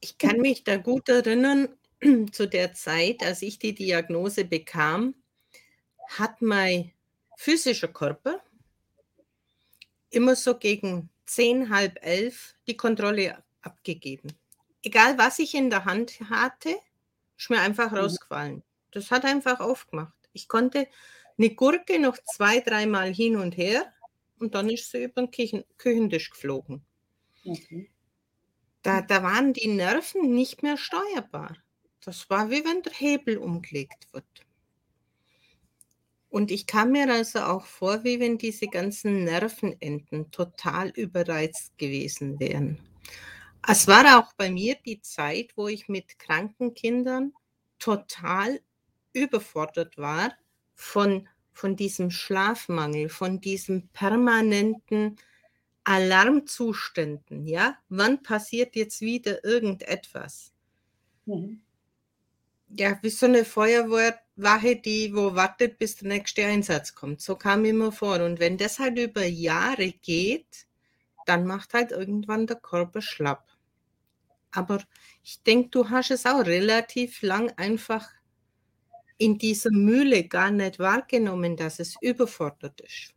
Ich 0.00 0.18
kann 0.18 0.38
mich 0.38 0.64
da 0.64 0.76
gut 0.76 1.08
erinnern, 1.08 1.68
zu 2.32 2.48
der 2.48 2.74
Zeit, 2.74 3.22
als 3.22 3.42
ich 3.42 3.58
die 3.58 3.74
Diagnose 3.74 4.44
bekam, 4.44 5.14
hat 6.08 6.42
mein 6.42 6.92
physischer 7.36 7.88
Körper 7.88 8.40
immer 10.10 10.34
so 10.34 10.56
gegen 10.56 11.08
zehn, 11.26 11.70
halb 11.70 11.98
elf 12.02 12.54
die 12.66 12.76
Kontrolle 12.76 13.42
abgegeben. 13.62 14.32
Egal, 14.82 15.18
was 15.18 15.38
ich 15.38 15.54
in 15.54 15.70
der 15.70 15.84
Hand 15.84 16.18
hatte, 16.28 16.74
ist 17.38 17.50
mir 17.50 17.60
einfach 17.60 17.92
mhm. 17.92 17.98
rausgefallen. 17.98 18.62
Das 18.90 19.10
hat 19.10 19.24
einfach 19.24 19.60
aufgemacht. 19.60 20.14
Ich 20.32 20.48
konnte 20.48 20.88
eine 21.38 21.50
Gurke 21.50 21.98
noch 21.98 22.18
zwei, 22.34 22.60
dreimal 22.60 23.14
hin 23.14 23.36
und 23.36 23.56
her 23.56 23.92
und 24.38 24.54
dann 24.54 24.68
ist 24.68 24.90
sie 24.90 25.04
über 25.04 25.22
den 25.22 25.30
Küchen 25.30 25.64
Küchentisch 25.78 26.30
geflogen. 26.30 26.84
Okay. 27.44 27.90
Da, 28.82 29.02
da 29.02 29.22
waren 29.22 29.52
die 29.52 29.68
Nerven 29.68 30.34
nicht 30.34 30.62
mehr 30.62 30.76
steuerbar. 30.76 31.56
Das 32.04 32.28
war 32.30 32.50
wie 32.50 32.64
wenn 32.64 32.82
der 32.82 32.92
Hebel 32.92 33.38
umgelegt 33.38 34.08
wird. 34.12 34.24
Und 36.30 36.52
ich 36.52 36.66
kam 36.66 36.92
mir 36.92 37.12
also 37.12 37.40
auch 37.40 37.66
vor, 37.66 38.04
wie 38.04 38.20
wenn 38.20 38.38
diese 38.38 38.68
ganzen 38.68 39.24
Nervenenden 39.24 40.30
total 40.30 40.90
überreizt 40.90 41.76
gewesen 41.76 42.38
wären. 42.38 42.78
Es 43.66 43.88
war 43.88 44.18
auch 44.18 44.32
bei 44.34 44.50
mir 44.50 44.76
die 44.86 45.00
Zeit, 45.02 45.56
wo 45.56 45.68
ich 45.68 45.88
mit 45.88 46.18
kranken 46.18 46.72
Kindern 46.72 47.32
total 47.78 48.60
überfordert 49.12 49.98
war 49.98 50.32
von, 50.74 51.28
von 51.52 51.76
diesem 51.76 52.10
Schlafmangel, 52.10 53.08
von 53.08 53.40
diesem 53.40 53.88
permanenten 53.88 55.16
Alarmzuständen. 55.82 57.46
Ja, 57.46 57.76
wann 57.88 58.22
passiert 58.22 58.76
jetzt 58.76 59.00
wieder 59.00 59.44
irgendetwas? 59.44 60.52
Mhm. 61.26 61.60
Ja, 62.76 62.98
wie 63.02 63.10
so 63.10 63.26
eine 63.26 63.44
Feuerwehrwache, 63.44 64.76
die 64.76 65.14
wo 65.14 65.34
wartet, 65.34 65.78
bis 65.78 65.96
der 65.96 66.08
nächste 66.08 66.44
Einsatz 66.44 66.94
kommt. 66.94 67.20
So 67.20 67.36
kam 67.36 67.64
immer 67.64 67.90
vor. 67.90 68.20
Und 68.20 68.38
wenn 68.38 68.56
das 68.56 68.78
halt 68.78 68.98
über 68.98 69.24
Jahre 69.24 69.90
geht, 69.90 70.66
dann 71.26 71.46
macht 71.46 71.74
halt 71.74 71.90
irgendwann 71.90 72.46
der 72.46 72.56
Körper 72.56 73.02
schlapp. 73.02 73.48
Aber 74.52 74.82
ich 75.22 75.42
denke, 75.42 75.70
du 75.70 75.90
hast 75.90 76.10
es 76.10 76.26
auch 76.26 76.44
relativ 76.44 77.22
lang 77.22 77.50
einfach 77.56 78.08
in 79.18 79.36
dieser 79.36 79.70
Mühle 79.70 80.24
gar 80.26 80.50
nicht 80.50 80.78
wahrgenommen, 80.78 81.56
dass 81.56 81.78
es 81.78 81.94
überfordert 82.00 82.80
ist. 82.80 83.14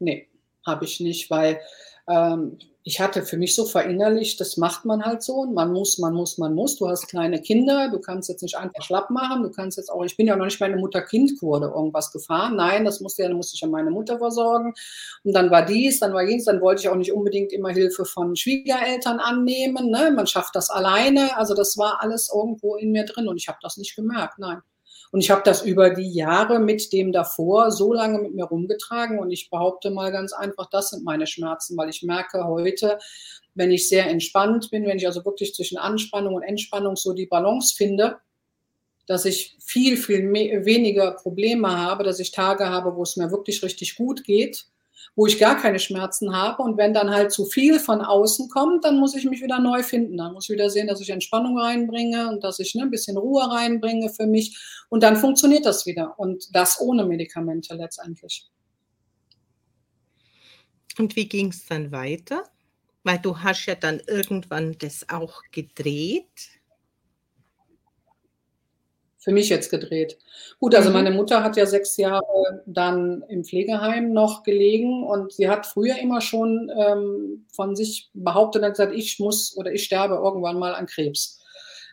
Nee, 0.00 0.28
habe 0.68 0.84
ich 0.84 1.00
nicht, 1.00 1.30
weil 1.30 1.60
ähm, 2.08 2.58
ich 2.88 3.00
hatte 3.00 3.22
für 3.22 3.36
mich 3.36 3.54
so 3.54 3.66
verinnerlicht, 3.66 4.40
das 4.40 4.56
macht 4.56 4.86
man 4.86 5.04
halt 5.04 5.22
so 5.22 5.34
und 5.40 5.52
man 5.52 5.70
muss, 5.72 5.98
man 5.98 6.14
muss, 6.14 6.38
man 6.38 6.54
muss. 6.54 6.76
Du 6.76 6.88
hast 6.88 7.06
kleine 7.06 7.38
Kinder, 7.38 7.90
du 7.90 7.98
kannst 7.98 8.30
jetzt 8.30 8.40
nicht 8.40 8.56
einfach 8.56 8.82
schlapp 8.82 9.10
machen, 9.10 9.42
du 9.42 9.50
kannst 9.50 9.76
jetzt 9.76 9.90
auch, 9.90 10.02
ich 10.04 10.16
bin 10.16 10.26
ja 10.26 10.36
noch 10.36 10.46
nicht 10.46 10.58
meine 10.58 10.76
Mutter-Kind-Kur 10.76 11.60
irgendwas 11.60 12.10
gefahren. 12.12 12.56
Nein, 12.56 12.86
das 12.86 13.00
musste 13.00 13.24
ja, 13.24 13.34
musste 13.34 13.56
ich 13.56 13.60
ja 13.60 13.68
meine 13.68 13.90
Mutter 13.90 14.18
versorgen. 14.18 14.72
Und 15.22 15.34
dann 15.34 15.50
war 15.50 15.66
dies, 15.66 16.00
dann 16.00 16.14
war 16.14 16.22
jenes, 16.22 16.46
dann 16.46 16.62
wollte 16.62 16.80
ich 16.80 16.88
auch 16.88 16.96
nicht 16.96 17.12
unbedingt 17.12 17.52
immer 17.52 17.68
Hilfe 17.68 18.06
von 18.06 18.34
Schwiegereltern 18.34 19.18
annehmen. 19.18 19.90
Ne? 19.90 20.10
Man 20.10 20.26
schafft 20.26 20.56
das 20.56 20.70
alleine. 20.70 21.36
Also 21.36 21.54
das 21.54 21.76
war 21.76 22.02
alles 22.02 22.30
irgendwo 22.34 22.76
in 22.76 22.90
mir 22.92 23.04
drin 23.04 23.28
und 23.28 23.36
ich 23.36 23.48
habe 23.48 23.58
das 23.60 23.76
nicht 23.76 23.96
gemerkt, 23.96 24.38
nein. 24.38 24.62
Und 25.10 25.20
ich 25.20 25.30
habe 25.30 25.42
das 25.44 25.62
über 25.62 25.90
die 25.90 26.10
Jahre 26.10 26.58
mit 26.58 26.92
dem 26.92 27.12
davor 27.12 27.70
so 27.70 27.92
lange 27.92 28.18
mit 28.18 28.34
mir 28.34 28.44
rumgetragen 28.44 29.18
und 29.18 29.30
ich 29.30 29.50
behaupte 29.50 29.90
mal 29.90 30.12
ganz 30.12 30.32
einfach, 30.32 30.68
das 30.70 30.90
sind 30.90 31.04
meine 31.04 31.26
Schmerzen, 31.26 31.76
weil 31.76 31.88
ich 31.88 32.02
merke 32.02 32.44
heute, 32.46 32.98
wenn 33.54 33.70
ich 33.70 33.88
sehr 33.88 34.08
entspannt 34.08 34.70
bin, 34.70 34.86
wenn 34.86 34.98
ich 34.98 35.06
also 35.06 35.24
wirklich 35.24 35.54
zwischen 35.54 35.78
Anspannung 35.78 36.34
und 36.34 36.42
Entspannung 36.42 36.96
so 36.96 37.12
die 37.12 37.26
Balance 37.26 37.74
finde, 37.74 38.18
dass 39.06 39.24
ich 39.24 39.56
viel, 39.60 39.96
viel 39.96 40.30
weniger 40.32 41.12
Probleme 41.12 41.76
habe, 41.76 42.04
dass 42.04 42.20
ich 42.20 42.30
Tage 42.30 42.68
habe, 42.68 42.94
wo 42.94 43.02
es 43.02 43.16
mir 43.16 43.30
wirklich 43.30 43.62
richtig 43.62 43.96
gut 43.96 44.22
geht 44.24 44.66
wo 45.18 45.26
ich 45.26 45.40
gar 45.40 45.60
keine 45.60 45.80
Schmerzen 45.80 46.32
habe. 46.32 46.62
Und 46.62 46.76
wenn 46.76 46.94
dann 46.94 47.10
halt 47.10 47.32
zu 47.32 47.44
viel 47.44 47.80
von 47.80 48.02
außen 48.02 48.48
kommt, 48.50 48.84
dann 48.84 49.00
muss 49.00 49.16
ich 49.16 49.24
mich 49.24 49.42
wieder 49.42 49.58
neu 49.58 49.82
finden. 49.82 50.16
Dann 50.16 50.32
muss 50.32 50.44
ich 50.44 50.54
wieder 50.54 50.70
sehen, 50.70 50.86
dass 50.86 51.00
ich 51.00 51.10
Entspannung 51.10 51.58
reinbringe 51.58 52.28
und 52.28 52.44
dass 52.44 52.60
ich 52.60 52.76
ne, 52.76 52.82
ein 52.82 52.92
bisschen 52.92 53.16
Ruhe 53.16 53.50
reinbringe 53.50 54.10
für 54.10 54.28
mich. 54.28 54.56
Und 54.90 55.02
dann 55.02 55.16
funktioniert 55.16 55.66
das 55.66 55.86
wieder. 55.86 56.16
Und 56.20 56.54
das 56.54 56.80
ohne 56.80 57.04
Medikamente 57.04 57.74
letztendlich. 57.74 58.48
Und 61.00 61.16
wie 61.16 61.28
ging 61.28 61.48
es 61.48 61.66
dann 61.66 61.90
weiter? 61.90 62.44
Weil 63.02 63.18
du 63.18 63.40
hast 63.40 63.66
ja 63.66 63.74
dann 63.74 64.00
irgendwann 64.06 64.76
das 64.78 65.08
auch 65.08 65.42
gedreht 65.50 66.57
für 69.18 69.32
mich 69.32 69.48
jetzt 69.48 69.70
gedreht. 69.70 70.16
Gut, 70.60 70.74
also 70.74 70.90
mhm. 70.90 70.94
meine 70.94 71.10
Mutter 71.10 71.42
hat 71.42 71.56
ja 71.56 71.66
sechs 71.66 71.96
Jahre 71.96 72.62
dann 72.66 73.24
im 73.28 73.44
Pflegeheim 73.44 74.12
noch 74.12 74.44
gelegen 74.44 75.04
und 75.04 75.32
sie 75.32 75.48
hat 75.48 75.66
früher 75.66 75.98
immer 75.98 76.20
schon 76.20 76.70
ähm, 76.76 77.46
von 77.52 77.74
sich 77.74 78.10
behauptet 78.14 78.62
und 78.62 78.70
gesagt, 78.70 78.94
ich 78.94 79.18
muss 79.18 79.56
oder 79.56 79.72
ich 79.72 79.84
sterbe 79.84 80.14
irgendwann 80.14 80.58
mal 80.58 80.74
an 80.74 80.86
Krebs. 80.86 81.40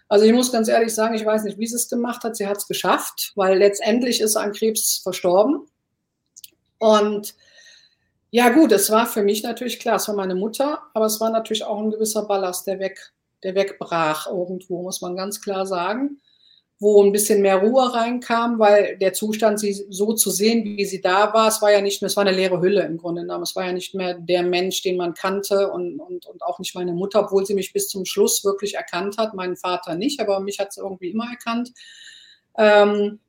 Also 0.08 0.26
ich 0.26 0.34
muss 0.34 0.52
ganz 0.52 0.68
ehrlich 0.68 0.94
sagen, 0.94 1.16
ich 1.16 1.26
weiß 1.26 1.44
nicht, 1.44 1.58
wie 1.58 1.66
sie 1.66 1.76
es 1.76 1.90
gemacht 1.90 2.24
hat. 2.24 2.36
Sie 2.36 2.46
hat 2.46 2.58
es 2.58 2.68
geschafft, 2.68 3.32
weil 3.36 3.58
letztendlich 3.58 4.22
ist 4.22 4.34
sie 4.34 4.40
an 4.40 4.54
Krebs 4.54 5.00
verstorben. 5.02 5.66
Und 6.78 7.34
ja 8.30 8.50
gut, 8.50 8.72
es 8.72 8.92
war 8.92 9.08
für 9.08 9.24
mich 9.24 9.42
natürlich 9.42 9.80
klar, 9.80 9.96
es 9.96 10.08
war 10.08 10.16
meine 10.16 10.36
Mutter, 10.36 10.84
aber 10.94 11.06
es 11.06 11.20
war 11.20 11.32
natürlich 11.32 11.64
auch 11.64 11.80
ein 11.80 11.90
gewisser 11.90 12.28
Ballast, 12.28 12.68
der 12.68 12.80
weg, 12.80 13.14
der 13.42 13.56
wegbrach 13.56 14.28
irgendwo, 14.28 14.84
muss 14.84 15.02
man 15.02 15.16
ganz 15.16 15.42
klar 15.42 15.66
sagen 15.66 16.20
wo 16.78 17.02
ein 17.02 17.14
bisschen 17.14 17.42
mehr 17.42 17.58
Ruhe 17.58 17.94
reinkam, 17.94 18.60
weil 18.60 18.98
der 18.98 19.14
Zustand, 19.14 19.60
sie 19.60 19.74
so 19.90 20.14
zu 20.14 20.30
sehen, 20.30 20.66
wie 20.66 20.86
sie 20.86 21.00
da 21.00 21.34
war, 21.34 21.48
es 21.48 21.62
war 21.62 21.72
ja 21.72 21.80
nicht 21.80 22.02
mehr, 22.02 22.08
es 22.08 22.18
war 22.18 22.26
eine 22.26 22.36
leere 22.36 22.60
Hülle 22.60 22.84
im 22.84 22.98
Grunde 22.98 23.22
genommen. 23.22 23.44
Es 23.44 23.56
war 23.56 23.66
ja 23.66 23.72
nicht 23.72 23.96
mehr 23.96 24.16
der 24.16 24.44
Mensch, 24.44 24.82
den 24.82 24.98
man 24.98 25.14
kannte 25.14 25.72
und, 25.72 26.00
und, 26.00 26.26
und 26.26 26.44
auch 26.44 26.60
nicht 26.60 26.76
meine 26.76 26.92
Mutter, 26.92 27.24
obwohl 27.24 27.46
sie 27.46 27.54
mich 27.54 27.72
bis 27.72 27.88
zum 27.88 28.04
Schluss 28.04 28.44
wirklich 28.44 28.76
erkannt 28.76 29.18
hat, 29.18 29.34
meinen 29.34 29.56
Vater 29.56 29.96
nicht, 29.96 30.20
aber 30.20 30.42
mich 30.42 30.60
hat 30.60 30.74
sie 30.74 30.82
irgendwie 30.82 31.12
immer 31.12 31.30
erkannt. 31.30 31.72
Ähm, 32.58 33.20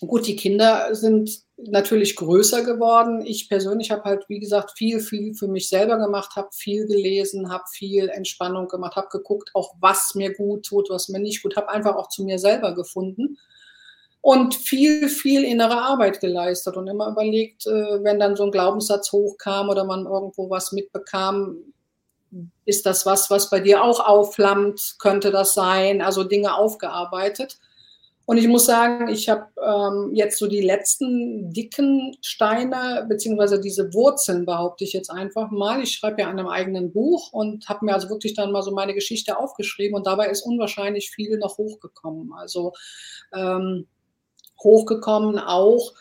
gut, 0.00 0.26
die 0.26 0.36
Kinder 0.36 0.94
sind 0.94 1.42
natürlich 1.66 2.16
größer 2.16 2.64
geworden. 2.64 3.24
Ich 3.24 3.48
persönlich 3.48 3.90
habe 3.90 4.04
halt, 4.04 4.28
wie 4.28 4.38
gesagt, 4.38 4.72
viel, 4.76 5.00
viel 5.00 5.34
für 5.34 5.48
mich 5.48 5.68
selber 5.68 5.98
gemacht, 5.98 6.36
habe 6.36 6.48
viel 6.52 6.86
gelesen, 6.86 7.50
habe 7.50 7.64
viel 7.72 8.08
Entspannung 8.08 8.68
gemacht, 8.68 8.96
habe 8.96 9.08
geguckt, 9.10 9.50
auch 9.54 9.74
was 9.80 10.14
mir 10.14 10.34
gut 10.34 10.66
tut, 10.66 10.90
was 10.90 11.08
mir 11.08 11.20
nicht 11.20 11.42
gut, 11.42 11.56
habe 11.56 11.68
einfach 11.68 11.96
auch 11.96 12.08
zu 12.08 12.24
mir 12.24 12.38
selber 12.38 12.74
gefunden 12.74 13.38
und 14.22 14.54
viel, 14.54 15.08
viel 15.08 15.44
innere 15.44 15.80
Arbeit 15.80 16.20
geleistet 16.20 16.76
und 16.76 16.86
immer 16.88 17.08
überlegt, 17.08 17.66
äh, 17.66 18.04
wenn 18.04 18.20
dann 18.20 18.36
so 18.36 18.44
ein 18.44 18.50
Glaubenssatz 18.50 19.12
hochkam 19.12 19.68
oder 19.68 19.84
man 19.84 20.06
irgendwo 20.06 20.50
was 20.50 20.72
mitbekam, 20.72 21.56
ist 22.64 22.86
das 22.86 23.06
was, 23.06 23.30
was 23.30 23.50
bei 23.50 23.60
dir 23.60 23.82
auch 23.82 24.00
aufflammt? 24.00 24.96
Könnte 24.98 25.30
das 25.30 25.54
sein? 25.54 26.00
Also 26.00 26.22
Dinge 26.22 26.54
aufgearbeitet. 26.54 27.58
Und 28.30 28.36
ich 28.36 28.46
muss 28.46 28.64
sagen, 28.64 29.08
ich 29.08 29.28
habe 29.28 29.48
ähm, 29.60 30.14
jetzt 30.14 30.38
so 30.38 30.46
die 30.46 30.60
letzten 30.60 31.52
dicken 31.52 32.16
Steine, 32.22 33.04
beziehungsweise 33.08 33.60
diese 33.60 33.92
Wurzeln, 33.92 34.46
behaupte 34.46 34.84
ich 34.84 34.92
jetzt 34.92 35.10
einfach 35.10 35.50
mal. 35.50 35.82
Ich 35.82 35.94
schreibe 35.94 36.22
ja 36.22 36.28
an 36.28 36.38
einem 36.38 36.46
eigenen 36.46 36.92
Buch 36.92 37.32
und 37.32 37.68
habe 37.68 37.84
mir 37.84 37.92
also 37.92 38.08
wirklich 38.08 38.34
dann 38.34 38.52
mal 38.52 38.62
so 38.62 38.70
meine 38.70 38.94
Geschichte 38.94 39.36
aufgeschrieben 39.36 39.96
und 39.96 40.06
dabei 40.06 40.28
ist 40.28 40.42
unwahrscheinlich 40.42 41.10
viel 41.10 41.38
noch 41.38 41.58
hochgekommen. 41.58 42.32
Also 42.32 42.72
ähm, 43.34 43.88
hochgekommen 44.62 45.40
auch. 45.40 45.92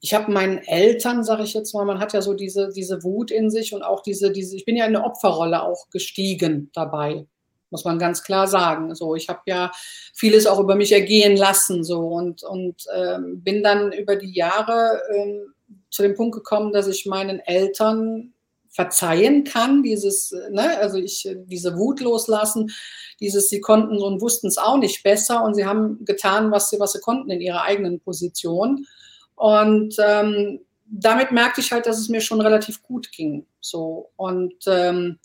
Ich 0.00 0.12
habe 0.12 0.30
meinen 0.30 0.58
Eltern, 0.58 1.24
sage 1.24 1.44
ich 1.44 1.54
jetzt 1.54 1.72
mal, 1.72 1.86
man 1.86 2.00
hat 2.00 2.12
ja 2.12 2.20
so 2.20 2.34
diese, 2.34 2.68
diese 2.68 3.02
Wut 3.02 3.30
in 3.30 3.48
sich 3.48 3.72
und 3.72 3.82
auch 3.82 4.02
diese, 4.02 4.30
diese, 4.30 4.56
ich 4.56 4.66
bin 4.66 4.76
ja 4.76 4.84
in 4.84 4.94
eine 4.94 5.06
Opferrolle 5.06 5.62
auch 5.62 5.88
gestiegen 5.88 6.70
dabei 6.74 7.26
muss 7.70 7.84
man 7.84 7.98
ganz 7.98 8.22
klar 8.22 8.46
sagen. 8.46 8.94
So, 8.94 9.14
ich 9.14 9.28
habe 9.28 9.40
ja 9.46 9.70
vieles 10.14 10.46
auch 10.46 10.58
über 10.60 10.74
mich 10.74 10.92
ergehen 10.92 11.36
lassen 11.36 11.84
so 11.84 12.00
und, 12.00 12.42
und 12.42 12.84
ähm, 12.94 13.42
bin 13.42 13.62
dann 13.62 13.92
über 13.92 14.16
die 14.16 14.32
Jahre 14.32 15.00
ähm, 15.14 15.54
zu 15.90 16.02
dem 16.02 16.14
Punkt 16.14 16.34
gekommen, 16.34 16.72
dass 16.72 16.86
ich 16.86 17.06
meinen 17.06 17.40
Eltern 17.40 18.32
verzeihen 18.68 19.44
kann, 19.44 19.82
dieses, 19.82 20.32
ne, 20.50 20.78
also 20.78 20.98
ich 20.98 21.28
diese 21.46 21.76
Wut 21.76 22.00
loslassen, 22.00 22.70
dieses, 23.18 23.48
sie 23.48 23.60
konnten 23.60 23.98
und 23.98 24.20
wussten 24.20 24.46
es 24.46 24.58
auch 24.58 24.76
nicht 24.76 25.02
besser 25.02 25.42
und 25.42 25.54
sie 25.54 25.64
haben 25.64 26.04
getan, 26.04 26.52
was 26.52 26.70
sie, 26.70 26.78
was 26.78 26.92
sie 26.92 27.00
konnten 27.00 27.30
in 27.30 27.40
ihrer 27.40 27.62
eigenen 27.62 27.98
Position. 27.98 28.86
Und 29.34 29.96
ähm, 29.98 30.60
damit 30.86 31.32
merkte 31.32 31.60
ich 31.60 31.72
halt, 31.72 31.86
dass 31.86 31.98
es 31.98 32.08
mir 32.08 32.20
schon 32.20 32.40
relativ 32.40 32.82
gut 32.82 33.10
ging. 33.10 33.46
So 33.60 34.10
und 34.16 34.54
ähm, 34.66 35.18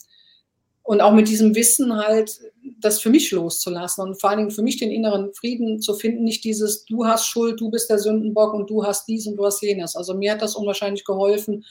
und 0.83 1.01
auch 1.01 1.13
mit 1.13 1.29
diesem 1.29 1.55
Wissen 1.55 1.95
halt, 1.95 2.39
das 2.79 3.01
für 3.01 3.09
mich 3.09 3.31
loszulassen 3.31 4.03
und 4.03 4.19
vor 4.19 4.29
allen 4.29 4.39
Dingen 4.39 4.51
für 4.51 4.61
mich 4.61 4.77
den 4.77 4.91
inneren 4.91 5.33
Frieden 5.33 5.81
zu 5.81 5.93
finden, 5.93 6.23
nicht 6.23 6.43
dieses, 6.43 6.85
du 6.85 7.05
hast 7.05 7.25
Schuld, 7.25 7.59
du 7.59 7.71
bist 7.71 7.89
der 7.89 7.99
Sündenbock 7.99 8.53
und 8.53 8.69
du 8.69 8.85
hast 8.85 9.07
dies 9.07 9.25
und 9.25 9.37
du 9.37 9.45
hast 9.45 9.61
jenes. 9.61 9.95
Also 9.95 10.13
mir 10.13 10.33
hat 10.33 10.41
das 10.41 10.55
unwahrscheinlich 10.55 11.05
geholfen, 11.05 11.65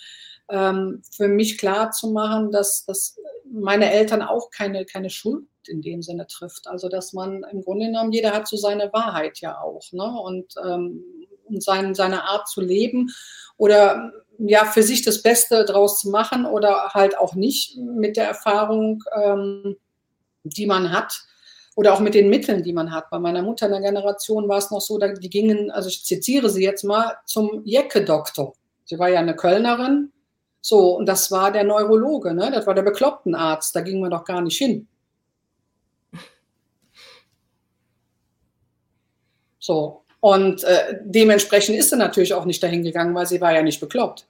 ähm, 0.49 1.03
für 1.11 1.29
mich 1.29 1.59
klar 1.59 1.91
zu 1.91 2.09
machen, 2.11 2.51
dass, 2.51 2.85
dass 2.87 3.17
meine 3.51 3.93
Eltern 3.93 4.23
auch 4.23 4.51
keine, 4.51 4.87
keine 4.87 5.11
Schuld 5.11 5.45
in 5.67 5.83
dem 5.83 6.03
Sinne 6.03 6.27
trifft. 6.27 6.67
Also 6.67 6.89
dass 6.89 7.13
man 7.13 7.45
im 7.51 7.63
Grunde 7.63 7.87
genommen, 7.87 8.13
jeder 8.13 8.33
hat 8.33 8.49
so 8.49 8.57
seine 8.57 8.93
Wahrheit 8.93 9.41
ja 9.41 9.61
auch. 9.61 9.93
Ne? 9.93 10.05
Und, 10.05 10.55
ähm, 10.65 11.05
und 11.45 11.63
sein, 11.63 11.95
seine 11.95 12.25
Art 12.25 12.49
zu 12.49 12.63
leben 12.63 13.11
oder 13.59 14.13
ja, 14.49 14.65
für 14.65 14.83
sich 14.83 15.03
das 15.03 15.23
Beste 15.23 15.65
draus 15.65 16.01
zu 16.01 16.11
machen 16.11 16.47
oder 16.47 16.91
halt 16.95 17.17
auch 17.19 17.35
nicht 17.35 17.77
mit 17.77 18.17
der 18.17 18.27
Erfahrung, 18.27 19.03
ähm, 19.23 19.77
die 20.43 20.67
man 20.67 20.93
hat 20.93 21.23
oder 21.77 21.95
auch 21.95 22.01
mit 22.01 22.15
den 22.15 22.29
Mitteln, 22.29 22.63
die 22.63 22.73
man 22.73 22.93
hat. 22.93 23.09
Bei 23.11 23.19
meiner 23.19 23.43
Mutter 23.43 23.67
in 23.67 23.73
der 23.73 23.81
Generation 23.81 24.49
war 24.49 24.59
es 24.59 24.71
noch 24.71 24.81
so, 24.81 24.99
die 24.99 25.31
gingen, 25.31 25.71
also 25.71 25.89
ich 25.89 26.05
zitiere 26.05 26.51
sie 26.51 26.63
jetzt 26.63 26.85
mal, 26.85 27.17
zum 27.25 27.63
Jecke-Doktor. 27.65 28.55
Sie 28.85 28.99
war 28.99 29.09
ja 29.09 29.21
eine 29.21 29.37
Kölnerin. 29.37 30.13
So, 30.61 30.97
und 30.97 31.07
das 31.07 31.31
war 31.31 31.51
der 31.51 31.65
Neurologe, 31.65 32.35
ne? 32.35 32.51
das 32.53 32.67
war 32.67 32.75
der 32.75 32.83
Beklopptenarzt, 32.83 33.75
da 33.75 33.81
ging 33.81 34.01
man 34.01 34.11
doch 34.11 34.25
gar 34.25 34.41
nicht 34.41 34.59
hin. 34.59 34.87
So, 39.59 40.03
und 40.21 40.63
äh, 40.63 40.99
dementsprechend 41.05 41.77
ist 41.77 41.91
sie 41.91 41.97
natürlich 41.97 42.35
auch 42.35 42.45
nicht 42.45 42.63
dahin 42.63 42.85
gegangen, 42.85 43.15
weil 43.15 43.27
sie 43.27 43.41
war 43.41 43.53
ja 43.53 43.63
nicht 43.63 43.81
bekloppt. 43.81 44.27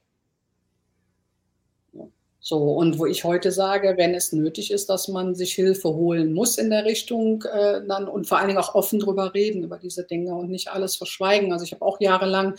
So, 2.45 2.57
und 2.73 2.99
wo 2.99 3.07
ich 3.07 3.23
heute 3.23 3.53
sage, 3.53 3.95
wenn 3.97 4.15
es 4.15 4.33
nötig 4.33 4.73
ist, 4.73 4.91
dass 4.91 5.07
man 5.07 5.37
sich 5.37 5.55
Hilfe 5.55 5.91
holen 5.91 6.33
muss 6.33 6.59
in 6.59 6.71
der 6.71 6.85
Richtung, 6.85 7.45
äh, 7.45 7.81
dann 7.87 8.09
und 8.09 8.27
vor 8.27 8.39
allen 8.39 8.49
Dingen 8.49 8.59
auch 8.59 8.75
offen 8.75 8.99
drüber 8.99 9.33
reden, 9.33 9.63
über 9.63 9.79
diese 9.79 10.03
Dinge 10.03 10.35
und 10.35 10.51
nicht 10.51 10.69
alles 10.69 10.97
verschweigen. 10.97 11.53
Also 11.53 11.65
ich 11.65 11.71
habe 11.73 11.85
auch 11.85 12.01
jahrelang 12.01 12.57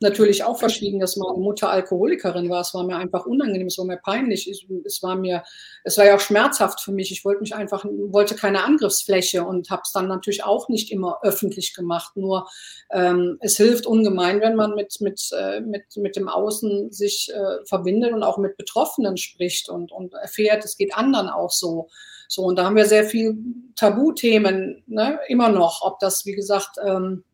natürlich 0.00 0.44
auch 0.44 0.58
verschwiegen, 0.58 0.98
dass 0.98 1.16
meine 1.16 1.38
Mutter 1.38 1.70
Alkoholikerin 1.70 2.48
war. 2.48 2.62
Es 2.62 2.72
war 2.74 2.84
mir 2.84 2.96
einfach 2.96 3.26
unangenehm, 3.26 3.66
es 3.66 3.78
war 3.78 3.84
mir 3.84 3.98
peinlich, 3.98 4.48
es 4.48 5.02
war 5.02 5.14
mir, 5.14 5.42
es 5.84 5.98
war 5.98 6.06
ja 6.06 6.16
auch 6.16 6.20
schmerzhaft 6.20 6.80
für 6.80 6.92
mich. 6.92 7.12
Ich 7.12 7.24
wollte 7.24 7.42
mich 7.42 7.54
einfach, 7.54 7.84
wollte 7.84 8.34
keine 8.34 8.64
Angriffsfläche 8.64 9.44
und 9.44 9.70
habe 9.70 9.82
es 9.84 9.92
dann 9.92 10.08
natürlich 10.08 10.42
auch 10.44 10.68
nicht 10.68 10.90
immer 10.90 11.18
öffentlich 11.22 11.74
gemacht. 11.74 12.16
Nur 12.16 12.48
ähm, 12.90 13.36
es 13.40 13.56
hilft 13.56 13.86
ungemein, 13.86 14.40
wenn 14.40 14.56
man 14.56 14.74
mit, 14.74 15.00
mit, 15.00 15.28
äh, 15.36 15.60
mit, 15.60 15.84
mit 15.96 16.16
dem 16.16 16.28
Außen 16.28 16.90
sich 16.90 17.30
äh, 17.34 17.64
verbindet 17.66 18.12
und 18.12 18.22
auch 18.22 18.38
mit 18.38 18.56
Betroffenen 18.56 19.18
spricht 19.18 19.68
und, 19.68 19.92
und 19.92 20.14
erfährt, 20.14 20.64
es 20.64 20.76
geht 20.76 20.94
anderen 20.94 21.28
auch 21.28 21.50
so. 21.50 21.88
So, 22.32 22.42
und 22.42 22.56
da 22.56 22.64
haben 22.64 22.76
wir 22.76 22.86
sehr 22.86 23.04
viel 23.04 23.36
Tabuthemen, 23.74 24.84
ne, 24.86 25.18
immer 25.26 25.48
noch, 25.48 25.82
ob 25.82 25.98
das, 25.98 26.24
wie 26.26 26.34
gesagt, 26.34 26.76
ähm, 26.80 27.24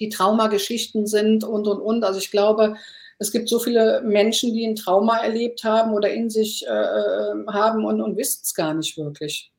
die 0.00 0.08
Traumageschichten 0.08 1.06
sind 1.06 1.44
und, 1.44 1.68
und, 1.68 1.80
und. 1.80 2.04
Also 2.04 2.18
ich 2.18 2.30
glaube, 2.30 2.76
es 3.18 3.30
gibt 3.30 3.48
so 3.48 3.60
viele 3.60 4.00
Menschen, 4.02 4.54
die 4.54 4.66
ein 4.66 4.76
Trauma 4.76 5.18
erlebt 5.18 5.62
haben 5.62 5.92
oder 5.92 6.10
in 6.10 6.30
sich 6.30 6.66
äh, 6.66 6.70
äh 6.70 7.46
haben 7.48 7.84
und, 7.84 8.00
und 8.00 8.16
wissen 8.16 8.40
es 8.42 8.54
gar 8.54 8.74
nicht 8.74 8.96
wirklich. 8.96 9.52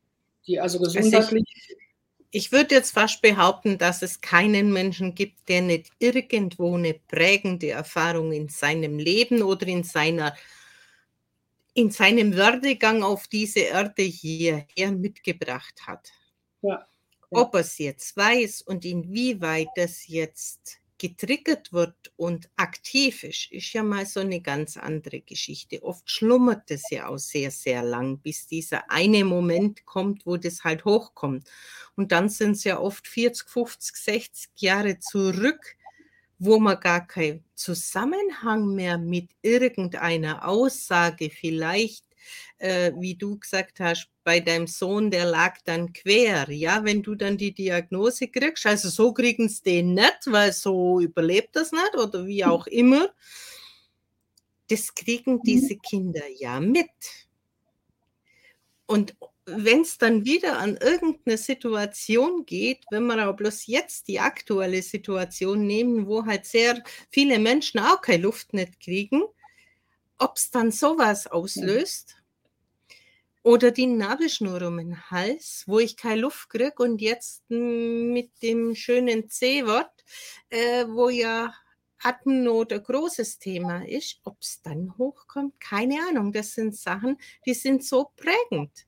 Die 0.46 0.58
also 0.58 0.80
gesundheitlich. 0.80 1.22
Also 1.22 1.36
ich, 1.36 1.76
ich 2.32 2.52
würde 2.52 2.74
jetzt 2.74 2.90
fast 2.90 3.22
behaupten, 3.22 3.78
dass 3.78 4.02
es 4.02 4.20
keinen 4.20 4.72
Menschen 4.72 5.14
gibt, 5.14 5.48
der 5.48 5.62
nicht 5.62 5.90
irgendwo 6.00 6.74
eine 6.74 6.94
prägende 6.94 7.70
Erfahrung 7.70 8.32
in 8.32 8.48
seinem 8.48 8.98
Leben 8.98 9.42
oder 9.42 9.66
in 9.68 9.84
seiner 9.84 10.34
in 11.74 11.90
seinem 11.90 12.36
Werdegang 12.36 13.02
auf 13.02 13.28
diese 13.28 13.60
Erde 13.60 14.02
hierher 14.02 14.92
mitgebracht 14.92 15.86
hat. 15.86 16.10
Ja. 16.60 16.86
Ob 17.34 17.54
es 17.54 17.78
jetzt 17.78 18.16
weiß 18.16 18.62
und 18.62 18.84
inwieweit 18.84 19.68
das 19.76 20.06
jetzt 20.06 20.78
getriggert 20.98 21.72
wird 21.72 22.12
und 22.14 22.48
aktiv 22.54 23.24
ist, 23.24 23.50
ist 23.50 23.72
ja 23.72 23.82
mal 23.82 24.06
so 24.06 24.20
eine 24.20 24.40
ganz 24.40 24.76
andere 24.76 25.20
Geschichte. 25.20 25.82
Oft 25.82 26.08
schlummert 26.08 26.70
das 26.70 26.82
ja 26.90 27.08
auch 27.08 27.18
sehr, 27.18 27.50
sehr 27.50 27.82
lang, 27.82 28.18
bis 28.18 28.46
dieser 28.46 28.88
eine 28.88 29.24
Moment 29.24 29.84
kommt, 29.84 30.26
wo 30.26 30.36
das 30.36 30.62
halt 30.62 30.84
hochkommt. 30.84 31.50
Und 31.96 32.12
dann 32.12 32.28
sind 32.28 32.52
es 32.52 32.62
ja 32.62 32.78
oft 32.78 33.08
40, 33.08 33.48
50, 33.48 33.96
60 33.96 34.50
Jahre 34.58 35.00
zurück, 35.00 35.74
wo 36.38 36.60
man 36.60 36.78
gar 36.78 37.04
keinen 37.06 37.44
Zusammenhang 37.54 38.74
mehr 38.74 38.96
mit 38.96 39.30
irgendeiner 39.42 40.46
Aussage 40.46 41.30
vielleicht 41.30 42.04
äh, 42.58 42.92
wie 42.96 43.14
du 43.14 43.38
gesagt 43.38 43.80
hast, 43.80 44.08
bei 44.24 44.40
deinem 44.40 44.66
Sohn, 44.66 45.10
der 45.10 45.24
lag 45.24 45.58
dann 45.64 45.92
quer. 45.92 46.50
Ja, 46.50 46.84
wenn 46.84 47.02
du 47.02 47.14
dann 47.14 47.36
die 47.36 47.52
Diagnose 47.52 48.28
kriegst, 48.28 48.66
also 48.66 48.88
so 48.88 49.12
kriegen 49.12 49.48
sie 49.48 49.62
den 49.62 49.94
nicht, 49.94 50.20
weil 50.26 50.52
so 50.52 51.00
überlebt 51.00 51.56
das 51.56 51.72
nicht 51.72 51.94
oder 51.94 52.26
wie 52.26 52.44
auch 52.44 52.66
immer. 52.66 53.08
Das 54.68 54.94
kriegen 54.94 55.34
mhm. 55.34 55.42
diese 55.44 55.76
Kinder 55.76 56.24
ja 56.38 56.60
mit. 56.60 56.88
Und 58.86 59.16
wenn 59.44 59.80
es 59.80 59.98
dann 59.98 60.24
wieder 60.24 60.58
an 60.58 60.76
irgendeine 60.76 61.36
Situation 61.36 62.46
geht, 62.46 62.84
wenn 62.90 63.06
wir 63.06 63.18
aber 63.18 63.32
bloß 63.32 63.66
jetzt 63.66 64.06
die 64.08 64.20
aktuelle 64.20 64.82
Situation 64.82 65.66
nehmen, 65.66 66.06
wo 66.06 66.24
halt 66.24 66.46
sehr 66.46 66.82
viele 67.10 67.38
Menschen 67.38 67.80
auch 67.80 68.00
keine 68.00 68.22
Luft 68.22 68.52
nicht 68.52 68.80
kriegen, 68.80 69.22
ob 70.18 70.36
es 70.36 70.50
dann 70.50 70.70
sowas 70.70 71.26
auslöst 71.26 72.22
oder 73.42 73.70
die 73.70 73.86
Nabelschnur 73.86 74.62
um 74.62 74.78
den 74.78 75.10
Hals, 75.10 75.64
wo 75.66 75.78
ich 75.78 75.96
keine 75.96 76.20
Luft 76.20 76.50
kriege 76.50 76.82
und 76.82 77.00
jetzt 77.00 77.42
mit 77.48 78.30
dem 78.42 78.74
schönen 78.74 79.28
C-Wort, 79.28 80.04
äh, 80.50 80.86
wo 80.86 81.08
ja 81.08 81.52
Atemnot 82.02 82.72
ein 82.72 82.82
großes 82.82 83.38
Thema 83.38 83.86
ist, 83.86 84.20
ob 84.24 84.36
es 84.40 84.60
dann 84.62 84.96
hochkommt, 84.98 85.60
keine 85.60 85.98
Ahnung. 86.08 86.32
Das 86.32 86.52
sind 86.52 86.76
Sachen, 86.76 87.18
die 87.46 87.54
sind 87.54 87.84
so 87.84 88.10
prägend. 88.16 88.86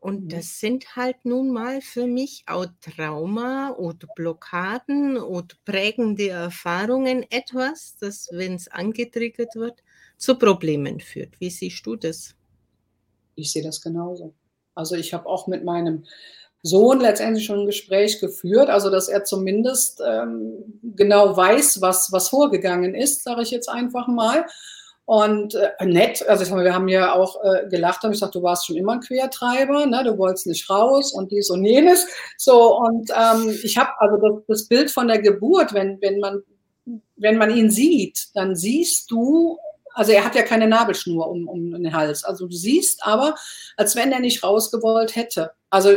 Und 0.00 0.24
mhm. 0.24 0.28
das 0.28 0.60
sind 0.60 0.96
halt 0.96 1.24
nun 1.24 1.50
mal 1.50 1.80
für 1.80 2.06
mich 2.06 2.44
auch 2.46 2.66
Trauma 2.80 3.72
oder 3.72 4.06
Blockaden 4.14 5.16
oder 5.16 5.54
prägende 5.64 6.28
Erfahrungen 6.28 7.26
etwas, 7.30 7.96
das, 8.00 8.28
wenn 8.30 8.54
es 8.54 8.68
angetriggert 8.68 9.56
wird, 9.56 9.82
zu 10.16 10.36
Problemen 10.36 11.00
führt. 11.00 11.40
Wie 11.40 11.50
siehst 11.50 11.84
du 11.84 11.96
das? 11.96 12.34
Ich 13.34 13.52
sehe 13.52 13.62
das 13.62 13.80
genauso. 13.80 14.34
Also 14.74 14.94
ich 14.94 15.12
habe 15.12 15.26
auch 15.26 15.48
mit 15.48 15.64
meinem 15.64 16.04
Sohn 16.62 17.00
letztendlich 17.00 17.44
schon 17.44 17.60
ein 17.60 17.66
Gespräch 17.66 18.20
geführt, 18.20 18.68
also 18.68 18.90
dass 18.90 19.08
er 19.08 19.24
zumindest 19.24 20.00
ähm, 20.04 20.80
genau 20.82 21.36
weiß, 21.36 21.80
was, 21.80 22.10
was 22.12 22.28
vorgegangen 22.28 22.94
ist, 22.94 23.22
sage 23.22 23.42
ich 23.42 23.50
jetzt 23.50 23.68
einfach 23.68 24.08
mal. 24.08 24.46
Und 25.08 25.54
äh, 25.54 25.86
nett, 25.86 26.22
also 26.28 26.42
ich 26.42 26.50
sag 26.50 26.56
mal, 26.56 26.64
wir 26.66 26.74
haben 26.74 26.86
ja 26.86 27.14
auch 27.14 27.42
äh, 27.42 27.66
gelacht 27.70 28.04
ich 28.04 28.18
sagte, 28.18 28.40
du 28.40 28.44
warst 28.44 28.66
schon 28.66 28.76
immer 28.76 28.92
ein 28.92 29.00
Quertreiber, 29.00 29.86
ne? 29.86 30.04
du 30.04 30.18
wolltest 30.18 30.46
nicht 30.46 30.68
raus 30.68 31.14
und 31.14 31.32
dies 31.32 31.48
und 31.48 31.64
jenes. 31.64 32.06
So, 32.36 32.76
und 32.76 33.10
ähm, 33.12 33.58
ich 33.62 33.78
habe 33.78 33.88
also 34.00 34.18
das, 34.18 34.44
das 34.46 34.68
Bild 34.68 34.90
von 34.90 35.08
der 35.08 35.22
Geburt, 35.22 35.72
wenn, 35.72 35.98
wenn 36.02 36.20
man 36.20 36.42
wenn 37.16 37.38
man 37.38 37.56
ihn 37.56 37.70
sieht, 37.70 38.28
dann 38.34 38.54
siehst 38.54 39.10
du 39.10 39.56
also 39.94 40.12
er 40.12 40.24
hat 40.24 40.34
ja 40.34 40.42
keine 40.42 40.68
Nabelschnur 40.68 41.28
um, 41.28 41.48
um 41.48 41.70
den 41.72 41.94
Hals. 41.94 42.24
Also 42.24 42.46
du 42.46 42.54
siehst 42.54 43.04
aber, 43.04 43.34
als 43.76 43.96
wenn 43.96 44.12
er 44.12 44.20
nicht 44.20 44.42
rausgewollt 44.42 45.16
hätte. 45.16 45.52
Also 45.70 45.90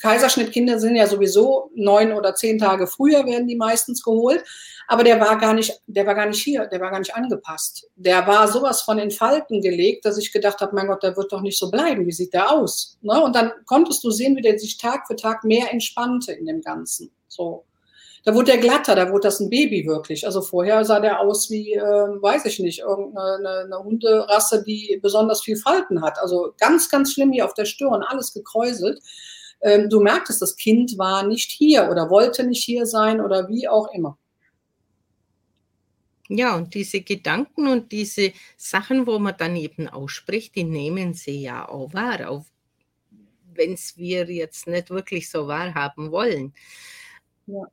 Kaiserschnittkinder 0.00 0.80
sind 0.80 0.96
ja 0.96 1.06
sowieso 1.06 1.70
neun 1.74 2.12
oder 2.12 2.34
zehn 2.34 2.58
Tage 2.58 2.86
früher 2.86 3.24
werden 3.24 3.46
die 3.46 3.56
meistens 3.56 4.02
geholt. 4.02 4.42
Aber 4.88 5.04
der 5.04 5.20
war 5.20 5.38
gar 5.38 5.54
nicht, 5.54 5.80
der 5.86 6.06
war 6.06 6.14
gar 6.14 6.26
nicht 6.26 6.42
hier, 6.42 6.66
der 6.66 6.80
war 6.80 6.90
gar 6.90 6.98
nicht 6.98 7.14
angepasst. 7.14 7.88
Der 7.94 8.26
war 8.26 8.48
sowas 8.48 8.82
von 8.82 8.98
in 8.98 9.10
Falten 9.10 9.60
gelegt, 9.60 10.04
dass 10.04 10.18
ich 10.18 10.32
gedacht 10.32 10.60
habe, 10.60 10.74
mein 10.74 10.88
Gott, 10.88 11.02
der 11.02 11.16
wird 11.16 11.32
doch 11.32 11.40
nicht 11.40 11.58
so 11.58 11.70
bleiben. 11.70 12.06
Wie 12.06 12.12
sieht 12.12 12.34
der 12.34 12.50
aus? 12.50 12.98
Ne? 13.00 13.22
Und 13.22 13.36
dann 13.36 13.52
konntest 13.66 14.02
du 14.02 14.10
sehen, 14.10 14.36
wie 14.36 14.42
der 14.42 14.58
sich 14.58 14.76
Tag 14.76 15.06
für 15.06 15.16
Tag 15.16 15.44
mehr 15.44 15.72
entspannte 15.72 16.32
in 16.32 16.46
dem 16.46 16.60
Ganzen. 16.60 17.12
So. 17.28 17.64
Da 18.24 18.34
wurde 18.34 18.52
der 18.52 18.58
glatter, 18.58 18.94
da 18.94 19.10
wurde 19.10 19.22
das 19.22 19.40
ein 19.40 19.50
Baby 19.50 19.84
wirklich. 19.84 20.24
Also 20.24 20.42
vorher 20.42 20.84
sah 20.84 21.00
der 21.00 21.18
aus 21.18 21.50
wie, 21.50 21.72
äh, 21.72 21.80
weiß 21.80 22.44
ich 22.44 22.60
nicht, 22.60 22.80
irgendeine 22.80 23.64
eine 23.64 23.78
Hunderasse, 23.82 24.62
die 24.62 25.00
besonders 25.02 25.42
viel 25.42 25.56
Falten 25.56 26.02
hat. 26.02 26.18
Also 26.20 26.54
ganz, 26.58 26.88
ganz 26.88 27.12
schlimm 27.12 27.32
hier 27.32 27.44
auf 27.44 27.54
der 27.54 27.64
Stirn, 27.64 28.02
alles 28.02 28.32
gekräuselt. 28.32 29.00
Ähm, 29.60 29.88
du 29.90 30.00
merktest, 30.00 30.40
das 30.40 30.56
Kind 30.56 30.96
war 30.98 31.26
nicht 31.26 31.50
hier 31.50 31.88
oder 31.90 32.10
wollte 32.10 32.44
nicht 32.44 32.62
hier 32.62 32.86
sein 32.86 33.20
oder 33.20 33.48
wie 33.48 33.66
auch 33.66 33.92
immer. 33.92 34.16
Ja, 36.28 36.54
und 36.54 36.74
diese 36.74 37.00
Gedanken 37.00 37.66
und 37.66 37.90
diese 37.90 38.32
Sachen, 38.56 39.06
wo 39.06 39.18
man 39.18 39.34
dann 39.36 39.56
eben 39.56 39.88
ausspricht, 39.88 40.54
die 40.54 40.64
nehmen 40.64 41.14
sie 41.14 41.42
ja 41.42 41.68
auch 41.68 41.92
wahr, 41.92 42.30
auch 42.30 42.44
wenn 43.54 43.74
es 43.74 43.96
wir 43.96 44.30
jetzt 44.30 44.68
nicht 44.68 44.90
wirklich 44.90 45.28
so 45.28 45.48
wahrhaben 45.48 46.12
wollen. 46.12 46.54
Ja 47.46 47.66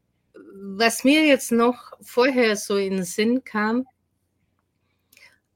was 0.53 1.03
mir 1.03 1.25
jetzt 1.25 1.51
noch 1.51 1.93
vorher 2.01 2.55
so 2.55 2.77
in 2.77 2.97
den 2.97 3.05
Sinn 3.05 3.43
kam, 3.43 3.87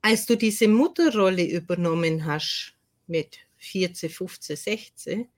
als 0.01 0.25
du 0.25 0.35
diese 0.35 0.67
Mutterrolle 0.67 1.45
übernommen 1.45 2.25
hast 2.25 2.75
mit 3.07 3.39
14, 3.57 4.09
15, 4.09 4.55
16, 4.55 5.29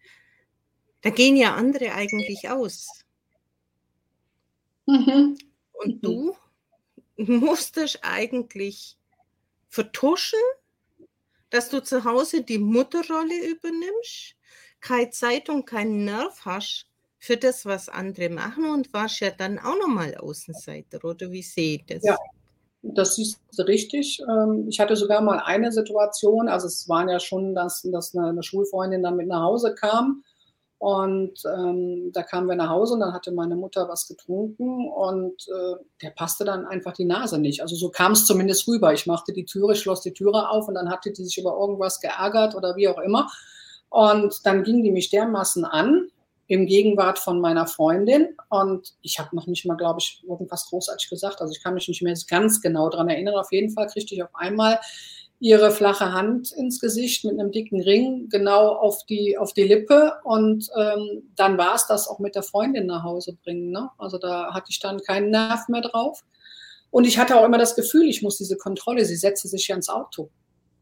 da 1.02 1.10
gehen 1.12 1.36
ja 1.36 1.56
andere 1.56 1.94
eigentlich 1.94 2.50
aus. 2.50 3.06
Mhm. 4.88 5.38
Und 5.74 6.04
du 6.04 6.36
musstest 7.18 8.00
eigentlich 8.02 8.98
vertuschen, 9.70 10.40
dass 11.50 11.70
du 11.70 11.84
zu 11.84 12.04
Hause 12.04 12.44
die 12.44 12.58
Mutterrolle 12.58 13.50
übernimmst, 13.50 14.36
keine 14.82 15.12
Zeit 15.12 15.50
und 15.50 15.66
keinen 15.66 16.06
Nerv 16.06 16.44
hast 16.44 16.88
für 17.18 17.38
das, 17.38 17.66
was 17.66 17.90
andere 17.90 18.30
machen 18.30 18.66
und 18.66 18.94
warst 18.94 19.20
ja 19.20 19.32
dann 19.32 19.58
auch 19.60 19.78
nochmal 19.80 20.16
Außenseiter, 20.16 21.04
oder 21.04 21.32
wie 21.32 21.42
sehe 21.42 21.76
ich 21.76 21.86
das? 21.86 22.04
Ja, 22.04 22.18
das 22.82 23.18
ist 23.18 23.40
richtig. 23.58 24.22
Ähm, 24.30 24.68
ich 24.70 24.80
hatte 24.80 24.96
sogar 24.96 25.22
mal 25.22 25.40
eine 25.40 25.72
Situation, 25.72 26.48
also 26.48 26.68
es 26.68 26.88
waren 26.88 27.10
ja 27.10 27.20
schon, 27.20 27.56
dass, 27.56 27.82
dass 27.92 28.16
eine 28.16 28.44
Schulfreundin 28.44 29.04
dann 29.04 29.16
mit 29.16 29.28
nach 29.28 29.42
Hause 29.42 29.74
kam 29.74 30.24
und 30.78 31.42
ähm, 31.46 32.12
da 32.14 32.22
kamen 32.22 32.48
wir 32.48 32.56
nach 32.56 32.70
Hause 32.70 32.94
und 32.94 33.00
dann 33.00 33.14
hatte 33.14 33.32
meine 33.32 33.56
Mutter 33.56 33.88
was 33.88 34.08
getrunken 34.08 34.90
und 34.90 35.48
äh, 35.48 35.76
der 36.02 36.12
passte 36.12 36.44
dann 36.44 36.68
einfach 36.68 36.94
die 36.94 37.06
Nase 37.06 37.40
nicht. 37.40 37.62
Also 37.62 37.76
so 37.76 37.90
kam 37.90 38.12
es 38.12 38.26
zumindest 38.26 38.68
rüber. 38.68 38.94
Ich 38.94 39.08
machte 39.08 39.32
die 39.34 39.46
Türe, 39.46 39.76
schloss 39.76 40.02
die 40.02 40.14
Türe 40.14 40.50
auf 40.50 40.68
und 40.68 40.76
dann 40.76 40.90
hatte 40.90 41.12
die 41.12 41.24
sich 41.24 41.38
über 41.38 41.58
irgendwas 41.58 42.02
geärgert 42.02 42.56
oder 42.56 42.76
wie 42.76 42.88
auch 42.90 43.00
immer. 43.00 43.28
Und 43.90 44.46
dann 44.46 44.64
ging 44.64 44.84
die 44.84 44.92
mich 44.92 45.10
dermaßen 45.10 45.64
an, 45.64 46.10
im 46.48 46.66
Gegenwart 46.66 47.18
von 47.18 47.40
meiner 47.40 47.68
Freundin. 47.68 48.36
Und 48.50 48.94
ich 49.02 49.20
habe 49.20 49.36
noch 49.36 49.48
nicht 49.48 49.66
mal, 49.66 49.76
glaube 49.76 50.00
ich, 50.00 50.24
irgendwas 50.28 50.68
großartig 50.70 51.10
gesagt. 51.10 51.42
Also 51.42 51.54
ich 51.54 51.64
kann 51.64 51.74
mich 51.74 51.88
nicht 51.88 52.02
mehr 52.02 52.16
ganz 52.28 52.62
genau 52.62 52.90
daran 52.90 53.10
erinnern. 53.10 53.36
Auf 53.36 53.52
jeden 53.52 53.72
Fall 53.72 53.88
kriegte 53.88 54.14
ich 54.14 54.24
auf 54.24 54.34
einmal 54.34 54.80
ihre 55.40 55.72
flache 55.72 56.14
Hand 56.14 56.52
ins 56.54 56.80
Gesicht 56.80 57.26
mit 57.26 57.40
einem 57.40 57.52
dicken 57.52 57.82
Ring 57.82 58.30
genau 58.30 58.70
auf 58.70 59.06
die, 59.06 59.38
auf 59.38 59.54
die 59.54 59.64
Lippe. 59.64 60.14
Und 60.24 60.70
ähm, 60.78 61.24
dann 61.36 61.58
war 61.58 61.76
es 61.76 61.88
das 61.88 62.08
auch 62.08 62.20
mit 62.20 62.36
der 62.36 62.44
Freundin 62.44 62.86
nach 62.86 63.04
Hause 63.04 63.38
bringen. 63.44 63.72
Ne? 63.72 63.90
Also 63.98 64.18
da 64.18 64.54
hatte 64.54 64.68
ich 64.70 64.80
dann 64.80 65.02
keinen 65.02 65.32
Nerv 65.32 65.68
mehr 65.68 65.82
drauf. 65.82 66.24
Und 66.92 67.06
ich 67.06 67.18
hatte 67.18 67.38
auch 67.38 67.46
immer 67.46 67.58
das 67.58 67.76
Gefühl, 67.76 68.08
ich 68.08 68.22
muss 68.22 68.38
diese 68.38 68.56
Kontrolle, 68.56 69.04
sie 69.04 69.18
setzte 69.18 69.48
sich 69.48 69.68
ja 69.68 69.76
ins 69.76 69.90
Auto. 69.90 70.30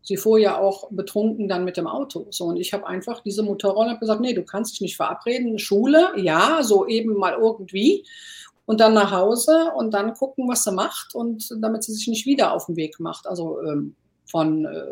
Sie 0.04 0.18
fuhr 0.18 0.38
ja 0.38 0.60
auch 0.60 0.90
betrunken 0.92 1.48
dann 1.48 1.64
mit 1.64 1.78
dem 1.78 1.88
Auto. 1.88 2.28
So, 2.30 2.46
und 2.46 2.58
ich 2.58 2.74
habe 2.74 2.86
einfach 2.86 3.22
diese 3.24 3.42
Motorrolle 3.42 3.98
gesagt, 3.98 4.22
nee, 4.22 4.34
du 4.34 4.44
kannst 4.44 4.74
dich 4.74 4.82
nicht 4.82 4.96
verabreden. 4.98 5.58
Schule, 5.58 6.12
ja, 6.18 6.60
so 6.62 6.86
eben 6.86 7.14
mal 7.16 7.34
irgendwie. 7.34 8.06
Und 8.66 8.80
dann 8.80 8.94
nach 8.94 9.12
Hause 9.12 9.72
und 9.78 9.94
dann 9.94 10.14
gucken, 10.14 10.48
was 10.48 10.64
sie 10.64 10.72
macht 10.72 11.16
und 11.16 11.50
damit 11.62 11.84
sie 11.84 11.94
sich 11.94 12.08
nicht 12.08 12.26
wieder 12.26 12.54
auf 12.54 12.68
den 12.68 12.76
Weg 12.76 13.00
macht. 13.00 13.28
Also 13.28 13.62
ähm, 13.62 13.96
von 14.26 14.66
äh, 14.66 14.84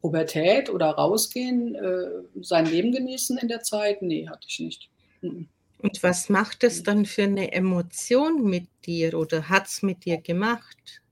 Pubertät 0.00 0.68
oder 0.68 0.90
rausgehen, 0.90 1.74
äh, 1.74 2.10
sein 2.42 2.66
Leben 2.66 2.92
genießen 2.92 3.38
in 3.38 3.48
der 3.48 3.62
Zeit, 3.62 4.02
nee, 4.02 4.28
hatte 4.28 4.46
ich 4.48 4.60
nicht. 4.60 4.90
Mhm. 5.22 5.48
Und 5.78 6.02
was 6.02 6.28
macht 6.28 6.64
es 6.64 6.82
dann 6.82 7.04
für 7.04 7.24
eine 7.24 7.52
Emotion 7.52 8.44
mit 8.44 8.66
dir 8.86 9.14
oder 9.18 9.48
hat 9.48 9.66
es 9.66 9.82
mit 9.82 10.04
dir 10.04 10.18
gemacht? 10.18 11.02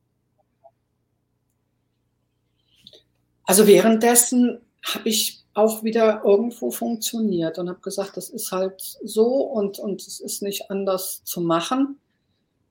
Also 3.45 3.67
währenddessen 3.67 4.61
habe 4.85 5.09
ich 5.09 5.43
auch 5.55 5.83
wieder 5.85 6.23
irgendwo 6.25 6.71
funktioniert 6.71 7.59
und 7.59 7.69
habe 7.69 7.81
gesagt, 7.81 8.17
das 8.17 8.31
ist 8.31 8.53
halt 8.53 8.81
so 9.05 9.27
und, 9.27 9.79
und 9.79 10.01
es 10.01 10.21
ist 10.21 10.43
nicht 10.43 10.71
anders 10.71 11.23
zu 11.25 11.41
machen. 11.41 11.99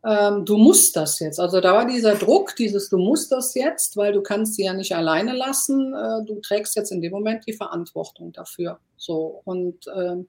Ähm, 0.03 0.45
du 0.45 0.57
musst 0.57 0.95
das 0.95 1.19
jetzt. 1.19 1.39
Also 1.39 1.61
da 1.61 1.73
war 1.73 1.85
dieser 1.85 2.15
Druck, 2.15 2.55
dieses 2.55 2.89
du 2.89 2.97
musst 2.97 3.31
das 3.31 3.53
jetzt, 3.53 3.97
weil 3.97 4.13
du 4.13 4.21
kannst 4.21 4.55
sie 4.55 4.65
ja 4.65 4.73
nicht 4.73 4.95
alleine 4.95 5.33
lassen. 5.33 5.93
Äh, 5.93 6.25
du 6.25 6.39
trägst 6.41 6.75
jetzt 6.75 6.91
in 6.91 7.01
dem 7.01 7.11
Moment 7.11 7.45
die 7.45 7.53
Verantwortung 7.53 8.31
dafür. 8.31 8.79
So 8.97 9.41
und 9.45 9.85
ähm, 9.95 10.27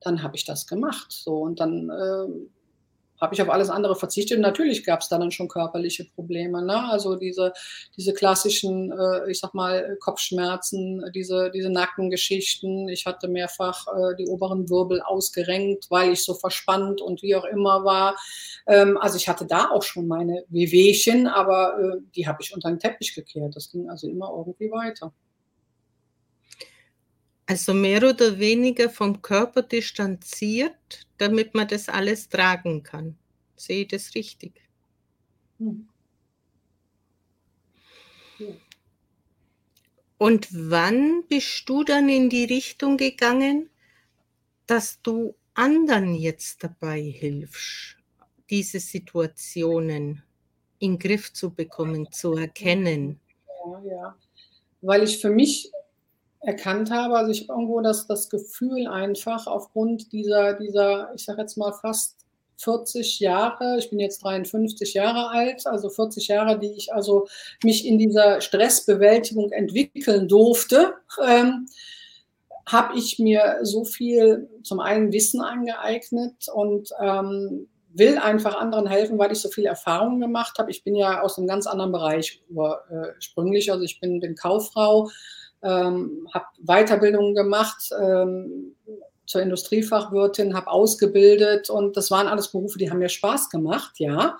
dann 0.00 0.22
habe 0.22 0.36
ich 0.36 0.44
das 0.44 0.66
gemacht. 0.66 1.12
So 1.12 1.36
und 1.36 1.60
dann 1.60 1.90
äh, 1.90 2.26
habe 3.20 3.34
ich 3.34 3.42
auf 3.42 3.50
alles 3.50 3.70
andere 3.70 3.96
verzichtet. 3.96 4.36
Und 4.36 4.42
natürlich 4.42 4.84
gab 4.84 5.00
es 5.00 5.08
dann 5.08 5.30
schon 5.30 5.48
körperliche 5.48 6.04
Probleme. 6.04 6.64
Ne? 6.64 6.88
Also 6.90 7.16
diese, 7.16 7.52
diese 7.96 8.12
klassischen, 8.12 8.92
äh, 8.92 9.30
ich 9.30 9.40
sag 9.40 9.54
mal, 9.54 9.96
Kopfschmerzen, 10.00 11.04
diese, 11.14 11.50
diese 11.50 11.70
Nackengeschichten. 11.70 12.88
Ich 12.88 13.06
hatte 13.06 13.28
mehrfach 13.28 13.86
äh, 13.88 14.16
die 14.16 14.26
oberen 14.26 14.68
Wirbel 14.68 15.00
ausgerenkt, 15.00 15.86
weil 15.90 16.12
ich 16.12 16.24
so 16.24 16.34
verspannt 16.34 17.00
und 17.00 17.22
wie 17.22 17.36
auch 17.36 17.44
immer 17.44 17.84
war. 17.84 18.16
Ähm, 18.66 18.98
also 18.98 19.16
ich 19.16 19.28
hatte 19.28 19.46
da 19.46 19.70
auch 19.70 19.82
schon 19.82 20.06
meine 20.06 20.44
Wehwehchen, 20.48 21.26
aber 21.26 21.78
äh, 21.78 22.00
die 22.14 22.26
habe 22.26 22.38
ich 22.42 22.54
unter 22.54 22.68
den 22.68 22.78
Teppich 22.78 23.14
gekehrt. 23.14 23.54
Das 23.56 23.70
ging 23.70 23.88
also 23.88 24.08
immer 24.08 24.30
irgendwie 24.36 24.70
weiter. 24.70 25.12
Also 27.46 27.74
mehr 27.74 28.02
oder 28.02 28.38
weniger 28.38 28.88
vom 28.88 29.20
Körper 29.20 29.62
distanziert, 29.62 31.06
damit 31.18 31.54
man 31.54 31.68
das 31.68 31.88
alles 31.88 32.28
tragen 32.28 32.82
kann. 32.82 33.16
Sehe 33.56 33.82
ich 33.82 33.88
das 33.88 34.14
richtig? 34.14 34.52
Hm. 35.58 35.88
Und 40.16 40.48
wann 40.50 41.24
bist 41.28 41.68
du 41.68 41.84
dann 41.84 42.08
in 42.08 42.30
die 42.30 42.44
Richtung 42.44 42.96
gegangen, 42.96 43.68
dass 44.66 45.00
du 45.02 45.34
anderen 45.52 46.14
jetzt 46.14 46.64
dabei 46.64 47.00
hilfst, 47.00 47.96
diese 48.48 48.80
Situationen 48.80 50.22
in 50.78 50.92
den 50.92 50.98
Griff 50.98 51.32
zu 51.32 51.50
bekommen, 51.50 52.10
zu 52.10 52.34
erkennen? 52.34 53.20
Ja, 53.46 53.82
ja. 53.84 54.18
Weil 54.80 55.02
ich 55.04 55.20
für 55.20 55.30
mich 55.30 55.70
erkannt 56.46 56.90
habe. 56.90 57.16
Also 57.16 57.30
ich 57.30 57.42
habe 57.42 57.52
irgendwo 57.52 57.80
das, 57.80 58.06
das 58.06 58.28
Gefühl 58.28 58.86
einfach 58.86 59.46
aufgrund 59.46 60.12
dieser, 60.12 60.54
dieser, 60.54 61.12
ich 61.14 61.24
sage 61.24 61.40
jetzt 61.42 61.56
mal 61.56 61.72
fast 61.72 62.16
40 62.58 63.20
Jahre, 63.20 63.78
ich 63.78 63.90
bin 63.90 63.98
jetzt 63.98 64.22
53 64.22 64.94
Jahre 64.94 65.30
alt, 65.30 65.66
also 65.66 65.90
40 65.90 66.28
Jahre, 66.28 66.58
die 66.58 66.72
ich 66.72 66.92
also 66.92 67.26
mich 67.62 67.86
in 67.86 67.98
dieser 67.98 68.40
Stressbewältigung 68.40 69.50
entwickeln 69.50 70.28
durfte, 70.28 70.94
ähm, 71.26 71.66
habe 72.66 72.96
ich 72.98 73.18
mir 73.18 73.58
so 73.62 73.84
viel 73.84 74.48
zum 74.62 74.80
einen 74.80 75.12
Wissen 75.12 75.40
angeeignet 75.40 76.48
und 76.52 76.90
ähm, 77.00 77.68
will 77.92 78.18
einfach 78.18 78.56
anderen 78.56 78.86
helfen, 78.86 79.18
weil 79.18 79.32
ich 79.32 79.38
so 79.38 79.48
viel 79.48 79.66
Erfahrung 79.66 80.20
gemacht 80.20 80.58
habe. 80.58 80.70
Ich 80.70 80.82
bin 80.82 80.96
ja 80.96 81.20
aus 81.20 81.38
einem 81.38 81.46
ganz 81.46 81.66
anderen 81.66 81.92
Bereich 81.92 82.42
ursprünglich, 82.48 83.70
also 83.70 83.84
ich 83.84 84.00
bin, 84.00 84.20
bin 84.20 84.34
Kauffrau, 84.34 85.10
ähm, 85.64 86.28
habe 86.32 86.46
Weiterbildungen 86.58 87.34
gemacht 87.34 87.90
ähm, 88.00 88.76
zur 89.26 89.42
Industriefachwirtin, 89.42 90.54
habe 90.54 90.70
ausgebildet 90.70 91.70
und 91.70 91.96
das 91.96 92.10
waren 92.10 92.28
alles 92.28 92.48
Berufe, 92.48 92.78
die 92.78 92.90
haben 92.90 92.98
mir 92.98 93.08
Spaß 93.08 93.48
gemacht, 93.50 93.94
ja. 93.98 94.38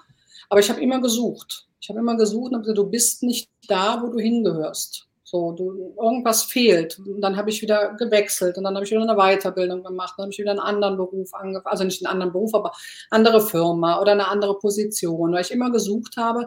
Aber 0.50 0.60
ich 0.60 0.68
habe 0.68 0.80
immer 0.80 1.00
gesucht. 1.00 1.66
Ich 1.80 1.88
habe 1.88 1.98
immer 1.98 2.16
gesucht 2.16 2.52
und 2.52 2.60
gesagt, 2.60 2.78
du 2.78 2.88
bist 2.88 3.22
nicht 3.22 3.48
da, 3.68 4.00
wo 4.02 4.08
du 4.08 4.18
hingehörst. 4.18 5.06
So, 5.22 5.52
du, 5.52 5.94
irgendwas 6.00 6.44
fehlt. 6.44 6.98
Und 6.98 7.20
dann 7.20 7.36
habe 7.36 7.50
ich 7.50 7.60
wieder 7.60 7.94
gewechselt 7.94 8.56
und 8.56 8.64
dann 8.64 8.74
habe 8.74 8.84
ich 8.84 8.90
wieder 8.90 9.02
eine 9.02 9.16
Weiterbildung 9.16 9.82
gemacht. 9.82 10.14
Dann 10.16 10.24
habe 10.24 10.32
ich 10.32 10.38
wieder 10.38 10.50
einen 10.50 10.60
anderen 10.60 10.96
Beruf 10.96 11.34
angefangen, 11.34 11.66
also 11.66 11.84
nicht 11.84 12.04
einen 12.04 12.12
anderen 12.12 12.32
Beruf, 12.32 12.54
aber 12.54 12.72
andere 13.10 13.40
Firma 13.40 14.00
oder 14.00 14.12
eine 14.12 14.28
andere 14.28 14.58
Position, 14.58 15.32
weil 15.32 15.40
ich 15.40 15.50
immer 15.50 15.72
gesucht 15.72 16.16
habe, 16.18 16.46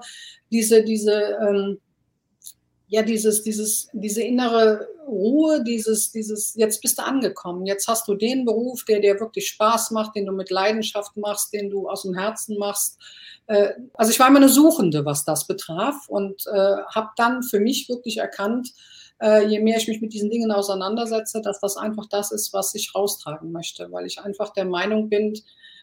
diese, 0.51 0.83
diese 0.83 1.37
ähm, 1.41 1.79
ja, 2.87 3.01
dieses, 3.01 3.43
dieses, 3.43 3.89
diese 3.91 4.23
innere 4.23 4.87
Ruhe, 5.05 5.63
dieses, 5.63 6.11
dieses, 6.11 6.53
jetzt 6.55 6.81
bist 6.81 6.97
du 6.97 7.03
angekommen, 7.03 7.65
jetzt 7.65 7.87
hast 7.87 8.07
du 8.07 8.15
den 8.15 8.45
Beruf, 8.45 8.85
der 8.85 9.01
dir 9.01 9.19
wirklich 9.19 9.49
Spaß 9.49 9.91
macht, 9.91 10.15
den 10.15 10.25
du 10.25 10.31
mit 10.31 10.49
Leidenschaft 10.49 11.15
machst, 11.17 11.53
den 11.53 11.69
du 11.69 11.89
aus 11.89 12.03
dem 12.03 12.13
Herzen 12.13 12.57
machst. 12.57 12.97
Äh, 13.47 13.73
also 13.93 14.11
ich 14.11 14.19
war 14.19 14.27
immer 14.27 14.37
eine 14.37 14.49
Suchende, 14.49 15.05
was 15.05 15.25
das 15.25 15.47
betraf 15.47 16.07
und 16.07 16.47
äh, 16.47 16.77
habe 16.93 17.09
dann 17.17 17.43
für 17.43 17.59
mich 17.59 17.89
wirklich 17.89 18.17
erkannt, 18.17 18.73
äh, 19.21 19.45
je 19.45 19.59
mehr 19.59 19.77
ich 19.77 19.87
mich 19.87 20.01
mit 20.01 20.13
diesen 20.13 20.29
Dingen 20.29 20.51
auseinandersetze, 20.51 21.41
dass 21.41 21.59
das 21.59 21.75
einfach 21.75 22.05
das 22.07 22.31
ist, 22.31 22.53
was 22.53 22.73
ich 22.73 22.95
raustragen 22.95 23.51
möchte, 23.51 23.91
weil 23.91 24.05
ich 24.05 24.19
einfach 24.19 24.53
der 24.53 24.65
Meinung 24.65 25.09
bin, 25.09 25.33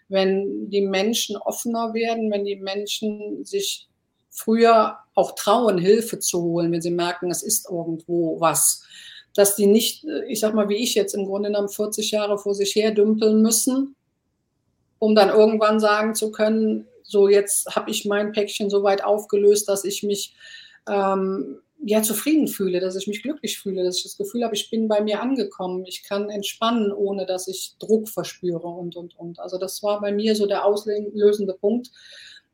wenn 0.08 0.70
die 0.70 0.82
Menschen 0.82 1.36
offener 1.36 1.92
werden, 1.92 2.30
wenn 2.30 2.44
die 2.44 2.56
Menschen 2.56 3.44
sich 3.44 3.88
früher 4.34 4.98
auch 5.14 5.36
trauen, 5.36 5.78
Hilfe 5.78 6.18
zu 6.18 6.42
holen, 6.42 6.72
wenn 6.72 6.82
sie 6.82 6.90
merken, 6.90 7.30
es 7.30 7.42
ist 7.42 7.70
irgendwo 7.70 8.40
was. 8.40 8.82
Dass 9.34 9.56
die 9.56 9.66
nicht, 9.66 10.04
ich 10.28 10.40
sag 10.40 10.54
mal, 10.54 10.68
wie 10.68 10.82
ich 10.82 10.94
jetzt 10.94 11.14
im 11.14 11.24
Grunde 11.24 11.48
genommen 11.48 11.68
40 11.68 12.10
Jahre 12.10 12.36
vor 12.36 12.54
sich 12.54 12.74
her 12.74 12.90
dümpeln 12.90 13.40
müssen, 13.42 13.94
um 14.98 15.14
dann 15.14 15.28
irgendwann 15.28 15.80
sagen 15.80 16.14
zu 16.14 16.30
können, 16.32 16.87
so 17.02 17.28
jetzt 17.28 17.76
habe 17.76 17.90
ich 17.90 18.04
mein 18.04 18.32
Päckchen 18.32 18.70
so 18.70 18.82
weit 18.82 19.04
aufgelöst, 19.04 19.68
dass 19.68 19.85
ich 19.85 20.02
mich 20.02 20.35
ähm, 20.88 21.60
ja 21.85 22.02
zufrieden 22.02 22.48
fühle, 22.48 22.80
dass 22.80 22.96
ich 22.96 23.06
mich 23.06 23.22
glücklich 23.22 23.58
fühle, 23.58 23.85
dass 23.85 23.98
ich 23.98 24.04
das 24.04 24.16
Gefühl 24.16 24.42
habe, 24.42 24.54
ich 24.54 24.70
bin 24.70 24.88
bei 24.88 25.00
mir 25.02 25.20
angekommen, 25.20 25.85
ich 25.87 26.02
kann 26.02 26.30
entspannen, 26.30 26.92
ohne 26.92 27.26
dass 27.26 27.46
ich 27.46 27.76
Druck 27.78 28.08
verspüre 28.08 28.66
und 28.66 28.96
und 28.96 29.16
und. 29.16 29.38
Also 29.38 29.58
das 29.58 29.82
war 29.82 30.00
bei 30.00 30.12
mir 30.12 30.35
so 30.35 30.46
der 30.46 30.64
auslösende 30.64 31.54
Punkt, 31.54 31.90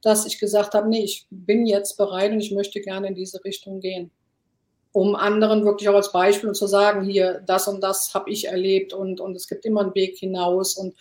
dass 0.02 0.26
ich 0.26 0.38
gesagt 0.38 0.74
habe, 0.74 0.88
nee, 0.88 1.04
ich 1.04 1.26
bin 1.30 1.66
jetzt 1.66 1.96
bereit 1.96 2.32
und 2.32 2.40
ich 2.40 2.52
möchte 2.52 2.80
gerne 2.80 3.08
in 3.08 3.14
diese 3.14 3.44
Richtung 3.44 3.80
gehen. 3.80 4.10
Um 4.92 5.14
anderen 5.14 5.64
wirklich 5.64 5.88
auch 5.88 5.94
als 5.94 6.12
Beispiel 6.12 6.52
zu 6.52 6.66
sagen, 6.66 7.02
hier, 7.04 7.42
das 7.46 7.68
und 7.68 7.80
das 7.80 8.12
habe 8.14 8.30
ich 8.30 8.48
erlebt 8.48 8.92
und, 8.92 9.20
und 9.20 9.36
es 9.36 9.46
gibt 9.46 9.64
immer 9.64 9.82
einen 9.82 9.94
Weg 9.94 10.16
hinaus. 10.18 10.76
Und 10.76 10.94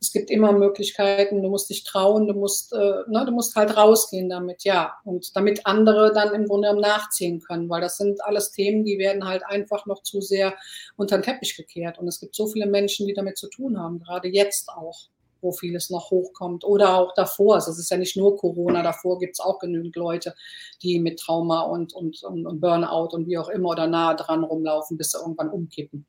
Es 0.00 0.12
gibt 0.12 0.30
immer 0.30 0.52
Möglichkeiten, 0.52 1.42
du 1.42 1.48
musst 1.48 1.70
dich 1.70 1.84
trauen, 1.84 2.26
du 2.26 2.34
musst, 2.34 2.72
äh, 2.74 3.02
ne, 3.08 3.24
du 3.24 3.32
musst 3.32 3.56
halt 3.56 3.76
rausgehen 3.76 4.28
damit, 4.28 4.64
ja. 4.64 4.94
Und 5.04 5.34
damit 5.36 5.66
andere 5.66 6.12
dann 6.12 6.34
im 6.34 6.46
Grunde 6.46 6.78
nachziehen 6.78 7.40
können, 7.40 7.68
weil 7.70 7.80
das 7.80 7.96
sind 7.96 8.22
alles 8.24 8.50
Themen, 8.52 8.84
die 8.84 8.98
werden 8.98 9.24
halt 9.26 9.42
einfach 9.46 9.86
noch 9.86 10.02
zu 10.02 10.20
sehr 10.20 10.54
unter 10.96 11.16
den 11.18 11.22
Teppich 11.22 11.56
gekehrt. 11.56 11.98
Und 11.98 12.08
es 12.08 12.20
gibt 12.20 12.34
so 12.34 12.46
viele 12.46 12.66
Menschen, 12.66 13.06
die 13.06 13.14
damit 13.14 13.38
zu 13.38 13.48
tun 13.48 13.78
haben, 13.78 13.98
gerade 14.00 14.28
jetzt 14.28 14.68
auch 14.68 15.08
wo 15.44 15.52
vieles 15.52 15.90
noch 15.90 16.10
hochkommt. 16.10 16.64
Oder 16.64 16.96
auch 16.96 17.14
davor. 17.14 17.56
Also 17.56 17.70
es 17.70 17.78
ist 17.78 17.90
ja 17.90 17.96
nicht 17.96 18.16
nur 18.16 18.36
Corona, 18.36 18.82
davor 18.82 19.18
gibt 19.20 19.34
es 19.34 19.40
auch 19.40 19.60
genügend 19.60 19.94
Leute, 19.94 20.34
die 20.82 20.98
mit 20.98 21.20
Trauma 21.20 21.60
und, 21.62 21.94
und, 21.94 22.22
und 22.24 22.60
Burnout 22.60 23.14
und 23.14 23.28
wie 23.28 23.38
auch 23.38 23.48
immer 23.48 23.70
oder 23.70 23.86
nahe 23.86 24.16
dran 24.16 24.42
rumlaufen, 24.42 24.96
bis 24.96 25.12
sie 25.12 25.18
irgendwann 25.18 25.50
umkippen. 25.50 26.06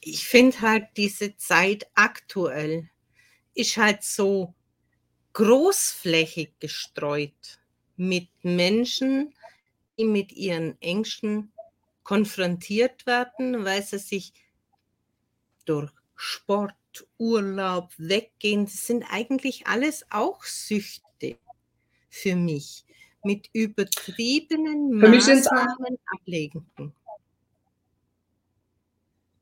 Ich 0.00 0.26
finde 0.28 0.60
halt 0.60 0.88
diese 0.96 1.36
Zeit 1.36 1.86
aktuell 1.94 2.90
ist 3.54 3.76
halt 3.78 4.02
so 4.02 4.54
großflächig 5.32 6.52
gestreut 6.60 7.60
mit 7.96 8.28
Menschen, 8.42 9.34
die 9.98 10.04
mit 10.04 10.32
ihren 10.32 10.80
Ängsten 10.80 11.52
konfrontiert 12.04 13.06
werden, 13.06 13.64
weil 13.64 13.82
sie 13.82 13.98
sich 13.98 14.32
durch 15.64 15.90
Sport, 16.14 16.74
Urlaub, 17.18 17.92
Weggehen, 17.98 18.64
das 18.66 18.86
sind 18.86 19.04
eigentlich 19.10 19.66
alles 19.66 20.06
auch 20.10 20.44
Süchte 20.44 21.38
für 22.08 22.36
mich. 22.36 22.84
Mit 23.24 23.50
übertriebenen 23.52 25.00
für 25.00 25.08
Maßnahmen 25.08 25.98
ablegen. 26.06 26.64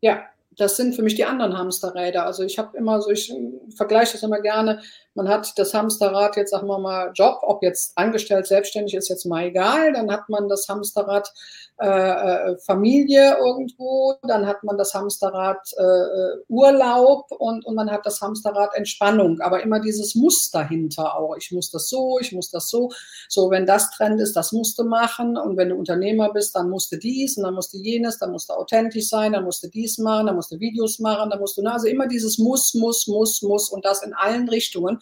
Ja, 0.01 0.34
das 0.57 0.77
sind 0.77 0.95
für 0.95 1.03
mich 1.03 1.15
die 1.15 1.25
anderen 1.25 1.57
Hamsterräder. 1.57 2.27
Also 2.27 2.43
ich 2.43 2.59
habe 2.59 2.77
immer 2.77 3.01
so, 3.01 3.11
ich 3.11 3.33
vergleiche 3.77 4.13
das 4.13 4.23
immer 4.23 4.41
gerne. 4.41 4.81
Man 5.15 5.29
hat 5.29 5.59
das 5.59 5.73
Hamsterrad 5.75 6.37
jetzt, 6.37 6.51
sagen 6.51 6.67
wir 6.67 6.79
mal, 6.79 7.13
Job, 7.15 7.39
ob 7.43 7.63
jetzt 7.63 7.97
angestellt, 7.97 8.47
selbstständig, 8.47 8.95
ist 8.95 9.09
jetzt 9.09 9.27
mal 9.27 9.45
egal. 9.45 9.93
Dann 9.93 10.11
hat 10.11 10.29
man 10.29 10.49
das 10.49 10.69
Hamsterrad 10.69 11.33
äh, 11.81 11.89
äh, 11.89 12.57
Familie 12.59 13.37
irgendwo, 13.37 14.15
dann 14.23 14.47
hat 14.47 14.63
man 14.63 14.79
das 14.79 14.95
Hamsterrad 14.95 15.59
äh, 15.77 15.83
äh, 15.83 16.45
Urlaub 16.49 17.27
und, 17.37 17.67
und 17.67 17.75
man 17.75 17.91
hat 17.91 18.07
das 18.07 18.21
Hamsterrad 18.21 18.77
Entspannung, 18.77 19.41
aber 19.41 19.61
immer 19.61 19.81
dieses 19.81 20.15
Muss 20.15 20.53
dahinter 20.53 21.17
auch. 21.17 21.35
Ich 21.37 21.51
muss 21.51 21.73
das 21.73 21.89
so, 21.89 22.21
ich 22.21 22.31
muss 22.31 22.53
das 22.53 22.71
so. 22.71 22.91
So, 23.29 23.51
wenn 23.51 23.67
das 23.67 23.91
Trend 23.91 24.21
ist, 24.21 24.37
das 24.37 24.53
musst 24.53 24.79
du 24.79 24.85
machen 24.85 25.37
und 25.37 25.57
wenn 25.57 25.71
du 25.71 25.75
Unternehmer 25.75 26.33
bist, 26.33 26.55
dann 26.55 26.71
musst 26.71 26.93
du 26.93 26.97
dies 26.97 27.37
und 27.39 27.43
dann 27.43 27.55
musst 27.55 27.75
du 27.75 27.79
jenes, 27.79 28.19
dann 28.19 28.31
musst 28.31 28.51
du 28.51 28.55
authentisch 28.55 29.09
sein, 29.09 29.33
dann 29.33 29.43
musst 29.43 29.65
du 29.65 29.69
dies 29.69 29.99
machen, 29.99 30.27
dann 30.27 30.37
musst 30.37 30.44
du 30.49 30.61
Videos 30.61 30.99
machen, 30.99 31.31
dann 31.31 31.41
musst 31.41 31.57
du, 31.57 31.63
also 31.63 31.87
immer 31.87 32.07
dieses 32.07 32.39
Muss, 32.39 32.75
Muss, 32.75 33.07
Muss, 33.07 33.43
Muss 33.43 33.71
und 33.71 33.85
das 33.85 34.03
in 34.03 34.13
allen 34.15 34.49
Richtungen. 34.49 34.99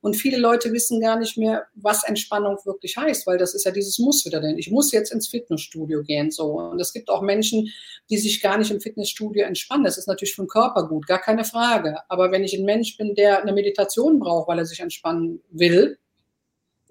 Und 0.00 0.14
viele 0.14 0.36
Leute 0.36 0.72
wissen 0.72 1.00
gar 1.00 1.18
nicht 1.18 1.36
mehr, 1.36 1.66
was 1.74 2.04
Entspannung 2.04 2.58
wirklich 2.64 2.96
heißt, 2.96 3.26
weil 3.26 3.38
das 3.38 3.54
ist 3.54 3.64
ja 3.64 3.72
dieses 3.72 3.98
Muss 3.98 4.24
wieder 4.24 4.40
denn. 4.40 4.58
Ich 4.58 4.70
muss 4.70 4.92
jetzt 4.92 5.10
ins 5.10 5.26
Fitnessstudio 5.28 6.02
gehen, 6.02 6.30
so. 6.30 6.60
Und 6.60 6.78
es 6.80 6.92
gibt 6.92 7.08
auch 7.08 7.22
Menschen, 7.22 7.72
die 8.08 8.18
sich 8.18 8.40
gar 8.40 8.58
nicht 8.58 8.70
im 8.70 8.80
Fitnessstudio 8.80 9.44
entspannen. 9.44 9.84
Das 9.84 9.98
ist 9.98 10.06
natürlich 10.06 10.34
für 10.34 10.42
den 10.42 10.48
Körper 10.48 10.86
gut, 10.86 11.06
gar 11.06 11.20
keine 11.20 11.44
Frage. 11.44 11.98
Aber 12.08 12.30
wenn 12.30 12.44
ich 12.44 12.54
ein 12.56 12.64
Mensch 12.64 12.96
bin, 12.96 13.14
der 13.14 13.42
eine 13.42 13.52
Meditation 13.52 14.20
braucht, 14.20 14.48
weil 14.48 14.58
er 14.58 14.66
sich 14.66 14.80
entspannen 14.80 15.40
will, 15.50 15.98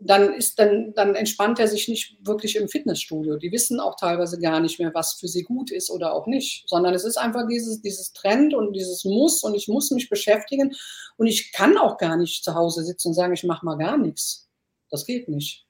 dann, 0.06 0.34
ist, 0.34 0.60
dann, 0.60 0.94
dann 0.94 1.16
entspannt 1.16 1.60
er 1.60 1.68
sich 1.68 1.88
nicht 1.88 2.18
wirklich 2.26 2.56
im 2.56 2.68
Fitnessstudio. 2.68 3.38
Die 3.38 3.52
wissen 3.52 3.80
auch 3.80 3.96
teilweise 3.96 4.40
gar 4.40 4.60
nicht 4.60 4.80
mehr, 4.80 4.94
was 4.94 5.14
für 5.14 5.28
sie 5.28 5.44
gut 5.44 5.72
ist 5.72 5.90
oder 5.90 6.14
auch 6.14 6.28
nicht, 6.28 6.68
sondern 6.68 6.94
es 6.94 7.04
ist 7.04 7.18
einfach 7.18 7.48
dieses, 7.48 7.82
dieses 7.82 8.14
Trend 8.14 8.54
und 8.54 8.74
dieses 8.74 9.04
Muss 9.04 9.44
und 9.44 9.56
ich 9.56 9.68
muss 9.68 9.90
mich 9.92 10.10
beschäftigen 10.10 10.76
und 11.18 11.28
ich 11.28 11.52
kann 11.52 11.78
auch 11.78 11.98
gar 11.98 12.18
nicht 12.18 12.44
zu 12.44 12.54
Hause 12.54 12.84
sitzen 12.84 13.10
und 13.10 13.14
sagen, 13.16 13.34
ich 13.34 13.44
mache 13.44 13.66
mal 13.66 13.78
gar 13.78 13.98
nichts. 13.98 14.48
Das 14.92 15.06
geht 15.06 15.28
nicht. 15.28 15.66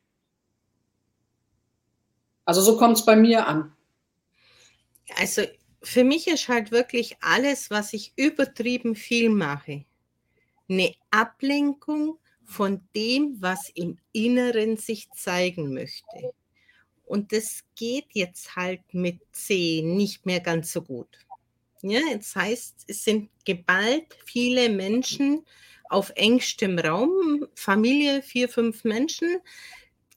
Also 2.43 2.61
so 2.61 2.77
kommt 2.77 2.97
es 2.97 3.05
bei 3.05 3.15
mir 3.15 3.47
an. 3.47 3.73
Also 5.17 5.43
für 5.81 6.03
mich 6.03 6.27
ist 6.27 6.49
halt 6.49 6.71
wirklich 6.71 7.15
alles, 7.21 7.69
was 7.69 7.93
ich 7.93 8.13
übertrieben 8.17 8.95
viel 8.95 9.29
mache, 9.29 9.85
eine 10.67 10.93
Ablenkung 11.11 12.19
von 12.45 12.81
dem, 12.95 13.37
was 13.41 13.69
im 13.73 13.97
Inneren 14.11 14.77
sich 14.77 15.09
zeigen 15.11 15.73
möchte. 15.73 16.33
Und 17.05 17.31
das 17.31 17.63
geht 17.75 18.07
jetzt 18.13 18.55
halt 18.55 18.81
mit 18.93 19.19
C 19.31 19.81
nicht 19.83 20.25
mehr 20.25 20.39
ganz 20.39 20.71
so 20.71 20.81
gut. 20.81 21.19
Ja, 21.81 21.99
jetzt 22.09 22.35
heißt, 22.35 22.85
es 22.87 23.03
sind 23.03 23.29
geballt 23.45 24.17
viele 24.25 24.69
Menschen 24.69 25.45
auf 25.89 26.11
engstem 26.15 26.79
Raum, 26.79 27.45
Familie, 27.53 28.23
vier, 28.23 28.49
fünf 28.49 28.83
Menschen, 28.83 29.37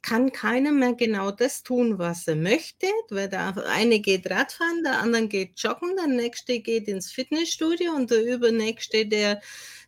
kann 0.02 0.32
keiner 0.32 0.72
mehr 0.72 0.94
genau 0.94 1.30
das 1.30 1.62
tun, 1.62 1.98
was 1.98 2.26
er 2.28 2.36
möchte, 2.36 2.86
weil 3.10 3.28
der 3.28 3.56
eine 3.66 4.00
geht 4.00 4.30
Radfahren, 4.30 4.84
der 4.84 5.00
andere 5.00 5.26
geht 5.28 5.58
joggen, 5.60 5.96
der 5.96 6.06
nächste 6.06 6.60
geht 6.60 6.88
ins 6.88 7.10
Fitnessstudio 7.10 7.92
und 7.92 8.10
der 8.10 8.24
übernächste, 8.24 9.06
der 9.06 9.40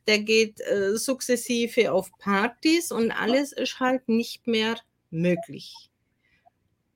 der 0.07 0.19
geht 0.19 0.61
äh, 0.61 0.97
sukzessive 0.97 1.93
auf 1.93 2.11
Partys 2.19 2.91
und 2.91 3.13
alles 3.13 3.53
ist 3.53 3.81
halt 3.81 4.09
nicht 4.09 4.47
mehr 4.47 4.77
möglich. 5.11 5.75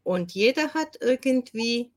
Und 0.03 0.33
jeder 0.33 0.75
hat 0.75 0.99
irgendwie 1.01 1.93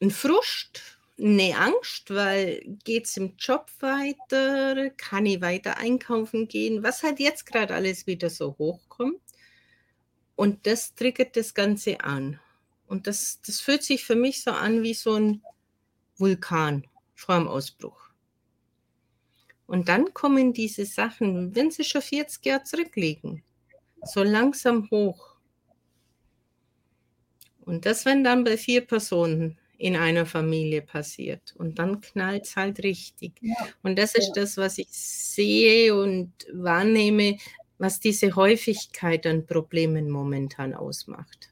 einen 0.00 0.10
Frust, 0.10 0.98
eine 1.20 1.56
Angst, 1.56 2.10
weil 2.10 2.62
geht 2.84 3.04
es 3.06 3.16
im 3.16 3.34
Job 3.36 3.70
weiter, 3.80 4.90
kann 4.90 5.26
ich 5.26 5.40
weiter 5.40 5.76
einkaufen 5.76 6.48
gehen, 6.48 6.82
was 6.82 7.02
halt 7.02 7.20
jetzt 7.20 7.46
gerade 7.46 7.74
alles 7.74 8.06
wieder 8.06 8.30
so 8.30 8.56
hochkommt. 8.58 9.20
Und 10.34 10.66
das 10.66 10.94
triggert 10.94 11.36
das 11.36 11.52
Ganze 11.52 12.00
an. 12.00 12.40
Und 12.86 13.06
das, 13.06 13.40
das 13.46 13.60
fühlt 13.60 13.82
sich 13.82 14.04
für 14.04 14.16
mich 14.16 14.42
so 14.42 14.50
an 14.52 14.82
wie 14.82 14.94
so 14.94 15.14
ein 15.14 15.42
Vulkan 16.16 16.86
vor 17.14 17.36
dem 17.36 17.48
Ausbruch. 17.48 18.10
Und 19.66 19.88
dann 19.88 20.12
kommen 20.14 20.52
diese 20.52 20.86
Sachen, 20.86 21.54
wenn 21.54 21.70
sie 21.70 21.84
schon 21.84 22.02
40 22.02 22.44
Jahre 22.44 22.64
zurückliegen, 22.64 23.44
so 24.02 24.22
langsam 24.22 24.90
hoch. 24.90 25.36
Und 27.60 27.86
das, 27.86 28.04
wenn 28.04 28.24
dann 28.24 28.42
bei 28.42 28.56
vier 28.56 28.80
Personen 28.80 29.59
in 29.80 29.96
einer 29.96 30.26
Familie 30.26 30.82
passiert. 30.82 31.54
Und 31.56 31.78
dann 31.78 32.02
knallt 32.02 32.44
es 32.44 32.54
halt 32.54 32.82
richtig. 32.82 33.32
Ja. 33.40 33.54
Und 33.82 33.98
das 33.98 34.14
ist 34.14 34.36
ja. 34.36 34.42
das, 34.42 34.58
was 34.58 34.76
ich 34.76 34.88
sehe 34.90 35.94
und 35.94 36.32
wahrnehme, 36.52 37.38
was 37.78 37.98
diese 37.98 38.36
Häufigkeit 38.36 39.26
an 39.26 39.46
Problemen 39.46 40.10
momentan 40.10 40.74
ausmacht. 40.74 41.48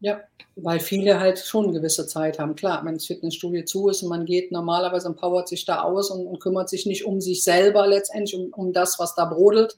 Ja, 0.00 0.20
weil 0.56 0.80
viele 0.80 1.20
halt 1.20 1.38
schon 1.38 1.66
eine 1.66 1.74
gewisse 1.74 2.06
Zeit 2.08 2.40
haben. 2.40 2.56
Klar, 2.56 2.84
wenn 2.84 2.94
das 2.94 3.06
Fitnessstudio 3.06 3.64
zu 3.64 3.88
ist 3.88 4.02
und 4.02 4.08
man 4.08 4.26
geht 4.26 4.50
normalerweise 4.50 5.08
und 5.08 5.16
powert 5.16 5.46
sich 5.48 5.64
da 5.64 5.82
aus 5.82 6.10
und, 6.10 6.26
und 6.26 6.40
kümmert 6.40 6.68
sich 6.68 6.84
nicht 6.84 7.04
um 7.04 7.20
sich 7.20 7.44
selber 7.44 7.86
letztendlich, 7.86 8.34
um, 8.34 8.52
um 8.54 8.72
das, 8.72 8.98
was 8.98 9.14
da 9.14 9.24
brodelt, 9.24 9.76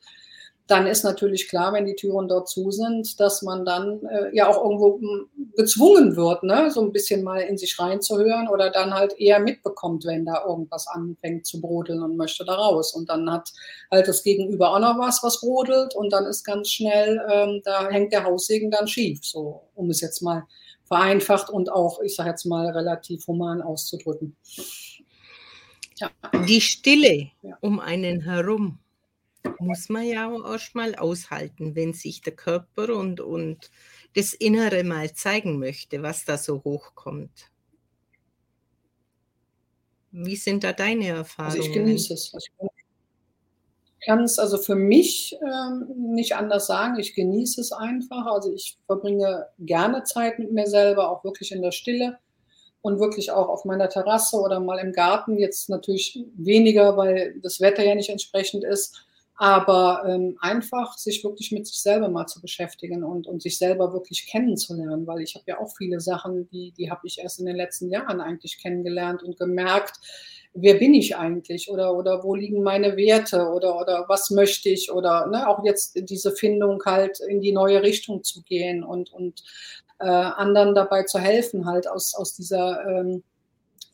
dann 0.71 0.87
ist 0.87 1.03
natürlich 1.03 1.49
klar, 1.49 1.73
wenn 1.73 1.85
die 1.85 1.97
Türen 1.97 2.29
dort 2.29 2.49
zu 2.49 2.71
sind, 2.71 3.19
dass 3.19 3.43
man 3.43 3.65
dann 3.65 4.05
äh, 4.07 4.35
ja 4.35 4.49
auch 4.49 4.63
irgendwo 4.63 5.01
hm, 5.01 5.51
gezwungen 5.57 6.15
wird, 6.15 6.45
ne, 6.45 6.71
so 6.71 6.81
ein 6.81 6.93
bisschen 6.93 7.25
mal 7.25 7.41
in 7.41 7.59
sich 7.59 7.77
reinzuhören 7.79 8.47
oder 8.47 8.71
dann 8.71 8.95
halt 8.95 9.19
eher 9.19 9.41
mitbekommt, 9.41 10.05
wenn 10.05 10.25
da 10.25 10.45
irgendwas 10.47 10.87
anfängt 10.87 11.45
zu 11.45 11.61
brodeln 11.61 12.03
und 12.03 12.17
möchte 12.17 12.45
da 12.45 12.55
raus. 12.55 12.95
Und 12.95 13.11
dann 13.11 13.29
hat 13.31 13.51
halt 13.91 14.07
das 14.07 14.23
Gegenüber 14.23 14.73
auch 14.73 14.79
noch 14.79 14.97
was, 14.99 15.25
was 15.25 15.41
brodelt 15.41 15.97
und 15.97 16.13
dann 16.13 16.25
ist 16.27 16.45
ganz 16.45 16.69
schnell, 16.69 17.21
ähm, 17.29 17.63
da 17.65 17.89
hängt 17.91 18.13
der 18.13 18.25
Haussegen 18.25 18.71
dann 18.71 18.87
schief, 18.87 19.25
so 19.25 19.63
um 19.75 19.91
es 19.91 20.01
jetzt 20.01 20.23
mal 20.23 20.47
vereinfacht 20.85 21.51
und 21.51 21.71
auch, 21.71 22.01
ich 22.01 22.15
sage 22.15 22.31
jetzt 22.31 22.45
mal, 22.45 22.69
relativ 22.69 23.27
human 23.27 23.61
auszudrücken. 23.61 24.37
Ja. 25.97 26.11
Die 26.47 26.61
Stille 26.61 27.31
ja. 27.43 27.59
um 27.61 27.81
einen 27.81 28.21
herum 28.21 28.79
muss 29.59 29.89
man 29.89 30.05
ja 30.05 30.31
auch 30.31 30.45
erstmal 30.45 30.95
aushalten, 30.95 31.75
wenn 31.75 31.93
sich 31.93 32.23
der 32.23 32.35
Körper 32.35 32.95
und, 32.95 33.21
und 33.21 33.71
das 34.15 34.33
Innere 34.33 34.85
mal 34.85 35.13
zeigen 35.13 35.59
möchte, 35.59 36.03
was 36.03 36.25
da 36.25 36.37
so 36.39 36.63
hochkommt. 36.65 37.51
Wie 40.13 40.37
sind 40.37 40.65
da 40.65 40.73
deine 40.73 41.09
Erfahrungen? 41.09 41.57
Also 41.57 41.69
ich 41.69 41.73
genieße 41.73 42.15
es. 42.15 42.33
Ich 42.35 44.07
kann 44.07 44.25
es 44.25 44.39
also 44.39 44.57
für 44.57 44.75
mich 44.75 45.37
ähm, 45.47 46.15
nicht 46.15 46.35
anders 46.35 46.67
sagen. 46.67 46.99
Ich 46.99 47.15
genieße 47.15 47.61
es 47.61 47.71
einfach. 47.71 48.27
Also 48.27 48.53
ich 48.53 48.79
verbringe 48.87 49.47
gerne 49.59 50.03
Zeit 50.05 50.39
mit 50.39 50.53
mir 50.53 50.67
selber, 50.67 51.11
auch 51.11 51.23
wirklich 51.23 51.53
in 51.53 51.63
der 51.63 51.71
Stille 51.71 52.19
und 52.83 52.99
wirklich 52.99 53.31
auch 53.31 53.49
auf 53.49 53.67
meiner 53.67 53.91
Terrasse 53.91 54.39
oder 54.39 54.59
mal 54.59 54.79
im 54.79 54.93
Garten. 54.93 55.37
Jetzt 55.37 55.69
natürlich 55.69 56.25
weniger, 56.35 56.97
weil 56.97 57.39
das 57.43 57.61
Wetter 57.61 57.85
ja 57.85 57.95
nicht 57.95 58.09
entsprechend 58.09 58.65
ist 58.65 59.07
aber 59.41 60.03
ähm, 60.07 60.37
einfach 60.43 60.99
sich 60.99 61.25
wirklich 61.25 61.51
mit 61.51 61.67
sich 61.67 61.81
selber 61.81 62.11
mal 62.11 62.27
zu 62.27 62.43
beschäftigen 62.43 63.03
und, 63.03 63.27
und 63.27 63.41
sich 63.41 63.57
selber 63.57 63.95
wirklich 63.95 64.27
kennenzulernen, 64.27 65.07
weil 65.07 65.23
ich 65.23 65.35
habe 65.35 65.47
ja 65.49 65.59
auch 65.59 65.75
viele 65.79 65.99
Sachen, 65.99 66.47
die, 66.51 66.73
die 66.73 66.91
habe 66.91 67.07
ich 67.07 67.21
erst 67.21 67.41
in 67.41 67.47
den 67.47 67.57
letzten 67.57 67.89
Jahren 67.89 68.21
eigentlich 68.21 68.59
kennengelernt 68.61 69.23
und 69.23 69.39
gemerkt, 69.39 69.99
wer 70.53 70.75
bin 70.75 70.93
ich 70.93 71.17
eigentlich 71.17 71.71
oder, 71.71 71.97
oder 71.97 72.23
wo 72.23 72.35
liegen 72.35 72.63
meine 72.63 72.99
Werte 72.99 73.47
oder, 73.49 73.81
oder 73.81 74.05
was 74.09 74.29
möchte 74.29 74.69
ich 74.69 74.93
oder 74.93 75.27
ne, 75.29 75.49
auch 75.49 75.65
jetzt 75.65 75.99
diese 76.11 76.33
Findung 76.33 76.83
halt 76.85 77.21
in 77.21 77.41
die 77.41 77.53
neue 77.53 77.83
Richtung 77.83 78.23
zu 78.23 78.43
gehen 78.43 78.85
und, 78.85 79.11
und 79.11 79.43
äh, 80.01 80.05
anderen 80.05 80.75
dabei 80.75 81.05
zu 81.05 81.19
helfen, 81.19 81.65
halt 81.65 81.89
aus, 81.89 82.15
aus 82.15 82.35
dieser 82.35 82.85
ähm, 82.87 83.23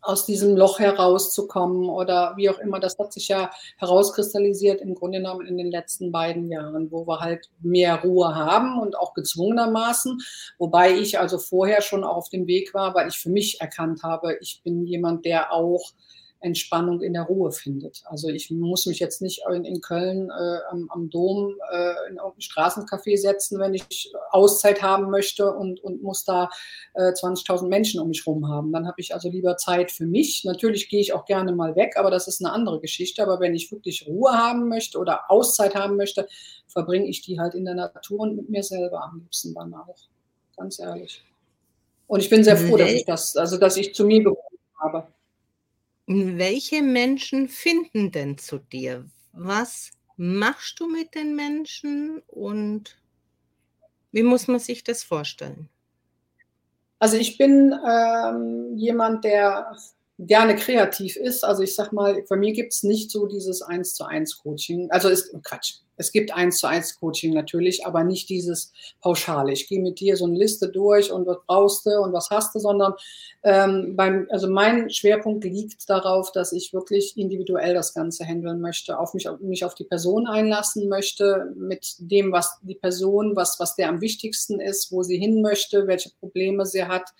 aus 0.06 0.26
diesem 0.26 0.56
Loch 0.56 0.78
herauszukommen 0.78 1.88
oder 1.88 2.34
wie 2.36 2.48
auch 2.48 2.58
immer. 2.58 2.80
Das 2.80 2.98
hat 2.98 3.12
sich 3.12 3.28
ja 3.28 3.50
herauskristallisiert 3.78 4.80
im 4.80 4.94
Grunde 4.94 5.18
genommen 5.18 5.46
in 5.46 5.58
den 5.58 5.70
letzten 5.70 6.12
beiden 6.12 6.50
Jahren, 6.50 6.90
wo 6.90 7.06
wir 7.06 7.20
halt 7.20 7.50
mehr 7.60 8.02
Ruhe 8.02 8.34
haben 8.34 8.78
und 8.80 8.96
auch 8.96 9.14
gezwungenermaßen. 9.14 10.18
Wobei 10.58 10.94
ich 10.94 11.18
also 11.18 11.38
vorher 11.38 11.82
schon 11.82 12.04
auf 12.04 12.28
dem 12.28 12.46
Weg 12.46 12.74
war, 12.74 12.94
weil 12.94 13.08
ich 13.08 13.18
für 13.18 13.30
mich 13.30 13.60
erkannt 13.60 14.02
habe, 14.02 14.36
ich 14.40 14.62
bin 14.62 14.86
jemand, 14.86 15.24
der 15.24 15.52
auch 15.52 15.92
Entspannung 16.40 17.00
in 17.00 17.14
der 17.14 17.22
Ruhe 17.22 17.50
findet. 17.50 18.02
Also 18.06 18.28
ich 18.28 18.50
muss 18.50 18.86
mich 18.86 18.98
jetzt 18.98 19.22
nicht 19.22 19.42
in, 19.50 19.64
in 19.64 19.80
Köln 19.80 20.30
äh, 20.30 20.58
am, 20.70 20.88
am, 20.90 21.10
Dom 21.10 21.56
äh, 21.72 22.10
in 22.10 22.16
irgendein 22.16 22.40
Straßencafé 22.40 23.16
setzen, 23.16 23.58
wenn 23.58 23.74
ich 23.74 24.12
Auszeit 24.30 24.82
haben 24.82 25.10
möchte 25.10 25.52
und, 25.52 25.82
und 25.82 26.02
muss 26.02 26.24
da 26.24 26.50
äh, 26.94 27.12
20.000 27.12 27.68
Menschen 27.68 28.00
um 28.00 28.08
mich 28.08 28.26
herum 28.26 28.48
haben. 28.48 28.72
Dann 28.72 28.86
habe 28.86 29.00
ich 29.00 29.14
also 29.14 29.30
lieber 29.30 29.56
Zeit 29.56 29.90
für 29.90 30.06
mich. 30.06 30.44
Natürlich 30.44 30.88
gehe 30.88 31.00
ich 31.00 31.12
auch 31.14 31.24
gerne 31.24 31.52
mal 31.52 31.74
weg, 31.74 31.96
aber 31.96 32.10
das 32.10 32.28
ist 32.28 32.44
eine 32.44 32.52
andere 32.52 32.80
Geschichte. 32.80 33.22
Aber 33.22 33.40
wenn 33.40 33.54
ich 33.54 33.72
wirklich 33.72 34.06
Ruhe 34.06 34.32
haben 34.32 34.68
möchte 34.68 34.98
oder 34.98 35.30
Auszeit 35.30 35.74
haben 35.74 35.96
möchte, 35.96 36.28
verbringe 36.68 37.08
ich 37.08 37.22
die 37.22 37.40
halt 37.40 37.54
in 37.54 37.64
der 37.64 37.74
Natur 37.74 38.20
und 38.20 38.36
mit 38.36 38.50
mir 38.50 38.62
selber 38.62 39.02
am 39.02 39.20
liebsten 39.20 39.54
dann 39.54 39.72
auch. 39.74 39.96
Ganz 40.56 40.78
ehrlich. 40.78 41.22
Und 42.06 42.20
ich 42.20 42.30
bin 42.30 42.44
sehr 42.44 42.56
froh, 42.56 42.76
dass 42.76 42.90
ich 42.90 43.04
das, 43.04 43.36
also 43.36 43.56
dass 43.56 43.76
ich 43.76 43.94
zu 43.94 44.04
mir 44.04 44.22
gefunden 44.22 44.58
habe. 44.78 45.08
Welche 46.06 46.82
Menschen 46.82 47.48
finden 47.48 48.12
denn 48.12 48.38
zu 48.38 48.58
dir? 48.58 49.08
Was 49.32 49.90
machst 50.16 50.78
du 50.80 50.88
mit 50.88 51.14
den 51.14 51.34
Menschen 51.34 52.22
und 52.26 52.96
wie 54.12 54.22
muss 54.22 54.48
man 54.48 54.60
sich 54.60 54.84
das 54.84 55.02
vorstellen? 55.02 55.68
Also 56.98 57.16
ich 57.16 57.36
bin 57.36 57.74
ähm, 57.86 58.76
jemand, 58.76 59.24
der 59.24 59.76
gerne 60.18 60.56
kreativ 60.56 61.16
ist. 61.16 61.44
Also 61.44 61.62
ich 61.62 61.74
sag 61.74 61.92
mal, 61.92 62.24
bei 62.28 62.36
mir 62.36 62.52
gibt 62.52 62.72
es 62.72 62.82
nicht 62.82 63.10
so 63.10 63.26
dieses 63.26 63.60
Eins 63.60 63.94
zu 63.94 64.04
eins 64.04 64.38
Coaching. 64.38 64.90
Also 64.90 65.08
ist 65.08 65.34
Quatsch. 65.42 65.80
Es 65.96 66.12
gibt 66.12 66.32
eins 66.32 66.58
zu 66.58 66.66
eins 66.66 66.98
Coaching 66.98 67.34
natürlich, 67.34 67.86
aber 67.86 68.04
nicht 68.04 68.28
dieses 68.28 68.72
pauschale. 69.00 69.52
Ich 69.52 69.68
gehe 69.68 69.80
mit 69.80 70.00
dir 70.00 70.16
so 70.16 70.26
eine 70.26 70.38
Liste 70.38 70.68
durch 70.68 71.10
und 71.10 71.26
was 71.26 71.38
brauchst 71.46 71.86
du 71.86 71.90
und 72.00 72.12
was 72.12 72.30
hast 72.30 72.54
du, 72.54 72.58
sondern 72.58 72.94
ähm, 73.42 73.96
beim, 73.96 74.26
also 74.30 74.48
mein 74.48 74.90
Schwerpunkt 74.90 75.44
liegt 75.44 75.88
darauf, 75.88 76.32
dass 76.32 76.52
ich 76.52 76.72
wirklich 76.72 77.16
individuell 77.16 77.74
das 77.74 77.94
Ganze 77.94 78.24
handeln 78.24 78.60
möchte, 78.60 78.98
auf 78.98 79.14
mich, 79.14 79.28
auf 79.28 79.40
mich 79.40 79.64
auf 79.64 79.74
die 79.74 79.84
Person 79.84 80.26
einlassen 80.26 80.88
möchte, 80.88 81.52
mit 81.56 81.94
dem, 81.98 82.32
was 82.32 82.58
die 82.62 82.74
Person, 82.74 83.36
was, 83.36 83.58
was 83.60 83.76
der 83.76 83.88
am 83.88 84.00
wichtigsten 84.00 84.60
ist, 84.60 84.92
wo 84.92 85.02
sie 85.02 85.18
hin 85.18 85.42
möchte, 85.42 85.86
welche 85.86 86.10
Probleme 86.20 86.66
sie 86.66 86.84
hat. 86.84 87.10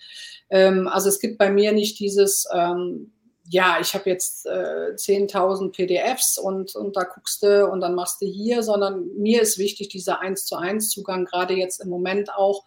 Ähm, 0.49 0.87
also 0.87 1.09
es 1.09 1.19
gibt 1.19 1.37
bei 1.37 1.49
mir 1.49 1.71
nicht 1.71 1.99
dieses, 1.99 2.47
ähm, 2.53 3.11
ja, 3.49 3.77
ich 3.79 3.93
habe 3.93 4.09
jetzt 4.09 4.45
äh, 4.45 4.93
10.000 4.95 5.71
PDFs 5.71 6.37
und, 6.37 6.75
und 6.75 6.95
da 6.95 7.03
guckst 7.03 7.43
du 7.43 7.67
und 7.67 7.81
dann 7.81 7.95
machst 7.95 8.21
du 8.21 8.25
hier, 8.25 8.61
sondern 8.61 9.07
mir 9.17 9.41
ist 9.41 9.57
wichtig 9.57 9.89
dieser 9.89 10.19
1 10.19 10.45
zu 10.45 10.57
1 10.57 10.89
Zugang, 10.89 11.25
gerade 11.25 11.53
jetzt 11.53 11.79
im 11.79 11.89
Moment 11.89 12.33
auch, 12.33 12.65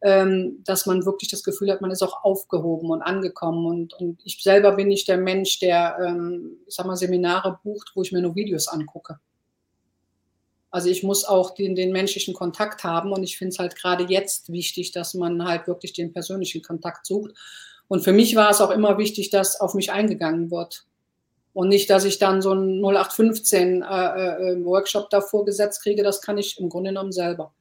ähm, 0.00 0.62
dass 0.64 0.86
man 0.86 1.04
wirklich 1.04 1.30
das 1.30 1.42
Gefühl 1.42 1.70
hat, 1.70 1.80
man 1.80 1.90
ist 1.90 2.02
auch 2.02 2.24
aufgehoben 2.24 2.90
und 2.90 3.02
angekommen. 3.02 3.66
Und, 3.66 3.94
und 3.94 4.20
ich 4.24 4.42
selber 4.42 4.72
bin 4.72 4.88
nicht 4.88 5.08
der 5.08 5.18
Mensch, 5.18 5.58
der, 5.58 5.96
ähm, 6.04 6.58
ich 6.66 6.74
sag 6.74 6.86
mal, 6.86 6.96
Seminare 6.96 7.58
bucht, 7.62 7.92
wo 7.94 8.02
ich 8.02 8.12
mir 8.12 8.20
nur 8.20 8.34
Videos 8.34 8.68
angucke. 8.68 9.18
Also 10.70 10.88
ich 10.88 11.02
muss 11.02 11.24
auch 11.24 11.54
den, 11.54 11.74
den 11.74 11.92
menschlichen 11.92 12.32
Kontakt 12.32 12.82
haben 12.82 13.12
und 13.12 13.22
ich 13.22 13.36
finde 13.36 13.52
es 13.52 13.58
halt 13.58 13.76
gerade 13.76 14.04
jetzt 14.04 14.50
wichtig, 14.50 14.90
dass 14.92 15.14
man 15.14 15.44
halt 15.44 15.66
wirklich 15.66 15.92
den 15.92 16.12
persönlichen 16.12 16.62
Kontakt 16.62 17.06
sucht. 17.06 17.32
Und 17.92 18.00
für 18.00 18.14
mich 18.14 18.36
war 18.36 18.48
es 18.48 18.62
auch 18.62 18.70
immer 18.70 18.96
wichtig, 18.96 19.28
dass 19.28 19.60
auf 19.60 19.74
mich 19.74 19.92
eingegangen 19.92 20.50
wird. 20.50 20.86
Und 21.52 21.68
nicht, 21.68 21.90
dass 21.90 22.06
ich 22.06 22.18
dann 22.18 22.40
so 22.40 22.52
einen 22.52 22.82
0815 22.82 23.82
äh, 23.82 23.84
äh, 23.84 24.64
Workshop 24.64 25.10
davor 25.10 25.44
gesetzt 25.44 25.82
kriege, 25.82 26.02
das 26.02 26.22
kann 26.22 26.38
ich 26.38 26.58
im 26.58 26.70
Grunde 26.70 26.88
genommen 26.88 27.12
selber. 27.12 27.52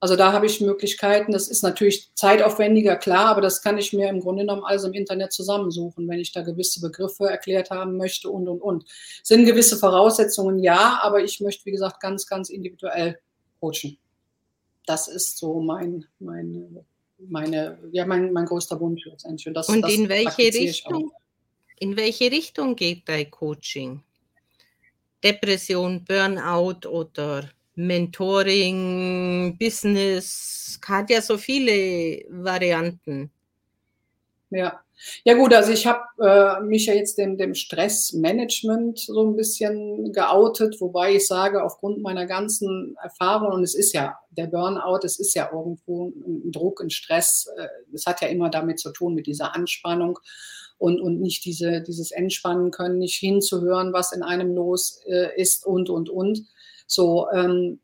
Also 0.00 0.16
da 0.16 0.34
habe 0.34 0.44
ich 0.44 0.60
Möglichkeiten. 0.60 1.32
Das 1.32 1.48
ist 1.48 1.62
natürlich 1.62 2.10
zeitaufwendiger, 2.14 2.96
klar, 2.96 3.24
aber 3.24 3.40
das 3.40 3.62
kann 3.62 3.78
ich 3.78 3.94
mir 3.94 4.10
im 4.10 4.20
Grunde 4.20 4.42
genommen 4.42 4.64
alles 4.64 4.84
im 4.84 4.92
Internet 4.92 5.32
zusammensuchen, 5.32 6.06
wenn 6.08 6.20
ich 6.20 6.30
da 6.30 6.42
gewisse 6.42 6.82
Begriffe 6.82 7.24
erklärt 7.24 7.70
haben 7.70 7.96
möchte 7.96 8.28
und, 8.28 8.46
und, 8.46 8.60
und. 8.60 8.84
Sind 9.22 9.46
gewisse 9.46 9.78
Voraussetzungen, 9.78 10.58
ja, 10.58 11.00
aber 11.02 11.24
ich 11.24 11.40
möchte, 11.40 11.64
wie 11.64 11.72
gesagt, 11.72 12.00
ganz, 12.00 12.26
ganz 12.26 12.50
individuell 12.50 13.18
coachen. 13.60 13.96
Das 14.84 15.08
ist 15.08 15.38
so 15.38 15.58
mein, 15.62 16.04
mein 16.18 16.84
meine, 17.18 17.78
ja, 17.92 18.06
mein, 18.06 18.32
mein 18.32 18.46
größter 18.46 18.78
Wunsch 18.80 19.04
letztendlich. 19.04 19.46
Und, 19.46 19.54
das, 19.54 19.68
und 19.68 19.88
in 19.88 20.08
welche 20.08 20.52
Richtung? 20.52 21.12
In 21.80 21.96
welche 21.96 22.30
Richtung 22.30 22.76
geht 22.76 23.08
dein 23.08 23.30
Coaching? 23.30 24.02
Depression, 25.22 26.04
Burnout 26.04 26.86
oder 26.86 27.50
Mentoring, 27.74 29.56
Business, 29.58 30.78
hat 30.86 31.10
ja 31.10 31.20
so 31.20 31.36
viele 31.36 32.24
Varianten. 32.28 33.30
Ja, 34.50 34.83
ja 35.24 35.34
gut, 35.34 35.52
also 35.52 35.72
ich 35.72 35.86
habe 35.86 36.02
äh, 36.20 36.60
mich 36.62 36.86
ja 36.86 36.94
jetzt 36.94 37.18
dem, 37.18 37.36
dem 37.36 37.54
Stressmanagement 37.54 38.98
so 38.98 39.22
ein 39.22 39.36
bisschen 39.36 40.12
geoutet, 40.12 40.80
wobei 40.80 41.16
ich 41.16 41.26
sage, 41.26 41.62
aufgrund 41.62 42.02
meiner 42.02 42.26
ganzen 42.26 42.96
Erfahrung, 43.02 43.52
und 43.52 43.62
es 43.62 43.74
ist 43.74 43.92
ja 43.92 44.18
der 44.30 44.46
Burnout, 44.46 45.00
es 45.04 45.18
ist 45.18 45.34
ja 45.34 45.50
irgendwo 45.52 46.08
ein 46.08 46.50
Druck, 46.52 46.80
ein 46.80 46.90
Stress, 46.90 47.46
äh, 47.56 47.68
es 47.92 48.06
hat 48.06 48.20
ja 48.20 48.28
immer 48.28 48.50
damit 48.50 48.80
zu 48.80 48.92
tun, 48.92 49.14
mit 49.14 49.26
dieser 49.26 49.54
Anspannung 49.54 50.18
und, 50.78 51.00
und 51.00 51.20
nicht 51.20 51.44
diese, 51.44 51.82
dieses 51.82 52.10
Entspannen 52.10 52.70
können, 52.70 52.98
nicht 52.98 53.16
hinzuhören, 53.16 53.92
was 53.92 54.12
in 54.12 54.22
einem 54.22 54.54
los 54.54 55.00
äh, 55.06 55.40
ist 55.40 55.66
und, 55.66 55.90
und, 55.90 56.10
und. 56.10 56.46
So, 56.86 57.28
ähm, 57.32 57.80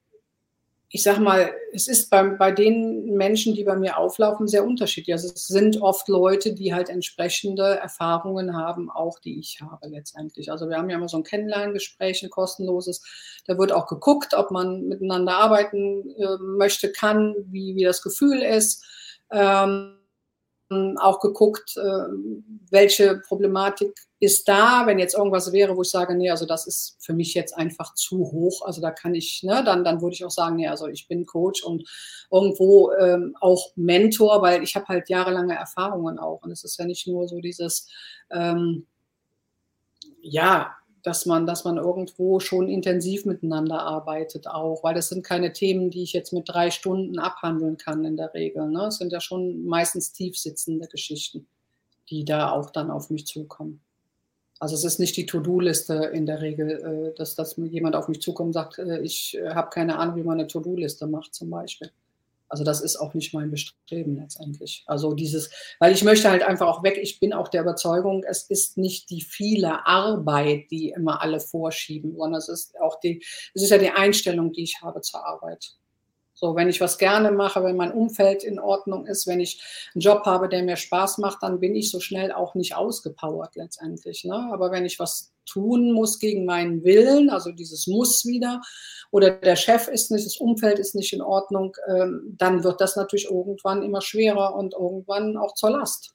ich 0.93 1.05
sag 1.05 1.20
mal, 1.20 1.55
es 1.72 1.86
ist 1.86 2.11
bei, 2.11 2.20
bei 2.30 2.51
den 2.51 3.14
Menschen, 3.14 3.55
die 3.55 3.62
bei 3.62 3.76
mir 3.76 3.97
auflaufen, 3.97 4.49
sehr 4.49 4.64
unterschiedlich. 4.64 5.12
Also 5.14 5.28
es 5.32 5.47
sind 5.47 5.80
oft 5.80 6.09
Leute, 6.09 6.53
die 6.53 6.74
halt 6.74 6.88
entsprechende 6.88 7.78
Erfahrungen 7.78 8.57
haben, 8.57 8.91
auch 8.91 9.20
die 9.20 9.38
ich 9.38 9.61
habe 9.61 9.86
letztendlich. 9.86 10.51
Also 10.51 10.68
wir 10.68 10.76
haben 10.76 10.91
ja 10.91 10.97
immer 10.97 11.09
so 11.09 11.18
ein 11.18 11.22
Kennenlerngespräch, 11.22 12.24
ein 12.24 12.30
kostenloses. 12.30 13.05
Da 13.47 13.57
wird 13.57 13.70
auch 13.70 13.86
geguckt, 13.86 14.34
ob 14.34 14.51
man 14.51 14.88
miteinander 14.88 15.36
arbeiten 15.36 16.11
äh, 16.16 16.38
möchte, 16.41 16.91
kann, 16.91 17.36
wie, 17.47 17.76
wie 17.76 17.84
das 17.84 18.03
Gefühl 18.03 18.43
ist. 18.43 18.84
Ähm, 19.30 19.97
auch 20.70 21.20
geguckt, 21.20 21.76
äh, 21.76 22.07
welche 22.70 23.18
Problematik 23.28 23.95
ist 24.21 24.47
da, 24.49 24.83
wenn 24.85 24.99
jetzt 24.99 25.14
irgendwas 25.16 25.51
wäre, 25.51 25.75
wo 25.77 25.83
ich 25.83 25.89
sage, 25.89 26.14
nee, 26.14 26.31
also 26.31 26.45
das 26.45 26.66
ist 26.66 26.97
für 27.01 27.14
mich 27.14 27.33
jetzt 27.33 27.57
einfach 27.57 27.95
zu 27.95 28.18
hoch. 28.18 28.66
Also 28.66 28.83
da 28.83 28.91
kann 28.91 29.14
ich, 29.14 29.43
ne, 29.43 29.62
dann, 29.64 29.83
dann 29.83 30.03
würde 30.03 30.12
ich 30.14 30.25
auch 30.27 30.31
sagen, 30.31 30.57
nee, 30.57 30.68
also 30.68 30.89
ich 30.89 31.09
bin 31.09 31.25
Coach 31.25 31.64
und 31.64 31.89
irgendwo 32.31 32.93
ähm, 32.93 33.35
auch 33.41 33.73
Mentor, 33.77 34.43
weil 34.43 34.62
ich 34.62 34.77
habe 34.77 34.87
halt 34.89 35.09
jahrelange 35.09 35.55
Erfahrungen 35.55 36.18
auch. 36.18 36.43
Und 36.43 36.51
es 36.51 36.64
ist 36.64 36.79
ja 36.79 36.85
nicht 36.85 37.07
nur 37.07 37.29
so 37.29 37.41
dieses, 37.41 37.89
ähm, 38.31 38.87
ja, 40.21 40.77
dass 41.03 41.25
man, 41.25 41.47
dass 41.47 41.64
man 41.64 41.79
irgendwo 41.79 42.41
schon 42.41 42.68
intensiv 42.68 43.25
miteinander 43.25 43.81
arbeitet 43.81 44.47
auch, 44.47 44.85
weil 44.85 44.95
das 44.95 45.09
sind 45.09 45.25
keine 45.25 45.55
Themen, 45.55 45.91
die 45.91 46.03
ich 46.03 46.12
jetzt 46.12 46.35
mit 46.35 46.47
drei 46.47 46.71
Stunden 46.71 47.18
abhandeln 47.18 47.79
kann 47.79 48.05
in 48.05 48.18
der 48.18 48.35
Regel. 48.35 48.68
Ne? 48.68 48.89
Es 48.89 48.99
sind 48.99 49.12
ja 49.12 49.21
schon 49.23 49.64
meistens 49.64 50.12
tiefsitzende 50.12 50.89
Geschichten, 50.89 51.47
die 52.11 52.27
da 52.27 52.53
auch 52.53 52.68
dann 52.68 52.91
auf 52.91 53.09
mich 53.09 53.27
zukommen. 53.27 53.81
Also 54.61 54.74
es 54.74 54.84
ist 54.84 55.00
nicht 55.00 55.16
die 55.16 55.24
To-Do-Liste 55.24 55.94
in 56.12 56.26
der 56.26 56.42
Regel, 56.42 56.70
äh, 57.12 57.16
dass, 57.16 57.34
dass 57.34 57.56
jemand 57.56 57.96
auf 57.96 58.08
mich 58.08 58.20
zukommt 58.20 58.48
und 58.48 58.52
sagt, 58.52 58.78
äh, 58.78 59.00
ich 59.00 59.36
äh, 59.38 59.54
habe 59.54 59.70
keine 59.70 59.98
Ahnung, 59.98 60.16
wie 60.16 60.22
man 60.22 60.38
eine 60.38 60.48
To-Do-Liste 60.48 61.06
macht 61.06 61.34
zum 61.34 61.48
Beispiel. 61.48 61.90
Also 62.50 62.62
das 62.62 62.80
ist 62.82 62.96
auch 62.96 63.14
nicht 63.14 63.32
mein 63.32 63.50
Bestreben 63.50 64.16
letztendlich. 64.16 64.82
Also 64.86 65.14
dieses, 65.14 65.50
weil 65.78 65.94
ich 65.94 66.04
möchte 66.04 66.28
halt 66.28 66.42
einfach 66.42 66.66
auch 66.66 66.82
weg. 66.82 66.98
Ich 67.00 67.20
bin 67.20 67.32
auch 67.32 67.48
der 67.48 67.62
Überzeugung, 67.62 68.22
es 68.24 68.42
ist 68.42 68.76
nicht 68.76 69.08
die 69.08 69.22
viele 69.22 69.86
Arbeit, 69.86 70.70
die 70.70 70.90
immer 70.90 71.22
alle 71.22 71.40
vorschieben, 71.40 72.16
sondern 72.16 72.38
es 72.38 72.48
ist 72.48 72.78
auch 72.80 73.00
die, 73.00 73.24
es 73.54 73.62
ist 73.62 73.70
ja 73.70 73.78
die 73.78 73.90
Einstellung, 73.90 74.52
die 74.52 74.64
ich 74.64 74.82
habe 74.82 75.00
zur 75.00 75.24
Arbeit. 75.24 75.76
So, 76.41 76.57
wenn 76.57 76.70
ich 76.70 76.80
was 76.80 76.97
gerne 76.97 77.32
mache, 77.32 77.62
wenn 77.62 77.76
mein 77.76 77.93
Umfeld 77.93 78.45
in 78.45 78.59
Ordnung 78.59 79.05
ist, 79.05 79.26
wenn 79.26 79.41
ich 79.41 79.62
einen 79.95 80.01
Job 80.01 80.24
habe, 80.24 80.49
der 80.49 80.62
mir 80.62 80.76
Spaß 80.76 81.18
macht, 81.18 81.43
dann 81.43 81.61
bin 81.61 81.74
ich 81.76 81.91
so 81.91 82.01
schnell 82.01 82.32
auch 82.32 82.55
nicht 82.55 82.74
ausgepowert 82.74 83.57
letztendlich. 83.57 84.24
Ne? 84.24 84.49
Aber 84.51 84.70
wenn 84.70 84.86
ich 84.86 84.99
was 84.99 85.34
tun 85.45 85.93
muss 85.93 86.18
gegen 86.18 86.47
meinen 86.47 86.82
Willen, 86.82 87.28
also 87.28 87.53
dieses 87.53 87.86
Muss 87.86 88.24
wieder, 88.24 88.62
oder 89.11 89.32
der 89.32 89.57
Chef 89.57 89.86
ist 89.88 90.11
nicht, 90.11 90.24
das 90.24 90.38
Umfeld 90.38 90.78
ist 90.78 90.95
nicht 90.95 91.12
in 91.12 91.20
Ordnung, 91.20 91.76
ähm, 91.86 92.34
dann 92.38 92.64
wird 92.64 92.80
das 92.80 92.97
natürlich 92.97 93.30
irgendwann 93.30 93.82
immer 93.82 94.01
schwerer 94.01 94.55
und 94.55 94.72
irgendwann 94.72 95.36
auch 95.36 95.53
zur 95.53 95.72
Last. 95.72 96.14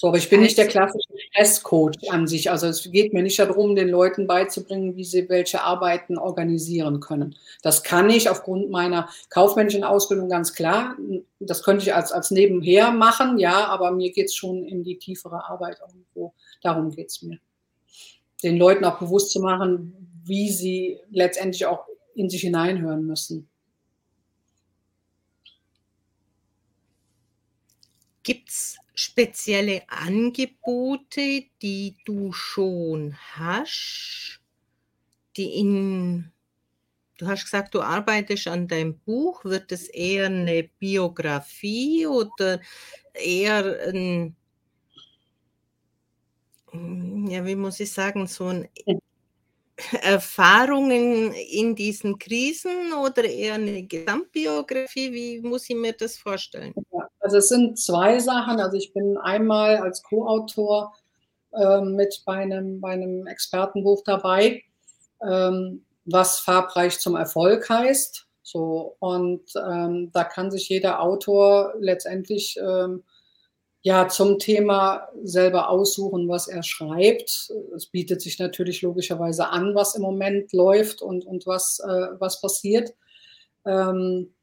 So, 0.00 0.08
aber 0.08 0.16
ich 0.16 0.30
bin 0.30 0.40
nicht 0.40 0.56
der 0.56 0.66
klassische 0.66 1.12
Stresscoach 1.28 2.08
an 2.08 2.26
sich. 2.26 2.50
Also 2.50 2.68
es 2.68 2.90
geht 2.90 3.12
mir 3.12 3.22
nicht 3.22 3.38
darum, 3.38 3.76
den 3.76 3.90
Leuten 3.90 4.26
beizubringen, 4.26 4.96
wie 4.96 5.04
sie 5.04 5.28
welche 5.28 5.60
Arbeiten 5.60 6.16
organisieren 6.16 7.00
können. 7.00 7.36
Das 7.60 7.82
kann 7.82 8.08
ich 8.08 8.30
aufgrund 8.30 8.70
meiner 8.70 9.10
kaufmännischen 9.28 9.84
Ausbildung 9.84 10.30
ganz 10.30 10.54
klar. 10.54 10.96
Das 11.38 11.62
könnte 11.62 11.82
ich 11.82 11.94
als, 11.94 12.12
als 12.12 12.30
nebenher 12.30 12.92
machen, 12.92 13.38
ja, 13.38 13.66
aber 13.66 13.90
mir 13.90 14.10
geht 14.10 14.28
es 14.28 14.34
schon 14.34 14.64
in 14.64 14.84
die 14.84 14.96
tiefere 14.96 15.44
Arbeit 15.50 15.76
irgendwo. 15.86 16.32
Darum 16.62 16.90
geht 16.92 17.10
es 17.10 17.20
mir. 17.20 17.38
Den 18.42 18.56
Leuten 18.56 18.86
auch 18.86 19.00
bewusst 19.00 19.32
zu 19.32 19.40
machen, 19.40 20.22
wie 20.24 20.48
sie 20.48 20.98
letztendlich 21.10 21.66
auch 21.66 21.84
in 22.14 22.30
sich 22.30 22.40
hineinhören 22.40 23.04
müssen. 23.04 23.50
Gibt 28.22 28.48
es 28.48 28.79
spezielle 29.20 29.82
Angebote, 29.88 31.44
die 31.60 31.96
du 32.06 32.32
schon 32.32 33.14
hast, 33.36 34.40
die 35.36 35.58
in 35.58 36.32
Du 37.18 37.28
hast 37.28 37.44
gesagt, 37.44 37.74
du 37.74 37.82
arbeitest 37.82 38.48
an 38.48 38.66
deinem 38.66 38.98
Buch. 38.98 39.44
Wird 39.44 39.72
es 39.72 39.88
eher 39.88 40.26
eine 40.26 40.64
Biografie 40.78 42.06
oder 42.06 42.60
eher 43.14 43.88
ein, 43.88 44.36
ja, 46.72 47.44
wie 47.44 47.56
muss 47.56 47.78
ich 47.80 47.92
sagen, 47.92 48.26
so 48.26 48.46
ein 48.46 48.68
Erfahrungen 50.02 51.32
in 51.32 51.74
diesen 51.74 52.18
Krisen 52.18 52.92
oder 52.92 53.24
eher 53.24 53.54
eine 53.54 53.82
Gesamtbiografie? 53.84 55.12
Wie 55.12 55.40
muss 55.40 55.68
ich 55.70 55.76
mir 55.76 55.92
das 55.92 56.16
vorstellen? 56.18 56.74
Also 57.20 57.36
es 57.36 57.48
sind 57.48 57.78
zwei 57.78 58.18
Sachen. 58.18 58.60
Also 58.60 58.76
ich 58.76 58.92
bin 58.92 59.16
einmal 59.18 59.76
als 59.76 60.02
Co-Autor 60.02 60.94
äh, 61.52 61.80
mit 61.80 62.22
bei 62.24 62.36
einem, 62.36 62.80
bei 62.80 62.92
einem 62.92 63.26
Expertenbuch 63.26 64.02
dabei, 64.04 64.62
ähm, 65.22 65.84
was 66.04 66.40
farbreich 66.40 66.98
zum 66.98 67.16
Erfolg 67.16 67.68
heißt. 67.68 68.26
So, 68.42 68.96
und 68.98 69.42
ähm, 69.56 70.10
da 70.12 70.24
kann 70.24 70.50
sich 70.50 70.68
jeder 70.68 71.00
Autor 71.00 71.74
letztendlich 71.78 72.58
ähm, 72.60 73.04
ja, 73.82 74.08
zum 74.08 74.38
Thema 74.38 75.08
selber 75.22 75.70
aussuchen, 75.70 76.28
was 76.28 76.48
er 76.48 76.62
schreibt. 76.62 77.52
Es 77.74 77.86
bietet 77.86 78.20
sich 78.20 78.38
natürlich 78.38 78.82
logischerweise 78.82 79.48
an, 79.48 79.74
was 79.74 79.94
im 79.94 80.02
Moment 80.02 80.52
läuft 80.52 81.00
und, 81.00 81.24
und 81.24 81.46
was, 81.46 81.80
äh, 81.80 82.08
was 82.18 82.40
passiert. 82.40 82.92
Ähm, 83.64 84.34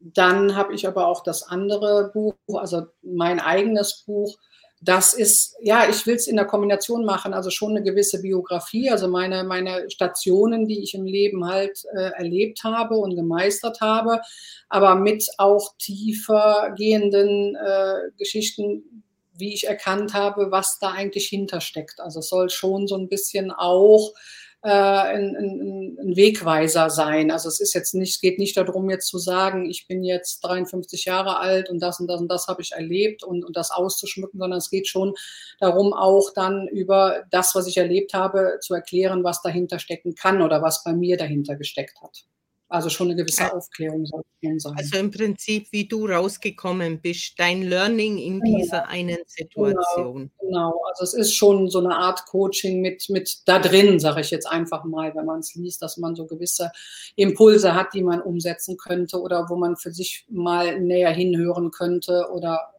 dann 0.00 0.56
habe 0.56 0.74
ich 0.74 0.86
aber 0.88 1.06
auch 1.06 1.22
das 1.22 1.42
andere 1.42 2.10
Buch, 2.12 2.34
also 2.54 2.86
mein 3.02 3.38
eigenes 3.38 4.02
Buch, 4.06 4.36
das 4.82 5.12
ist, 5.12 5.56
ja, 5.60 5.88
ich 5.90 6.06
will 6.06 6.14
es 6.14 6.26
in 6.26 6.36
der 6.36 6.46
Kombination 6.46 7.04
machen, 7.04 7.34
also 7.34 7.50
schon 7.50 7.72
eine 7.72 7.82
gewisse 7.82 8.22
Biografie, 8.22 8.90
also 8.90 9.08
meine, 9.08 9.44
meine 9.44 9.90
Stationen, 9.90 10.66
die 10.66 10.82
ich 10.82 10.94
im 10.94 11.04
Leben 11.04 11.46
halt 11.46 11.82
äh, 11.94 12.12
erlebt 12.16 12.64
habe 12.64 12.96
und 12.96 13.14
gemeistert 13.14 13.82
habe, 13.82 14.22
aber 14.70 14.94
mit 14.94 15.26
auch 15.36 15.74
tiefer 15.76 16.74
gehenden 16.78 17.56
äh, 17.56 18.10
Geschichten, 18.16 19.04
wie 19.34 19.52
ich 19.52 19.66
erkannt 19.66 20.14
habe, 20.14 20.50
was 20.50 20.78
da 20.78 20.92
eigentlich 20.92 21.26
hintersteckt. 21.26 22.00
Also 22.00 22.20
es 22.20 22.30
soll 22.30 22.48
schon 22.48 22.86
so 22.86 22.96
ein 22.96 23.08
bisschen 23.08 23.50
auch 23.50 24.14
äh, 24.62 24.68
ein, 24.68 25.36
ein, 25.36 25.96
ein, 25.98 26.16
Wegweiser 26.16 26.90
sein. 26.90 27.30
Also 27.30 27.48
es 27.48 27.60
ist 27.60 27.72
jetzt 27.74 27.94
nicht, 27.94 28.20
geht 28.20 28.38
nicht 28.38 28.56
darum, 28.56 28.90
jetzt 28.90 29.06
zu 29.06 29.18
sagen, 29.18 29.68
ich 29.68 29.86
bin 29.86 30.04
jetzt 30.04 30.40
53 30.40 31.06
Jahre 31.06 31.38
alt 31.38 31.70
und 31.70 31.80
das 31.80 32.00
und 32.00 32.08
das 32.08 32.20
und 32.20 32.28
das 32.28 32.46
habe 32.46 32.60
ich 32.60 32.72
erlebt 32.72 33.22
und, 33.22 33.44
und 33.44 33.56
das 33.56 33.70
auszuschmücken, 33.70 34.38
sondern 34.38 34.58
es 34.58 34.70
geht 34.70 34.86
schon 34.86 35.14
darum, 35.60 35.94
auch 35.94 36.32
dann 36.34 36.68
über 36.68 37.24
das, 37.30 37.54
was 37.54 37.66
ich 37.66 37.78
erlebt 37.78 38.12
habe, 38.12 38.58
zu 38.60 38.74
erklären, 38.74 39.24
was 39.24 39.40
dahinter 39.42 39.78
stecken 39.78 40.14
kann 40.14 40.42
oder 40.42 40.60
was 40.60 40.84
bei 40.84 40.92
mir 40.92 41.16
dahinter 41.16 41.56
gesteckt 41.56 42.02
hat. 42.02 42.24
Also 42.70 42.88
schon 42.88 43.08
eine 43.08 43.16
gewisse 43.16 43.52
Aufklärung 43.52 44.06
soll 44.06 44.22
sein. 44.40 44.74
Also 44.76 44.96
im 44.96 45.10
Prinzip, 45.10 45.66
wie 45.72 45.88
du 45.88 46.06
rausgekommen 46.06 47.00
bist, 47.00 47.34
dein 47.36 47.62
Learning 47.62 48.16
in 48.16 48.40
genau. 48.40 48.58
dieser 48.58 48.86
einen 48.86 49.18
Situation. 49.26 50.30
Genau, 50.38 50.70
genau, 50.70 50.82
also 50.88 51.02
es 51.02 51.14
ist 51.14 51.34
schon 51.34 51.68
so 51.68 51.80
eine 51.80 51.96
Art 51.96 52.26
Coaching 52.26 52.80
mit, 52.80 53.10
mit 53.10 53.42
da 53.46 53.58
drin, 53.58 53.98
sage 53.98 54.20
ich 54.20 54.30
jetzt 54.30 54.46
einfach 54.46 54.84
mal, 54.84 55.12
wenn 55.16 55.26
man 55.26 55.40
es 55.40 55.56
liest, 55.56 55.82
dass 55.82 55.96
man 55.96 56.14
so 56.14 56.26
gewisse 56.26 56.70
Impulse 57.16 57.74
hat, 57.74 57.92
die 57.92 58.04
man 58.04 58.22
umsetzen 58.22 58.76
könnte 58.76 59.20
oder 59.20 59.50
wo 59.50 59.56
man 59.56 59.76
für 59.76 59.90
sich 59.92 60.24
mal 60.30 60.78
näher 60.80 61.10
hinhören 61.10 61.72
könnte 61.72 62.28
oder 62.32 62.72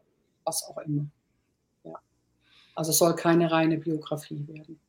was 0.44 0.64
auch 0.64 0.78
immer. 0.78 1.04
Ja. 1.84 2.00
Also 2.74 2.92
es 2.92 2.98
soll 2.98 3.14
keine 3.14 3.50
reine 3.50 3.76
Biografie 3.76 4.42
werden. 4.48 4.80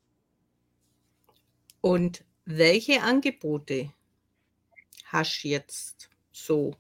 Und 1.81 2.23
welche 2.45 3.01
Angebote 3.01 3.91
hast 5.14 5.43
jetzt 5.43 6.09
so? 6.32 6.76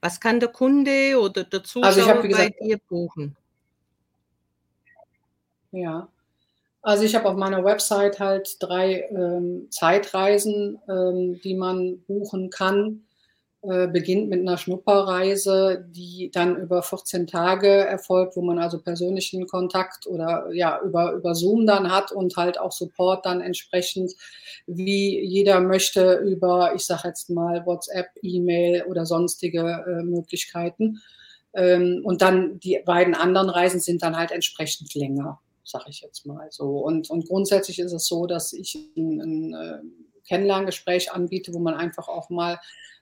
Was 0.00 0.18
kann 0.18 0.40
der 0.40 0.48
Kunde 0.48 1.20
oder 1.20 1.44
der 1.44 1.62
Zuschauer 1.62 1.86
also 1.86 2.00
ich 2.00 2.22
gesagt, 2.22 2.54
bei 2.58 2.66
dir 2.66 2.78
buchen? 2.88 3.36
Ja, 5.72 6.08
also 6.82 7.04
ich 7.04 7.14
habe 7.14 7.28
auf 7.28 7.36
meiner 7.36 7.62
Website 7.64 8.18
halt 8.18 8.56
drei 8.60 9.02
ähm, 9.10 9.68
Zeitreisen, 9.70 10.80
ähm, 10.88 11.40
die 11.42 11.54
man 11.54 12.00
buchen 12.08 12.50
kann. 12.50 13.04
Äh, 13.62 13.88
beginnt 13.88 14.30
mit 14.30 14.40
einer 14.40 14.56
Schnupperreise, 14.56 15.84
die 15.90 16.30
dann 16.32 16.56
über 16.56 16.82
14 16.82 17.26
Tage 17.26 17.68
erfolgt, 17.68 18.34
wo 18.34 18.40
man 18.40 18.58
also 18.58 18.80
persönlichen 18.80 19.46
Kontakt 19.46 20.06
oder 20.06 20.50
ja 20.50 20.80
über, 20.82 21.12
über 21.12 21.34
Zoom 21.34 21.66
dann 21.66 21.92
hat 21.92 22.10
und 22.10 22.38
halt 22.38 22.58
auch 22.58 22.72
Support 22.72 23.26
dann 23.26 23.42
entsprechend, 23.42 24.12
wie 24.66 25.20
jeder 25.20 25.60
möchte, 25.60 26.14
über, 26.24 26.74
ich 26.74 26.86
sage 26.86 27.08
jetzt 27.08 27.28
mal, 27.28 27.66
WhatsApp, 27.66 28.06
E-Mail 28.22 28.84
oder 28.84 29.04
sonstige 29.04 29.84
äh, 29.86 30.04
Möglichkeiten. 30.04 31.02
Ähm, 31.52 32.00
und 32.02 32.22
dann 32.22 32.60
die 32.60 32.80
beiden 32.82 33.14
anderen 33.14 33.50
Reisen 33.50 33.80
sind 33.80 34.02
dann 34.02 34.16
halt 34.16 34.30
entsprechend 34.30 34.94
länger, 34.94 35.38
sage 35.64 35.90
ich 35.90 36.00
jetzt 36.00 36.24
mal 36.24 36.46
so. 36.50 36.78
Und, 36.78 37.10
und 37.10 37.28
grundsätzlich 37.28 37.78
ist 37.78 37.92
es 37.92 38.06
so, 38.06 38.24
dass 38.24 38.54
ich 38.54 38.78
ein, 38.96 39.20
ein 39.20 39.52
äh, 39.52 40.26
Kennenlerngespräch 40.26 41.12
anbiete, 41.12 41.52
wo 41.52 41.58
man 41.58 41.74
einfach 41.74 42.08
auch 42.08 42.30
mal 42.30 42.58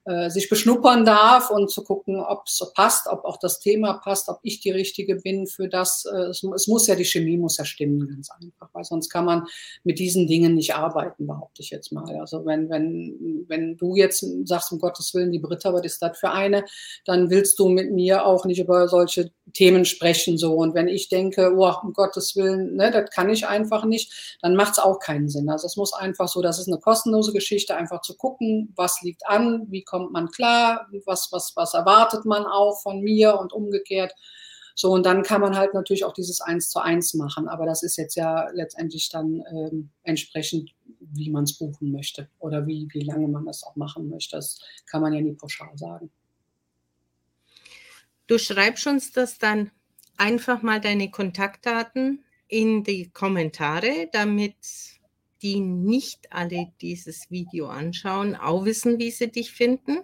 äh, 0.09 0.30
sich 0.30 0.48
beschnuppern 0.48 1.04
darf 1.04 1.50
und 1.50 1.70
zu 1.70 1.84
gucken, 1.84 2.18
ob 2.18 2.44
es 2.46 2.62
passt, 2.74 3.09
ob 3.09 3.26
auch 3.26 3.36
das 3.36 3.61
Thema 3.61 3.94
passt, 4.02 4.30
ob 4.30 4.38
ich 4.42 4.61
die 4.61 4.70
Richtige 4.70 5.16
bin 5.16 5.46
für 5.46 5.68
das. 5.68 6.06
Äh, 6.11 6.30
es, 6.30 6.42
es, 6.42 6.66
muss 6.66 6.86
ja, 6.86 6.94
die 6.94 7.04
Chemie 7.04 7.36
muss 7.36 7.59
ja 7.59 7.66
stimmen, 7.66 8.09
ganz 8.09 8.30
einfach, 8.30 8.70
weil 8.72 8.84
sonst 8.84 9.11
kann 9.11 9.26
man 9.26 9.46
mit 9.84 9.98
diesen 9.98 10.26
Dingen 10.26 10.54
nicht 10.54 10.74
arbeiten, 10.74 11.26
behaupte 11.26 11.61
ich 11.61 11.68
jetzt 11.68 11.92
mal. 11.92 12.18
Also 12.18 12.46
wenn, 12.46 12.70
wenn, 12.70 13.44
wenn 13.48 13.76
du 13.76 13.96
jetzt 13.96 14.24
sagst, 14.44 14.72
um 14.72 14.78
Gottes 14.78 15.12
Willen, 15.12 15.30
die 15.30 15.40
Britta, 15.40 15.74
was 15.74 15.84
ist 15.84 16.00
das 16.00 16.16
für 16.16 16.30
eine, 16.30 16.64
dann 17.04 17.28
willst 17.28 17.59
du 17.59 17.68
mit 17.68 17.92
mir 17.92 18.24
auch 18.24 18.46
nicht 18.46 18.61
über 18.61 18.88
solche 18.88 19.30
Themen 19.52 19.84
sprechen 19.84 20.38
so. 20.38 20.54
Und 20.54 20.74
wenn 20.74 20.88
ich 20.88 21.09
denke, 21.09 21.52
oh, 21.56 21.72
um 21.82 21.92
Gottes 21.92 22.36
Willen, 22.36 22.76
ne, 22.76 22.90
das 22.90 23.11
kann 23.11 23.28
ich 23.30 23.46
einfach 23.46 23.84
nicht, 23.84 24.38
dann 24.42 24.56
macht 24.56 24.72
es 24.72 24.78
auch 24.78 24.98
keinen 24.98 25.28
Sinn. 25.28 25.48
Also 25.48 25.66
es 25.66 25.76
muss 25.76 25.92
einfach 25.92 26.28
so, 26.28 26.42
das 26.42 26.59
ist 26.59 26.68
eine 26.68 26.78
kostenlose 26.78 27.32
Geschichte, 27.32 27.76
einfach 27.76 28.00
zu 28.00 28.16
gucken, 28.16 28.72
was 28.76 29.02
liegt 29.02 29.26
an, 29.26 29.66
wie 29.68 29.82
kommt 29.82 29.97
man 29.99 30.28
klar, 30.30 30.88
was, 31.07 31.28
was, 31.32 31.53
was 31.57 31.74
erwartet 31.74 32.24
man 32.24 32.46
auch 32.46 32.80
von 32.82 33.01
mir 33.01 33.38
und 33.38 33.53
umgekehrt. 33.53 34.12
So, 34.74 34.92
und 34.92 35.05
dann 35.07 35.24
kann 35.24 35.40
man 35.40 35.57
halt 35.57 35.74
natürlich 35.74 36.05
auch 36.05 36.12
dieses 36.12 36.40
Eins 36.40 36.70
zu 36.70 36.78
eins 36.78 37.12
machen. 37.14 37.49
Aber 37.49 37.66
das 37.66 37.82
ist 37.82 37.96
jetzt 37.96 38.14
ja 38.14 38.49
letztendlich 38.53 39.09
dann 39.09 39.42
ähm, 39.51 39.90
entsprechend, 40.05 40.70
wie 41.01 41.30
man 41.30 41.44
es 41.44 41.59
buchen 41.59 41.90
möchte 41.90 42.28
oder 42.38 42.66
wie, 42.66 42.88
wie 42.92 43.03
lange 43.03 43.26
man 43.26 43.44
das 43.44 43.64
auch 43.64 43.74
machen 43.74 44.09
möchte. 44.09 44.36
Das 44.36 44.61
kann 44.86 45.03
man 45.03 45.12
ja 45.12 45.20
nie 45.20 45.32
pauschal 45.32 45.76
sagen. 45.76 46.12
Du 48.28 48.38
schreibst 48.38 48.86
uns 48.86 49.11
das 49.11 49.38
dann 49.38 49.72
einfach 50.16 50.62
mal 50.62 50.80
deine 50.80 51.11
Kontaktdaten 51.11 52.24
in 52.46 52.84
die 52.84 53.11
Kommentare, 53.11 54.09
damit 54.12 54.55
die 55.43 55.61
nicht 55.61 56.32
alle 56.32 56.72
dieses 56.80 57.30
Video 57.30 57.68
anschauen, 57.68 58.34
auch 58.34 58.64
wissen, 58.64 58.99
wie 58.99 59.11
sie 59.11 59.30
dich 59.30 59.53
finden. 59.53 59.99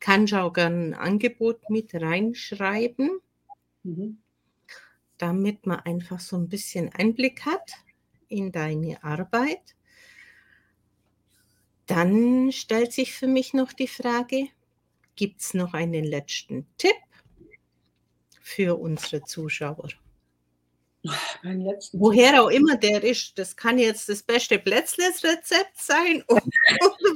Kannst 0.00 0.34
auch 0.34 0.52
gerne 0.52 0.76
ein 0.76 0.94
Angebot 0.94 1.70
mit 1.70 1.94
reinschreiben, 1.94 3.20
mhm. 3.82 4.18
damit 5.18 5.66
man 5.66 5.80
einfach 5.80 6.20
so 6.20 6.36
ein 6.36 6.48
bisschen 6.48 6.92
Einblick 6.92 7.44
hat 7.44 7.72
in 8.28 8.52
deine 8.52 9.02
Arbeit. 9.04 9.76
Dann 11.86 12.50
stellt 12.52 12.92
sich 12.92 13.12
für 13.12 13.26
mich 13.26 13.52
noch 13.52 13.72
die 13.72 13.88
Frage, 13.88 14.48
gibt 15.16 15.42
es 15.42 15.54
noch 15.54 15.74
einen 15.74 16.04
letzten 16.04 16.66
Tipp 16.78 16.96
für 18.40 18.78
unsere 18.78 19.22
Zuschauer? 19.22 19.88
Woher 21.92 22.42
auch 22.42 22.48
immer 22.48 22.76
der 22.76 23.02
ist, 23.04 23.38
das 23.38 23.54
kann 23.56 23.78
jetzt 23.78 24.08
das 24.08 24.22
beste 24.22 24.58
Plätzles-Rezept 24.58 25.76
sein 25.76 26.24
oder 26.28 26.42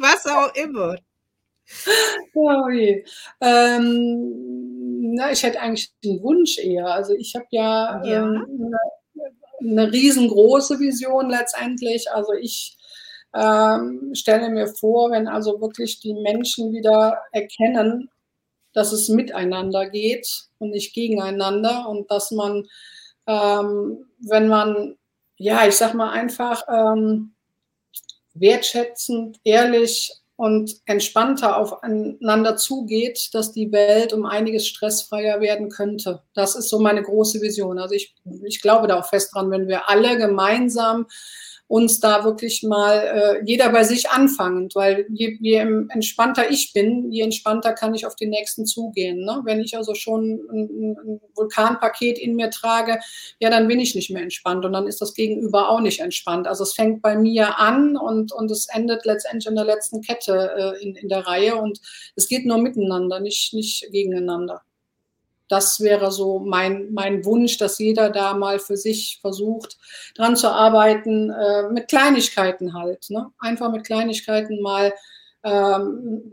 was 0.00 0.26
auch 0.26 0.54
immer. 0.54 0.96
Oh 2.34 2.68
ähm, 3.40 5.14
na, 5.14 5.32
ich 5.32 5.42
hätte 5.42 5.60
eigentlich 5.60 5.90
den 6.02 6.22
Wunsch 6.22 6.58
eher. 6.58 6.86
Also 6.86 7.14
ich 7.14 7.34
habe 7.34 7.46
ja, 7.50 8.02
ja. 8.04 8.24
Ähm, 8.24 8.46
eine, 9.60 9.82
eine 9.82 9.92
riesengroße 9.92 10.78
Vision 10.78 11.30
letztendlich. 11.30 12.10
Also 12.10 12.32
ich 12.32 12.76
ähm, 13.34 14.10
stelle 14.14 14.48
mir 14.50 14.68
vor, 14.68 15.10
wenn 15.10 15.28
also 15.28 15.60
wirklich 15.60 16.00
die 16.00 16.14
Menschen 16.14 16.72
wieder 16.72 17.18
erkennen, 17.32 18.10
dass 18.72 18.92
es 18.92 19.08
miteinander 19.08 19.88
geht 19.90 20.48
und 20.58 20.70
nicht 20.70 20.94
gegeneinander 20.94 21.88
und 21.88 22.10
dass 22.10 22.30
man, 22.30 22.66
ähm, 23.28 24.06
wenn 24.20 24.48
man, 24.48 24.96
ja, 25.36 25.66
ich 25.66 25.76
sag 25.76 25.94
mal 25.94 26.10
einfach 26.10 26.64
ähm, 26.68 27.34
wertschätzend, 28.34 29.38
ehrlich 29.44 30.12
und 30.36 30.76
entspannter 30.86 31.56
aufeinander 31.56 32.56
zugeht, 32.56 33.30
dass 33.32 33.52
die 33.52 33.70
Welt 33.72 34.12
um 34.12 34.24
einiges 34.24 34.66
stressfreier 34.66 35.40
werden 35.40 35.68
könnte. 35.68 36.22
Das 36.32 36.54
ist 36.54 36.68
so 36.68 36.78
meine 36.78 37.02
große 37.02 37.40
Vision. 37.40 37.78
Also 37.78 37.94
ich, 37.94 38.14
ich 38.44 38.62
glaube 38.62 38.86
da 38.86 38.98
auch 38.98 39.08
fest 39.08 39.34
dran, 39.34 39.50
wenn 39.50 39.68
wir 39.68 39.88
alle 39.88 40.16
gemeinsam 40.16 41.06
uns 41.68 42.00
da 42.00 42.24
wirklich 42.24 42.62
mal 42.62 42.96
äh, 42.96 43.44
jeder 43.44 43.68
bei 43.68 43.84
sich 43.84 44.08
anfangend, 44.08 44.74
weil 44.74 45.06
je, 45.10 45.36
je 45.38 45.56
entspannter 45.90 46.50
ich 46.50 46.72
bin, 46.72 47.12
je 47.12 47.22
entspannter 47.22 47.74
kann 47.74 47.94
ich 47.94 48.06
auf 48.06 48.16
den 48.16 48.30
nächsten 48.30 48.64
zugehen. 48.64 49.20
Ne? 49.24 49.42
Wenn 49.44 49.60
ich 49.60 49.76
also 49.76 49.94
schon 49.94 50.40
ein, 50.50 50.96
ein 50.96 51.20
Vulkanpaket 51.34 52.18
in 52.18 52.36
mir 52.36 52.50
trage, 52.50 52.98
ja, 53.38 53.50
dann 53.50 53.68
bin 53.68 53.80
ich 53.80 53.94
nicht 53.94 54.10
mehr 54.10 54.22
entspannt 54.22 54.64
und 54.64 54.72
dann 54.72 54.86
ist 54.86 55.02
das 55.02 55.12
Gegenüber 55.12 55.68
auch 55.68 55.80
nicht 55.80 56.00
entspannt. 56.00 56.48
Also 56.48 56.64
es 56.64 56.72
fängt 56.72 57.02
bei 57.02 57.16
mir 57.16 57.58
an 57.58 57.98
und, 57.98 58.32
und 58.32 58.50
es 58.50 58.66
endet 58.70 59.04
letztendlich 59.04 59.46
in 59.46 59.56
der 59.56 59.66
letzten 59.66 60.00
Kette 60.00 60.74
äh, 60.78 60.82
in, 60.82 60.96
in 60.96 61.10
der 61.10 61.26
Reihe 61.26 61.56
und 61.56 61.80
es 62.16 62.28
geht 62.28 62.46
nur 62.46 62.58
miteinander, 62.58 63.20
nicht, 63.20 63.52
nicht 63.52 63.86
gegeneinander 63.92 64.62
das 65.48 65.80
wäre 65.80 66.12
so 66.12 66.38
mein, 66.38 66.92
mein 66.92 67.24
Wunsch, 67.24 67.58
dass 67.58 67.78
jeder 67.78 68.10
da 68.10 68.34
mal 68.34 68.58
für 68.58 68.76
sich 68.76 69.18
versucht, 69.20 69.78
dran 70.14 70.36
zu 70.36 70.50
arbeiten, 70.50 71.30
äh, 71.30 71.68
mit 71.70 71.88
Kleinigkeiten 71.88 72.74
halt. 72.74 73.10
Ne? 73.10 73.30
Einfach 73.38 73.70
mit 73.70 73.84
Kleinigkeiten 73.84 74.60
mal 74.60 74.92
ähm, 75.42 76.32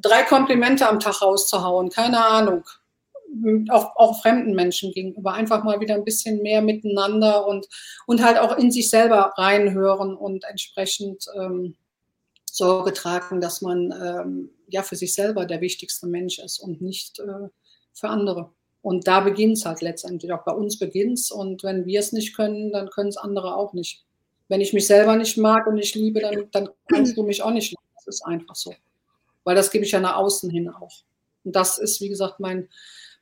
drei 0.00 0.22
Komplimente 0.22 0.88
am 0.88 1.00
Tag 1.00 1.22
rauszuhauen, 1.22 1.90
keine 1.90 2.24
Ahnung. 2.24 2.64
Auch, 3.68 3.94
auch 3.94 4.20
fremden 4.22 4.54
Menschen 4.54 4.90
gegenüber. 4.90 5.34
Einfach 5.34 5.62
mal 5.62 5.78
wieder 5.78 5.94
ein 5.94 6.04
bisschen 6.04 6.42
mehr 6.42 6.62
miteinander 6.62 7.46
und, 7.46 7.68
und 8.06 8.24
halt 8.24 8.38
auch 8.38 8.58
in 8.58 8.72
sich 8.72 8.90
selber 8.90 9.34
reinhören 9.36 10.16
und 10.16 10.42
entsprechend 10.44 11.26
ähm, 11.36 11.76
Sorge 12.50 12.92
tragen, 12.92 13.40
dass 13.40 13.62
man 13.62 13.92
ähm, 13.92 14.50
ja 14.66 14.82
für 14.82 14.96
sich 14.96 15.14
selber 15.14 15.46
der 15.46 15.60
wichtigste 15.60 16.08
Mensch 16.08 16.40
ist 16.40 16.58
und 16.58 16.82
nicht 16.82 17.20
äh, 17.20 17.48
für 17.92 18.08
andere. 18.08 18.50
Und 18.82 19.06
da 19.06 19.20
beginnt 19.20 19.58
es 19.58 19.66
halt 19.66 19.82
letztendlich. 19.82 20.32
Auch 20.32 20.44
bei 20.44 20.52
uns 20.52 20.78
beginnt 20.78 21.18
es. 21.18 21.30
Und 21.30 21.62
wenn 21.62 21.84
wir 21.86 22.00
es 22.00 22.12
nicht 22.12 22.34
können, 22.34 22.72
dann 22.72 22.88
können 22.90 23.10
es 23.10 23.16
andere 23.16 23.56
auch 23.56 23.72
nicht. 23.72 24.04
Wenn 24.48 24.60
ich 24.60 24.72
mich 24.72 24.86
selber 24.86 25.16
nicht 25.16 25.36
mag 25.36 25.66
und 25.66 25.74
nicht 25.74 25.94
liebe, 25.94 26.20
dann, 26.20 26.48
dann 26.50 26.70
kannst 26.88 27.16
du 27.16 27.22
mich 27.22 27.42
auch 27.42 27.50
nicht 27.50 27.70
lieben. 27.70 27.82
Das 27.94 28.06
ist 28.06 28.24
einfach 28.24 28.56
so. 28.56 28.74
Weil 29.44 29.54
das 29.54 29.70
gebe 29.70 29.84
ich 29.84 29.92
ja 29.92 30.00
nach 30.00 30.16
außen 30.16 30.50
hin 30.50 30.68
auch. 30.68 31.02
Und 31.44 31.54
das 31.54 31.78
ist, 31.78 32.00
wie 32.00 32.08
gesagt, 32.08 32.40
mein, 32.40 32.68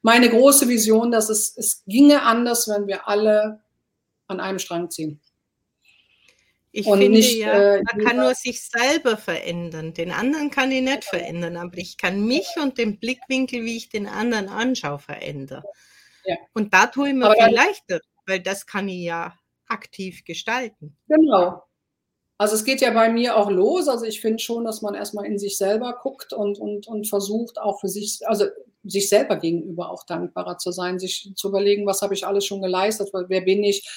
meine 0.02 0.30
große 0.30 0.68
Vision, 0.68 1.10
dass 1.10 1.28
es, 1.28 1.56
es 1.56 1.82
ginge 1.86 2.22
anders, 2.22 2.68
wenn 2.68 2.86
wir 2.86 3.08
alle 3.08 3.60
an 4.28 4.40
einem 4.40 4.58
Strang 4.58 4.90
ziehen. 4.90 5.20
Ich 6.70 6.86
und 6.86 6.98
finde 6.98 7.18
nicht, 7.18 7.38
ja, 7.38 7.76
äh, 7.76 7.82
man 7.82 8.04
kann 8.04 8.16
nur 8.18 8.34
sich 8.34 8.62
selber 8.62 9.16
verändern. 9.16 9.94
Den 9.94 10.12
anderen 10.12 10.50
kann 10.50 10.70
ich 10.70 10.82
nicht 10.82 11.04
verändern, 11.04 11.56
aber 11.56 11.78
ich 11.78 11.96
kann 11.96 12.26
mich 12.26 12.46
und 12.60 12.78
den 12.78 12.98
Blickwinkel, 12.98 13.64
wie 13.64 13.76
ich 13.76 13.88
den 13.88 14.06
anderen 14.06 14.48
anschaue, 14.48 14.98
verändern. 14.98 15.62
Ja. 16.24 16.36
Und 16.52 16.74
da 16.74 16.86
tue 16.86 17.08
ich 17.08 17.14
mir 17.14 17.24
aber 17.24 17.42
viel 17.42 17.54
leichter, 17.54 18.00
weil 18.26 18.40
das 18.40 18.66
kann 18.66 18.88
ich 18.88 19.04
ja 19.04 19.34
aktiv 19.66 20.24
gestalten. 20.24 20.96
Genau. 21.08 21.62
Also 22.36 22.54
es 22.54 22.64
geht 22.64 22.80
ja 22.80 22.92
bei 22.92 23.08
mir 23.08 23.36
auch 23.36 23.50
los. 23.50 23.88
Also 23.88 24.04
ich 24.04 24.20
finde 24.20 24.38
schon, 24.38 24.64
dass 24.64 24.82
man 24.82 24.94
erstmal 24.94 25.26
in 25.26 25.38
sich 25.38 25.58
selber 25.58 25.98
guckt 26.00 26.32
und, 26.32 26.58
und, 26.58 26.86
und 26.86 27.08
versucht 27.08 27.58
auch 27.58 27.80
für 27.80 27.88
sich, 27.88 28.20
also 28.26 28.46
sich 28.84 29.08
selber 29.08 29.36
gegenüber 29.36 29.90
auch 29.90 30.04
dankbarer 30.04 30.58
zu 30.58 30.70
sein, 30.70 30.98
sich 30.98 31.32
zu 31.34 31.48
überlegen, 31.48 31.86
was 31.86 32.00
habe 32.00 32.14
ich 32.14 32.26
alles 32.26 32.46
schon 32.46 32.62
geleistet, 32.62 33.10
wer 33.12 33.40
bin 33.40 33.64
ich, 33.64 33.88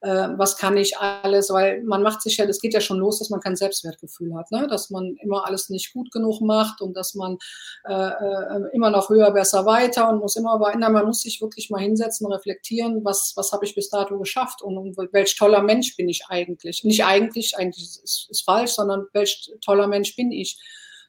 äh, 0.00 0.28
was 0.36 0.56
kann 0.56 0.76
ich 0.76 0.96
alles, 0.98 1.50
weil 1.50 1.82
man 1.82 2.02
macht 2.02 2.22
sich 2.22 2.38
ja, 2.38 2.46
das 2.46 2.60
geht 2.60 2.72
ja 2.72 2.80
schon 2.80 2.98
los, 2.98 3.18
dass 3.18 3.30
man 3.30 3.40
kein 3.40 3.56
Selbstwertgefühl 3.56 4.34
hat, 4.34 4.50
ne? 4.50 4.66
dass 4.68 4.90
man 4.90 5.16
immer 5.22 5.46
alles 5.46 5.68
nicht 5.68 5.92
gut 5.92 6.10
genug 6.10 6.40
macht 6.40 6.80
und 6.80 6.96
dass 6.96 7.14
man 7.14 7.38
äh, 7.84 7.92
äh, 7.92 8.70
immer 8.72 8.90
noch 8.90 9.10
höher, 9.10 9.30
besser, 9.30 9.66
weiter 9.66 10.08
und 10.08 10.20
muss 10.20 10.36
immer 10.36 10.58
weiter, 10.60 10.88
man 10.88 11.06
muss 11.06 11.22
sich 11.22 11.40
wirklich 11.42 11.70
mal 11.70 11.80
hinsetzen, 11.80 12.26
reflektieren, 12.32 13.04
was, 13.04 13.34
was 13.36 13.52
habe 13.52 13.64
ich 13.64 13.74
bis 13.74 13.90
dato 13.90 14.18
geschafft 14.18 14.62
und, 14.62 14.78
und 14.78 14.96
welch 15.12 15.36
toller 15.36 15.62
Mensch 15.62 15.96
bin 15.96 16.08
ich 16.08 16.24
eigentlich. 16.28 16.82
Nicht 16.84 17.04
eigentlich, 17.04 17.56
eigentlich 17.56 18.00
ist, 18.02 18.28
ist 18.30 18.42
falsch, 18.42 18.72
sondern 18.72 19.06
welch 19.12 19.52
toller 19.60 19.86
Mensch 19.86 20.16
bin 20.16 20.32
ich. 20.32 20.58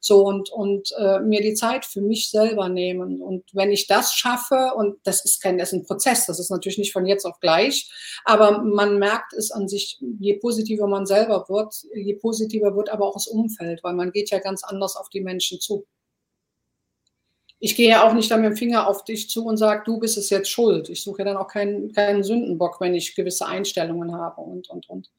So 0.03 0.25
und, 0.25 0.49
und 0.49 0.91
äh, 0.97 1.19
mir 1.19 1.41
die 1.41 1.53
Zeit 1.53 1.85
für 1.85 2.01
mich 2.01 2.31
selber 2.31 2.69
nehmen. 2.69 3.21
Und 3.21 3.43
wenn 3.53 3.71
ich 3.71 3.85
das 3.85 4.13
schaffe, 4.15 4.71
und 4.75 4.97
das 5.03 5.23
ist 5.23 5.41
kein, 5.41 5.59
das 5.59 5.71
ist 5.71 5.79
ein 5.79 5.85
Prozess, 5.85 6.25
das 6.25 6.39
ist 6.39 6.49
natürlich 6.49 6.79
nicht 6.79 6.91
von 6.91 7.05
jetzt 7.05 7.23
auf 7.23 7.39
gleich, 7.39 7.91
aber 8.25 8.63
man 8.63 8.97
merkt 8.97 9.33
es 9.33 9.51
an 9.51 9.67
sich, 9.67 9.99
je 10.19 10.33
positiver 10.39 10.87
man 10.87 11.05
selber 11.05 11.45
wird, 11.49 11.75
je 11.93 12.15
positiver 12.15 12.75
wird 12.75 12.89
aber 12.89 13.07
auch 13.07 13.13
das 13.13 13.27
Umfeld, 13.27 13.83
weil 13.83 13.93
man 13.93 14.11
geht 14.11 14.31
ja 14.31 14.39
ganz 14.39 14.63
anders 14.63 14.95
auf 14.95 15.09
die 15.09 15.21
Menschen 15.21 15.59
zu. 15.59 15.85
Ich 17.59 17.75
gehe 17.75 17.89
ja 17.89 18.07
auch 18.07 18.13
nicht 18.13 18.31
dann 18.31 18.41
mit 18.41 18.49
dem 18.49 18.57
Finger 18.57 18.87
auf 18.87 19.03
dich 19.03 19.29
zu 19.29 19.45
und 19.45 19.57
sage, 19.57 19.83
du 19.85 19.99
bist 19.99 20.17
es 20.17 20.31
jetzt 20.31 20.49
schuld. 20.49 20.89
Ich 20.89 21.03
suche 21.03 21.19
ja 21.19 21.25
dann 21.25 21.37
auch 21.37 21.47
keinen, 21.47 21.91
keinen 21.91 22.23
Sündenbock, 22.23 22.81
wenn 22.81 22.95
ich 22.95 23.13
gewisse 23.13 23.45
Einstellungen 23.45 24.15
habe 24.15 24.41
und, 24.41 24.67
und, 24.71 24.89
und. 24.89 25.11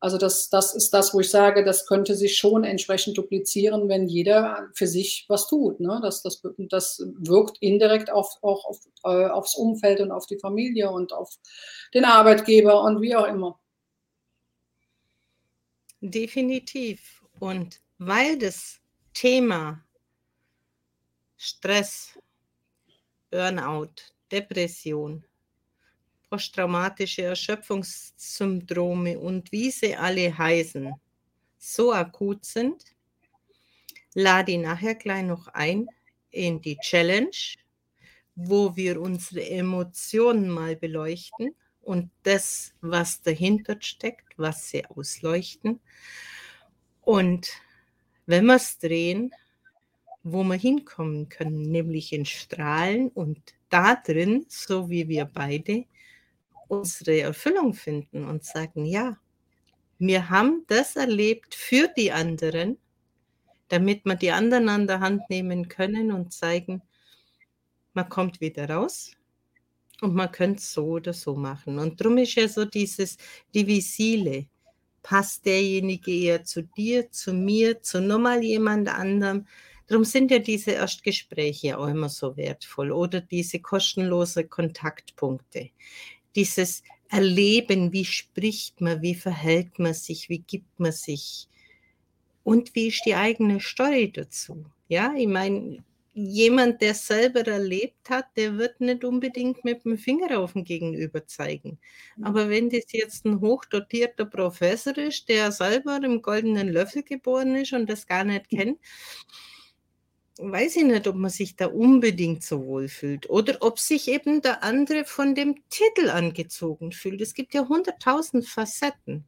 Also 0.00 0.16
das, 0.16 0.48
das 0.48 0.74
ist 0.74 0.90
das, 0.94 1.12
wo 1.12 1.20
ich 1.20 1.30
sage, 1.30 1.64
das 1.64 1.86
könnte 1.86 2.14
sich 2.14 2.36
schon 2.36 2.62
entsprechend 2.62 3.18
duplizieren, 3.18 3.88
wenn 3.88 4.06
jeder 4.06 4.68
für 4.74 4.86
sich 4.86 5.24
was 5.28 5.48
tut. 5.48 5.80
Ne? 5.80 5.98
Das, 6.02 6.22
das, 6.22 6.40
das 6.56 7.02
wirkt 7.16 7.58
indirekt 7.60 8.10
auf, 8.10 8.38
auch 8.42 8.64
auf, 8.64 8.78
äh, 9.02 9.26
aufs 9.26 9.56
Umfeld 9.56 10.00
und 10.00 10.12
auf 10.12 10.26
die 10.26 10.38
Familie 10.38 10.90
und 10.90 11.12
auf 11.12 11.36
den 11.94 12.04
Arbeitgeber 12.04 12.82
und 12.82 13.00
wie 13.00 13.16
auch 13.16 13.26
immer. 13.26 13.58
Definitiv. 16.00 17.24
Und 17.40 17.80
weil 17.98 18.38
das 18.38 18.78
Thema 19.14 19.84
Stress, 21.36 22.16
Burnout, 23.30 23.90
Depression, 24.30 25.24
posttraumatische 26.28 27.22
Erschöpfungssyndrome 27.22 29.18
und 29.18 29.50
wie 29.52 29.70
sie 29.70 29.96
alle 29.96 30.36
heißen, 30.36 30.92
so 31.58 31.92
akut 31.92 32.44
sind, 32.44 32.84
lade 34.14 34.52
ich 34.52 34.58
nachher 34.58 34.94
gleich 34.94 35.24
noch 35.24 35.48
ein 35.48 35.88
in 36.30 36.60
die 36.60 36.76
Challenge, 36.78 37.30
wo 38.34 38.76
wir 38.76 39.00
unsere 39.00 39.48
Emotionen 39.48 40.48
mal 40.48 40.76
beleuchten 40.76 41.54
und 41.80 42.10
das, 42.22 42.74
was 42.80 43.22
dahinter 43.22 43.76
steckt, 43.80 44.34
was 44.36 44.68
sie 44.68 44.84
ausleuchten. 44.86 45.80
Und 47.00 47.48
wenn 48.26 48.44
wir 48.44 48.56
es 48.56 48.78
drehen, 48.78 49.32
wo 50.22 50.44
wir 50.44 50.56
hinkommen 50.56 51.28
können, 51.28 51.62
nämlich 51.70 52.12
in 52.12 52.26
Strahlen 52.26 53.08
und 53.08 53.54
da 53.70 53.96
drin, 53.96 54.44
so 54.48 54.90
wie 54.90 55.08
wir 55.08 55.24
beide, 55.24 55.86
unsere 56.68 57.20
Erfüllung 57.20 57.74
finden 57.74 58.24
und 58.24 58.44
sagen, 58.44 58.84
ja, 58.84 59.18
wir 59.98 60.30
haben 60.30 60.64
das 60.68 60.96
erlebt 60.96 61.54
für 61.54 61.88
die 61.96 62.12
anderen, 62.12 62.78
damit 63.68 64.04
wir 64.04 64.14
die 64.14 64.30
anderen 64.30 64.68
an 64.68 64.86
der 64.86 65.00
Hand 65.00 65.28
nehmen 65.28 65.68
können 65.68 66.12
und 66.12 66.32
zeigen, 66.32 66.82
man 67.94 68.08
kommt 68.08 68.40
wieder 68.40 68.70
raus 68.70 69.12
und 70.00 70.14
man 70.14 70.30
könnte 70.30 70.62
so 70.62 70.84
oder 70.84 71.12
so 71.12 71.34
machen. 71.34 71.78
Und 71.78 72.00
darum 72.00 72.18
ist 72.18 72.36
ja 72.36 72.48
so 72.48 72.64
dieses 72.64 73.16
Divisile. 73.54 74.46
Passt 75.02 75.46
derjenige 75.46 76.12
eher 76.12 76.44
zu 76.44 76.62
dir, 76.62 77.10
zu 77.10 77.32
mir, 77.32 77.82
zu 77.82 78.00
nochmal 78.00 78.42
jemand 78.42 78.88
anderem? 78.88 79.46
Darum 79.86 80.04
sind 80.04 80.30
ja 80.30 80.38
diese 80.38 80.72
Erstgespräche 80.72 81.78
auch 81.78 81.88
immer 81.88 82.10
so 82.10 82.36
wertvoll 82.36 82.92
oder 82.92 83.20
diese 83.22 83.58
kostenlose 83.60 84.44
Kontaktpunkte 84.46 85.70
dieses 86.38 86.84
Erleben, 87.08 87.92
wie 87.92 88.04
spricht 88.04 88.80
man, 88.80 89.02
wie 89.02 89.16
verhält 89.16 89.80
man 89.80 89.92
sich, 89.92 90.28
wie 90.28 90.38
gibt 90.38 90.78
man 90.78 90.92
sich 90.92 91.48
und 92.44 92.76
wie 92.76 92.88
ist 92.88 93.02
die 93.04 93.16
eigene 93.16 93.60
Story 93.60 94.12
dazu. 94.12 94.64
Ja, 94.86 95.14
ich 95.16 95.26
meine, 95.26 95.82
jemand, 96.14 96.80
der 96.80 96.94
selber 96.94 97.44
erlebt 97.44 98.08
hat, 98.08 98.26
der 98.36 98.56
wird 98.56 98.80
nicht 98.80 99.04
unbedingt 99.04 99.64
mit 99.64 99.84
dem 99.84 99.98
Finger 99.98 100.38
auf 100.38 100.52
den 100.52 100.62
Gegenüber 100.62 101.26
zeigen. 101.26 101.78
Mhm. 102.16 102.24
Aber 102.24 102.48
wenn 102.48 102.70
das 102.70 102.84
jetzt 102.92 103.24
ein 103.24 103.40
hochdotierter 103.40 104.24
Professor 104.24 104.96
ist, 104.96 105.28
der 105.28 105.50
selber 105.50 106.00
im 106.04 106.22
goldenen 106.22 106.68
Löffel 106.68 107.02
geboren 107.02 107.56
ist 107.56 107.72
und 107.72 107.90
das 107.90 108.06
gar 108.06 108.22
nicht 108.22 108.48
kennt, 108.50 108.78
weiß 110.38 110.76
ich 110.76 110.84
nicht, 110.84 111.06
ob 111.06 111.16
man 111.16 111.30
sich 111.30 111.56
da 111.56 111.66
unbedingt 111.66 112.42
so 112.42 112.64
wohl 112.64 112.88
fühlt 112.88 113.28
oder 113.28 113.58
ob 113.60 113.78
sich 113.78 114.08
eben 114.08 114.40
der 114.40 114.62
andere 114.62 115.04
von 115.04 115.34
dem 115.34 115.56
Titel 115.68 116.10
angezogen 116.10 116.92
fühlt. 116.92 117.20
Es 117.20 117.34
gibt 117.34 117.54
ja 117.54 117.66
hunderttausend 117.68 118.46
Facetten. 118.46 119.24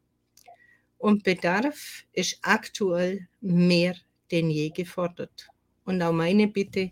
Und 0.99 1.25
Bedarf 1.25 2.05
ist 2.13 2.39
aktuell 2.43 3.29
mehr 3.41 3.97
denn 4.31 4.51
je 4.51 4.71
gefordert. 4.71 5.49
Und 5.85 6.03
auch 6.03 6.13
meine 6.13 6.47
Bitte, 6.47 6.91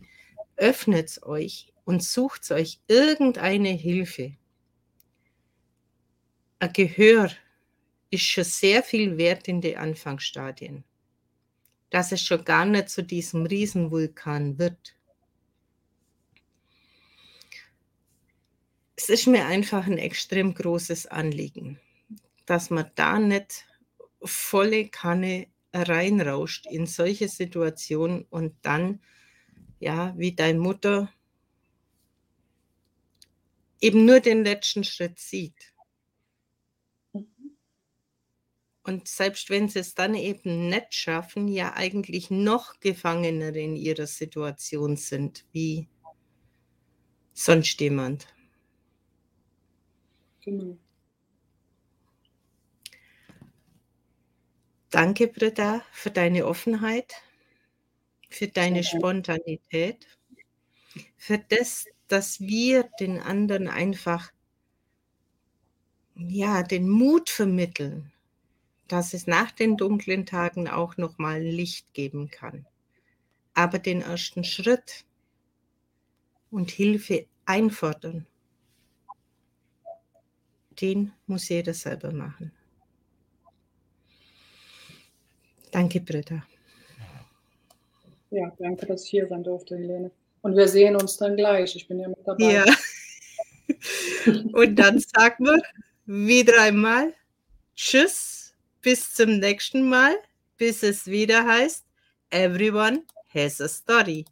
öffnet 0.57 1.23
euch 1.23 1.73
und 1.85 2.03
sucht 2.03 2.51
euch 2.51 2.81
irgendeine 2.89 3.71
Hilfe. 3.71 4.37
Ein 6.59 6.73
Gehör 6.73 7.31
ist 8.11 8.25
schon 8.25 8.45
sehr 8.45 8.83
viel 8.83 9.17
wert 9.17 9.47
in 9.47 9.61
den 9.61 9.77
Anfangsstadien 9.77 10.85
dass 11.91 12.13
es 12.13 12.23
schon 12.23 12.45
gar 12.45 12.65
nicht 12.65 12.91
zu 12.91 13.03
diesem 13.03 13.47
Riesenvulkan 13.47 14.59
wird. 14.59 14.95
Es 18.97 19.09
ist 19.09 19.27
mir 19.27 19.47
einfach 19.47 19.87
ein 19.87 19.99
extrem 19.99 20.55
großes 20.55 21.07
Anliegen, 21.07 21.79
dass 22.47 22.71
man 22.71 22.91
da 22.95 23.19
nicht 23.19 23.65
volle 24.23 24.89
Kanne 24.89 25.47
reinrauscht 25.73 26.67
in 26.67 26.87
solche 26.87 27.29
Situationen 27.29 28.27
und 28.31 28.55
dann, 28.63 29.01
ja, 29.79 30.15
wie 30.17 30.35
deine 30.35 30.59
Mutter 30.59 31.13
eben 33.81 34.05
nur 34.05 34.21
den 34.21 34.45
letzten 34.45 34.85
Schritt 34.85 35.19
sieht. 35.19 35.75
Und 38.89 39.07
selbst 39.07 39.51
wenn 39.51 39.69
sie 39.69 39.81
es 39.81 39.95
dann 39.95 40.15
eben 40.15 40.71
nicht 40.71 40.95
schaffen, 40.95 41.47
ja 41.47 41.75
eigentlich 41.75 42.31
noch 42.31 42.81
gefangener 42.81 43.55
in 43.55 43.77
ihrer 43.77 44.07
Situation 44.07 44.97
sind, 44.97 45.45
wie 45.53 45.87
sonst 47.35 47.79
jemand. 47.83 48.27
Genau. 50.41 50.79
Danke, 54.89 55.29
Britta, 55.29 55.83
für 55.93 56.11
deine 56.11 56.47
Offenheit, 56.47 57.13
für 58.31 58.49
deine 58.49 58.83
Spontanität, 58.85 60.07
für 61.19 61.37
das, 61.37 61.85
dass 62.07 62.41
wir 62.41 62.89
den 62.99 63.21
anderen 63.21 63.69
einfach 63.69 64.33
ja, 66.17 66.63
den 66.63 66.89
Mut 66.89 67.29
vermitteln, 67.29 68.15
dass 68.89 69.13
es 69.13 69.27
nach 69.27 69.53
den 69.53 69.77
dunklen 69.77 70.27
Tagen 70.27 70.67
auch 70.69 70.97
noch 70.97 71.19
mal 71.19 71.41
Licht 71.41 71.93
geben 71.93 72.31
kann. 72.31 72.67
Aber 73.55 73.79
den 73.79 74.01
ersten 74.01 74.45
Schritt 74.45 75.05
und 76.51 76.71
Hilfe 76.71 77.27
einfordern, 77.45 78.27
den 80.81 81.13
muss 81.27 81.49
jeder 81.49 81.75
selber 81.75 82.13
machen. 82.13 82.53
Danke, 85.71 86.01
Britta. 86.01 86.43
Ja, 88.31 88.53
danke, 88.59 88.87
dass 88.87 89.05
ich 89.05 89.11
hier 89.11 89.27
sein 89.27 89.43
durfte, 89.43 89.77
Helene. 89.77 90.11
Und 90.41 90.57
wir 90.57 90.69
sehen 90.69 90.97
uns 90.97 91.17
dann 91.17 91.37
gleich. 91.37 91.75
Ich 91.77 91.89
bin 91.89 91.99
ja 91.99 92.09
mit 92.09 92.19
dabei. 92.25 92.53
Ja. 92.53 92.65
Und 94.53 94.77
dann 94.77 94.99
sagen 94.99 95.45
wir 95.45 95.63
wieder 96.07 96.63
einmal 96.63 97.13
Tschüss 97.75 98.38
bis 98.83 99.15
zum 99.15 99.39
nächsten 99.39 99.89
Mal, 99.89 100.17
bis 100.57 100.83
es 100.83 101.07
wieder 101.07 101.47
heißt, 101.47 101.85
Everyone 102.31 103.05
has 103.33 103.61
a 103.61 103.69
story. 103.69 104.25